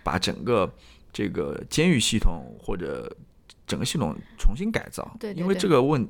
[0.03, 0.71] 把整个
[1.17, 3.11] 这个监狱系统或者
[3.65, 6.07] 整个系统重新改造，因为对对对这个问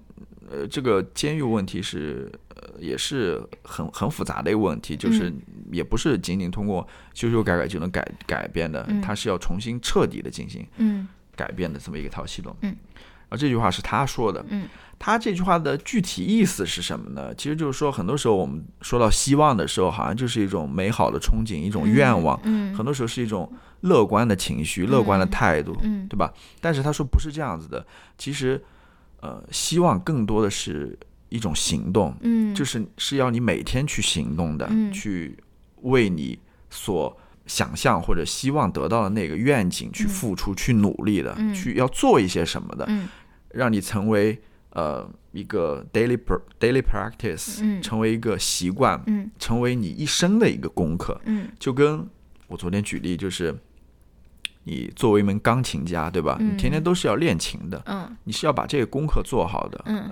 [0.52, 11.08] 呃这个监狱问题是呃也是很很复杂的一个问题，就是嗯也不是仅仅通过修修改改就能改改变的，嗯它是要重新彻底的进行嗯
[11.38, 12.54] 改变的这么一个套系统。
[12.64, 12.76] 嗯，
[13.30, 14.46] 而这句话是他说的。
[14.50, 14.68] 嗯，
[15.00, 17.34] 他这句话的具体意思是什么呢？
[17.36, 23.52] 其实就是说，很多时候我们说到希望的时候，好像就是一种美好的憧憬，一种愿望，嗯很多时候是一种
[23.82, 26.08] 乐观的情绪、乐观的态度，嗯。
[26.08, 26.34] 对吧？
[26.62, 27.86] 但是他说不是这样子的，
[28.18, 28.64] 其实，
[29.22, 30.98] 呃，希望更多的是
[31.30, 32.54] 一种行动，嗯。
[32.56, 34.92] 就是是要你每天去行动的，嗯。
[34.92, 35.38] 去
[35.84, 36.38] 为你
[36.70, 40.10] 所想象或者希望得到的那个愿景去嗯。
[40.10, 41.54] 付出、去努力的，嗯。
[41.54, 43.08] 去要做一些什么的，嗯。
[43.52, 44.40] 让你成为
[44.72, 46.18] 呃一个 daily
[46.60, 47.82] daily practice，、嗯。
[47.82, 49.30] 成为一个习惯，嗯。
[49.40, 51.20] 成为你一生的一个功课。
[51.26, 51.48] 嗯。
[51.60, 52.08] 就跟
[52.48, 53.54] 我昨天举例，就是
[54.68, 56.36] 你作为一名钢琴家，对吧？
[56.42, 60.12] 嗯你天天都是要练琴的，嗯你是要把这个功课做好的，嗯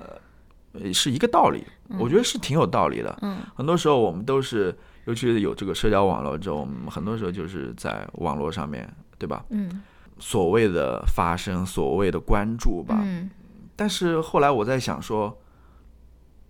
[0.72, 1.64] 呃是一个道理。
[2.00, 3.18] 我觉得是挺有道理的。
[3.22, 4.74] 嗯很多时候我们都是，
[5.06, 9.44] 尤其是有这个社交网络之后，我们很多时候就是在网络上面，对吧？
[9.50, 9.84] 嗯
[10.18, 12.98] 所谓的发声，所谓的关注吧。
[13.04, 13.30] 嗯
[13.76, 15.38] 但是后来我在想说，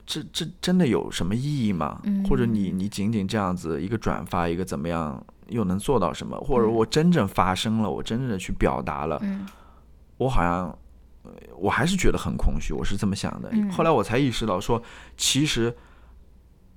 [0.05, 1.99] 这这真的有什么意义吗？
[2.03, 6.37] 嗯或者你你仅仅这样子一个转发，一个怎么样，又能做到什么？
[6.39, 9.47] 或者嗯我真正发声了，我真正的去表达了，嗯
[10.17, 10.67] 我好像，
[11.23, 13.49] 呃我还是觉得很空虚，我是这么想的。
[13.51, 14.81] 嗯后来我才意识到说，
[15.17, 15.75] 其实，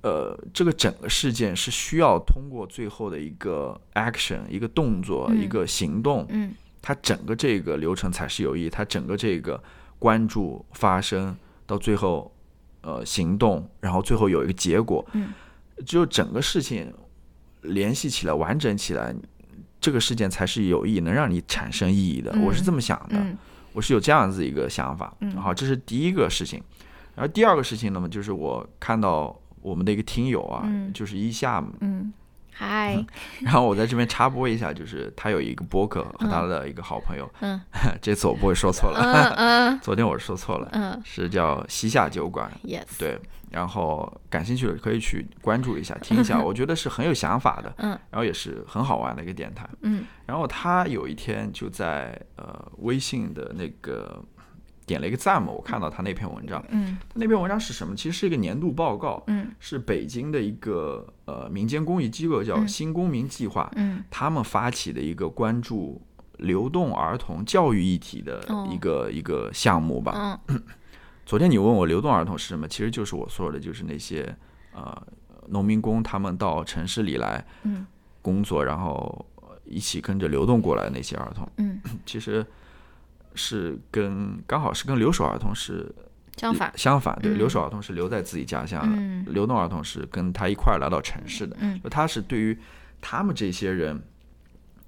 [0.01, 9.61] 呃，这个整个事件是需要通过最后的一个 action，一个动作，嗯一个行动，嗯它整个这个流程才是有意义，它整个这个
[9.99, 11.35] 关注发生
[11.67, 12.31] 到最后，
[12.81, 15.33] 呃，行动，然后最后有一个结果，嗯
[15.85, 16.93] 只有整个事情
[17.61, 19.13] 联系起来、完整起来，
[19.81, 22.31] 这个事件才是有意义，能让你产生意义的。
[22.33, 23.37] 嗯我是这么想的，嗯
[23.73, 25.13] 我是有这样子一个想法。
[25.21, 26.61] 嗯好，这是第一个事情。
[27.15, 32.13] 然后第二个事情呢嘛，就是我看到我们的一个听友啊，嗯就是一下，嗯，
[32.59, 33.01] 嗨，
[33.41, 37.57] 然后我在这边插播一下，就是他有一个播客和他的一个好朋友，嗯
[38.01, 38.99] 这次我不会说错了，
[39.37, 43.17] 嗯嗯昨天我说错了，嗯是叫西夏酒馆，，yes，对。
[43.49, 49.67] 然后感兴趣的可以去关注一下，听一下， 我觉得是很有想法的，嗯然后也是很好玩的一个电台。
[49.81, 54.21] 嗯然后他有一天就在呃微信的那个
[54.89, 56.97] 点了一个赞嘛，我看到他那篇文章，嗯。
[57.07, 57.95] 他那篇文章是什么？
[57.95, 59.51] 其实是一个年度报告，嗯。
[59.59, 62.67] 是北京的一个呃民间公益机构叫嗯。
[62.67, 64.03] 新公民计划，嗯。
[64.09, 66.01] 他们发起的一个关注
[66.37, 70.39] 流动儿童教育议题的哦一个、一个项目吧。
[70.47, 70.61] 嗯。
[71.25, 74.35] 昨天你问我流动儿童是什么，其实就是我说的，就是那些
[74.73, 74.99] 呃
[75.49, 77.85] 农民工他们到城市里来嗯。
[78.21, 82.45] 工作，然后呃一起跟着流动过来的那些儿童，嗯， 其实
[83.39, 85.89] 是跟刚好是跟留守儿童是
[86.35, 87.37] 相反，相反，对，嗯。
[87.37, 89.25] 留守儿童是留在自己家乡的，嗯。
[89.29, 91.79] 流动儿童是跟他一块儿来到城市的，嗯。
[91.81, 92.57] 就他是对于
[92.99, 94.03] 他们这些人，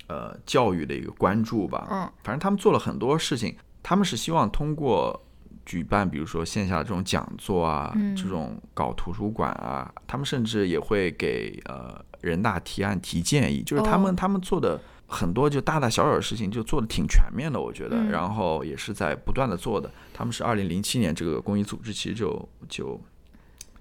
[0.08, 1.88] 呃，教育的一个关注吧。
[1.90, 2.12] 嗯。
[2.24, 5.18] 反正他们做了很多事情，他们是希望通过
[5.66, 8.14] 举办，比如说线下这种讲座啊，嗯。
[8.14, 14.16] 这种搞图书馆啊，他们甚至也会给呃人大提案提建议，就是他们、哦。
[14.18, 14.78] 他们做的。
[15.12, 18.10] 很多就大大小小的事情就做的挺全面的，我觉得，嗯。
[18.10, 19.92] 然后也是在不断的做的。
[20.14, 23.00] 他们是二零零七年这个公益组织其实就就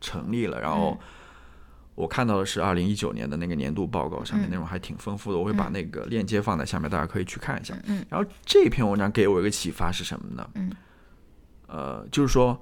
[0.01, 1.07] 成立了，然后嗯。
[1.97, 7.77] 我看到的是二零一九年的那个年度报告，上面嗯内容还挺丰富的，我会把那个链接放在下面，大家可以去看一下。
[7.85, 10.48] 嗯然后这篇文章给我一个启发是什么呢？
[10.55, 10.73] 嗯，
[11.66, 12.59] 呃，就是说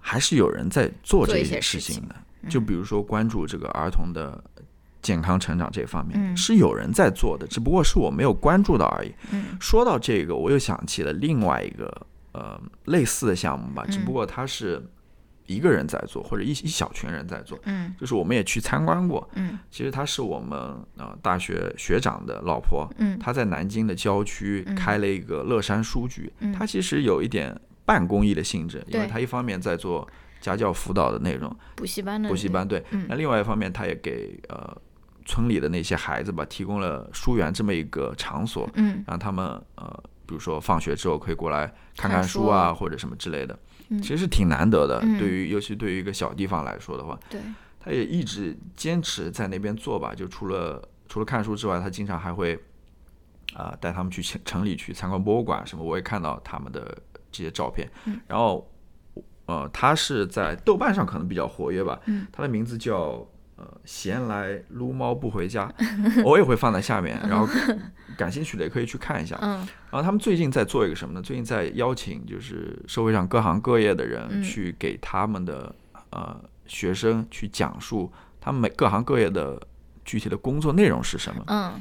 [0.00, 2.14] 还是有人在做这些事情的，
[2.48, 4.40] 就比如说关注这个儿童的
[5.00, 6.36] 健康成长这方面，嗯。
[6.36, 9.12] 是有人在做的，只不过是我没有关注到而已。
[9.32, 9.56] 嗯。
[9.60, 14.82] 说到这个，我又想起了另外一个呃类似的项目吧，只不嗯过它是
[15.46, 17.58] 一个人在做，或者一一小群人在做。
[17.64, 17.94] 嗯。
[17.98, 19.58] 就是我们也去参观过，嗯。
[19.70, 20.58] 其实他是我们
[20.96, 23.18] 呃大学学长的老婆，嗯。
[23.18, 24.74] 他在南京的郊区嗯。
[24.74, 26.52] 开了一个乐山书局，嗯。
[26.52, 30.06] 他其实有一点半公益的性质，因为他一方面在做
[30.40, 33.06] 家教辅导的内容，补习班的补习班对，嗯。
[33.08, 34.76] 那另外一方面，他也给呃
[35.28, 39.04] 村里的那些孩子吧提供了书园这么一个场所，嗯。
[39.06, 39.44] 让他们
[39.74, 42.70] 呃比如说放学之后可以过来看看看书啊。
[42.70, 43.58] 书或者什么之类的，
[43.90, 44.00] 嗯。
[44.00, 45.18] 其实是挺难得的，嗯。
[45.18, 47.18] 对于尤其对于一个小地方来说的话。
[47.28, 47.38] 对。
[47.78, 52.58] 他也一直坚持在那边做吧，就除了除了看书之外，他经常还会
[53.54, 56.96] 啊、带他们去城城里去参观博物馆什么，我也看到他们的
[57.30, 57.88] 这些照片。
[58.06, 58.18] 嗯。
[58.26, 58.68] 然后
[59.46, 62.26] 呃，他是在豆瓣上可能比较活跃吧，嗯。
[62.32, 63.26] 他的名字叫
[63.58, 65.70] 呃闲来撸猫不回家，
[66.24, 67.46] 我也会放在下面，然后
[68.16, 69.36] 感兴趣的也可以去看一下。
[69.42, 69.58] 嗯
[69.90, 71.20] 然后他们最近在做一个什么呢？
[71.20, 75.74] 最近在邀请就是社会上各行各业的人嗯去给他们的、
[76.10, 79.58] 呃学生去讲述他们每各行各业的
[80.04, 81.42] 具体的工作内容是什么。
[81.48, 81.72] 嗯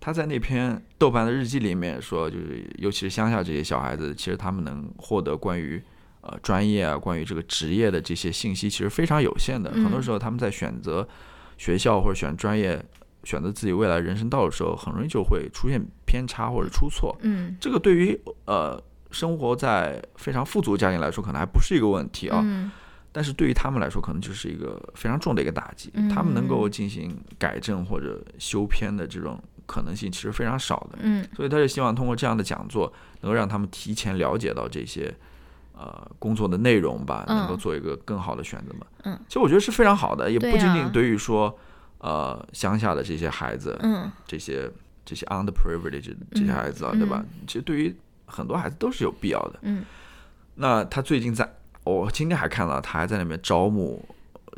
[0.00, 5.82] 他在那篇豆瓣的日记里面说，就是尤其是乡下这些小孩子，其实他们能获得关于
[6.24, 9.70] 呃专业啊、关于这个职业的这些信息，其实非常有限的。
[9.70, 11.06] 很多嗯时候他们在选择
[11.56, 12.82] 学校或者选专业、
[13.22, 17.16] 选择自己未来人生道路的时候，很容易就会出现偏差或者出错。
[17.22, 22.40] 嗯这个对于呃生活在非常富足家庭来说，可能还不是一个问题啊。
[22.42, 22.70] 嗯
[23.16, 25.88] 但是对于他们来说，可能就是一个非常重的一个打击。
[26.12, 30.98] 他们能够进行改正或者修偏的这种可能性，其实非常少的。
[31.02, 35.14] 嗯所以他是希望通过这样的讲座，能够让他们提前了解到这些
[35.76, 38.86] 呃工作的内容吧，嗯能够做一个更好的选择嘛。
[39.04, 41.56] 嗯，其实我觉得是非常好的，也不仅仅啊对于说
[41.98, 44.70] 呃乡下的这些孩子，嗯这些
[45.04, 47.24] 这些 underprivileged 这些孩子啊，嗯对吧？
[47.46, 47.94] 其实对于
[48.26, 49.58] 很多孩子都是有必要的。
[49.62, 49.84] 嗯
[50.56, 51.52] 那他最近在，
[51.82, 54.00] 我今天还看到他还在那边招募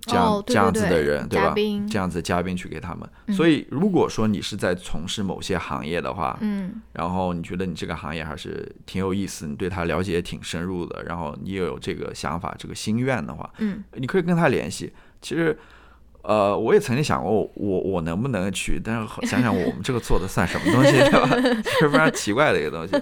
[0.03, 1.55] 这样、这样子的人，对吧？
[1.91, 3.09] 这样子的嘉宾去给他们。
[3.27, 14.93] 嗯所以如果说你是在从事某些行业的话，嗯然后你觉得你这个行业还是挺有意思，你对他了解也挺深入的，然后你也有这个想法、这个心愿的话，嗯你可以跟他联系。
[15.23, 15.57] 其实。
[16.29, 18.81] 呃，我也曾经想过我，我我能不能去？
[18.85, 21.29] 但是想想我们这个做的算什么东西，对吧？
[21.79, 22.93] 是非常奇怪的一个东西。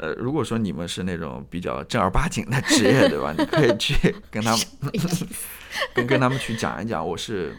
[0.00, 3.34] 呃，如果说你们是那种比较正儿八经的职业，对吧？
[3.36, 4.66] 你可以去跟他们
[5.94, 7.54] 跟跟他们去讲一讲，我是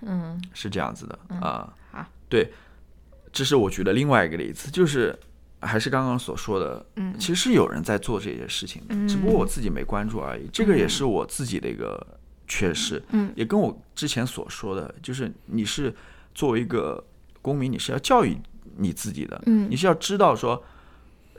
[0.00, 0.40] 嗯。
[0.54, 2.04] 是这样子的啊、好。
[2.30, 2.50] 对，
[3.30, 5.14] 这是我举的另外一个例子，就是
[5.60, 7.14] 还是刚刚所说的，嗯。
[7.18, 10.48] 其实是有人在做这些事情的，只不过我自己没关注而已。
[10.50, 12.04] 这个也是我自己的一个
[12.48, 13.30] 缺失，嗯。
[13.36, 15.94] 也跟我之前所说的，就是你是
[16.34, 17.04] 作为一个
[17.42, 18.34] 公民，你是要教育
[18.76, 19.70] 你自己的，嗯。
[19.70, 20.62] 你是要知道说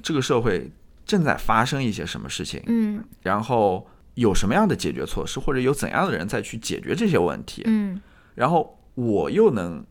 [0.04, 0.70] 这个社会
[1.06, 3.04] 正在发生一些什么事情，嗯。
[3.24, 8.00] 然后有什么样的解决措施，或者有怎样的人再去解决这些问题，嗯。
[8.36, 9.84] 然后我又能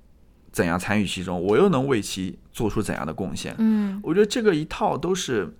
[0.52, 3.54] 怎样参与其中，我又能为其做出怎样的贡献？
[3.58, 3.98] 嗯。
[4.04, 5.52] 我觉得这个一套都是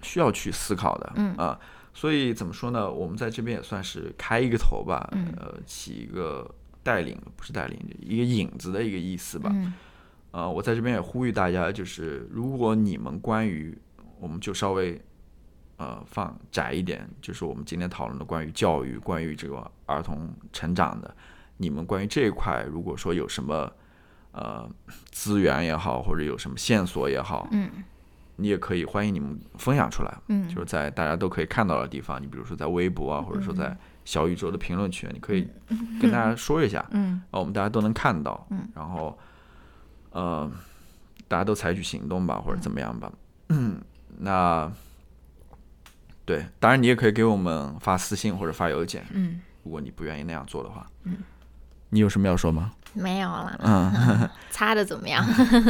[0.00, 1.34] 需要去思考的，嗯。
[1.36, 1.58] 啊，
[1.92, 2.90] 所以怎么说呢？
[2.90, 5.34] 我们在这边也算是开一个头吧，嗯。
[5.36, 6.48] 呃，起一个
[6.82, 9.50] 带领，不是带领，一个引子的一个意思吧。
[9.52, 9.74] 嗯。
[10.30, 13.76] 呃，我在这边也呼吁大家，就是如果你们关于，
[14.20, 15.00] 我们就稍微
[15.76, 21.14] 呃放窄一点，就是我们今天讨论的关于教育、关于这个儿童成长的，
[21.56, 23.72] 你们关于这一块，如果说有什么
[24.32, 24.68] 呃
[25.10, 27.70] 资源也好，或者有什么线索也好，嗯。
[28.40, 30.48] 你也可以欢迎你们分享出来，嗯。
[30.48, 35.48] 就是在大家都可以看到的地方，你比如说在微博啊，或者说在小宇宙的评论区，你可以
[36.00, 37.20] 跟大家说一下，嗯。
[37.32, 39.18] 啊，我们大家都能看到，嗯，然后，
[40.12, 40.48] 呃，
[41.26, 43.12] 大家都采取行动吧，或者怎么样吧，
[43.48, 43.82] 嗯，
[44.18, 44.70] 那，
[46.24, 51.18] 对，当然你也可以给我们发私信或者发邮件，嗯，如果你不愿意那样做的话，嗯，
[51.90, 52.72] 你有什么要说吗？
[52.94, 55.22] 没有了，嗯， 擦的怎么样？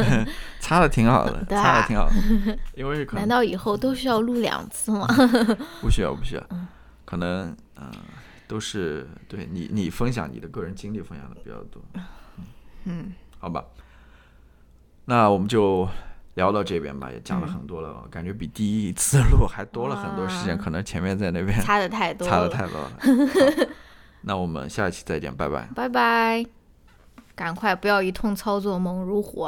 [0.59, 5.05] 擦的挺好的，擦的挺好的， 因为可能难道以后都需要录两次吗？
[5.81, 6.43] 不需要不需要，
[7.05, 7.91] 可能嗯、呃
[8.47, 11.79] 都是对你你分享你的个人经历分享的比较多，
[12.85, 13.63] 嗯好吧，
[15.05, 15.87] 那我们就
[16.35, 22.91] 聊到这边吧，也讲了嗯很多了，感觉比第一次录还多了很多时间，可能前面在那边差的太多了，擦的太多了。
[23.67, 23.73] 好
[24.21, 25.67] 那我们下期再见，拜拜。
[25.75, 26.45] 拜拜，
[27.35, 29.37] 赶快不要一通操作猛如虎。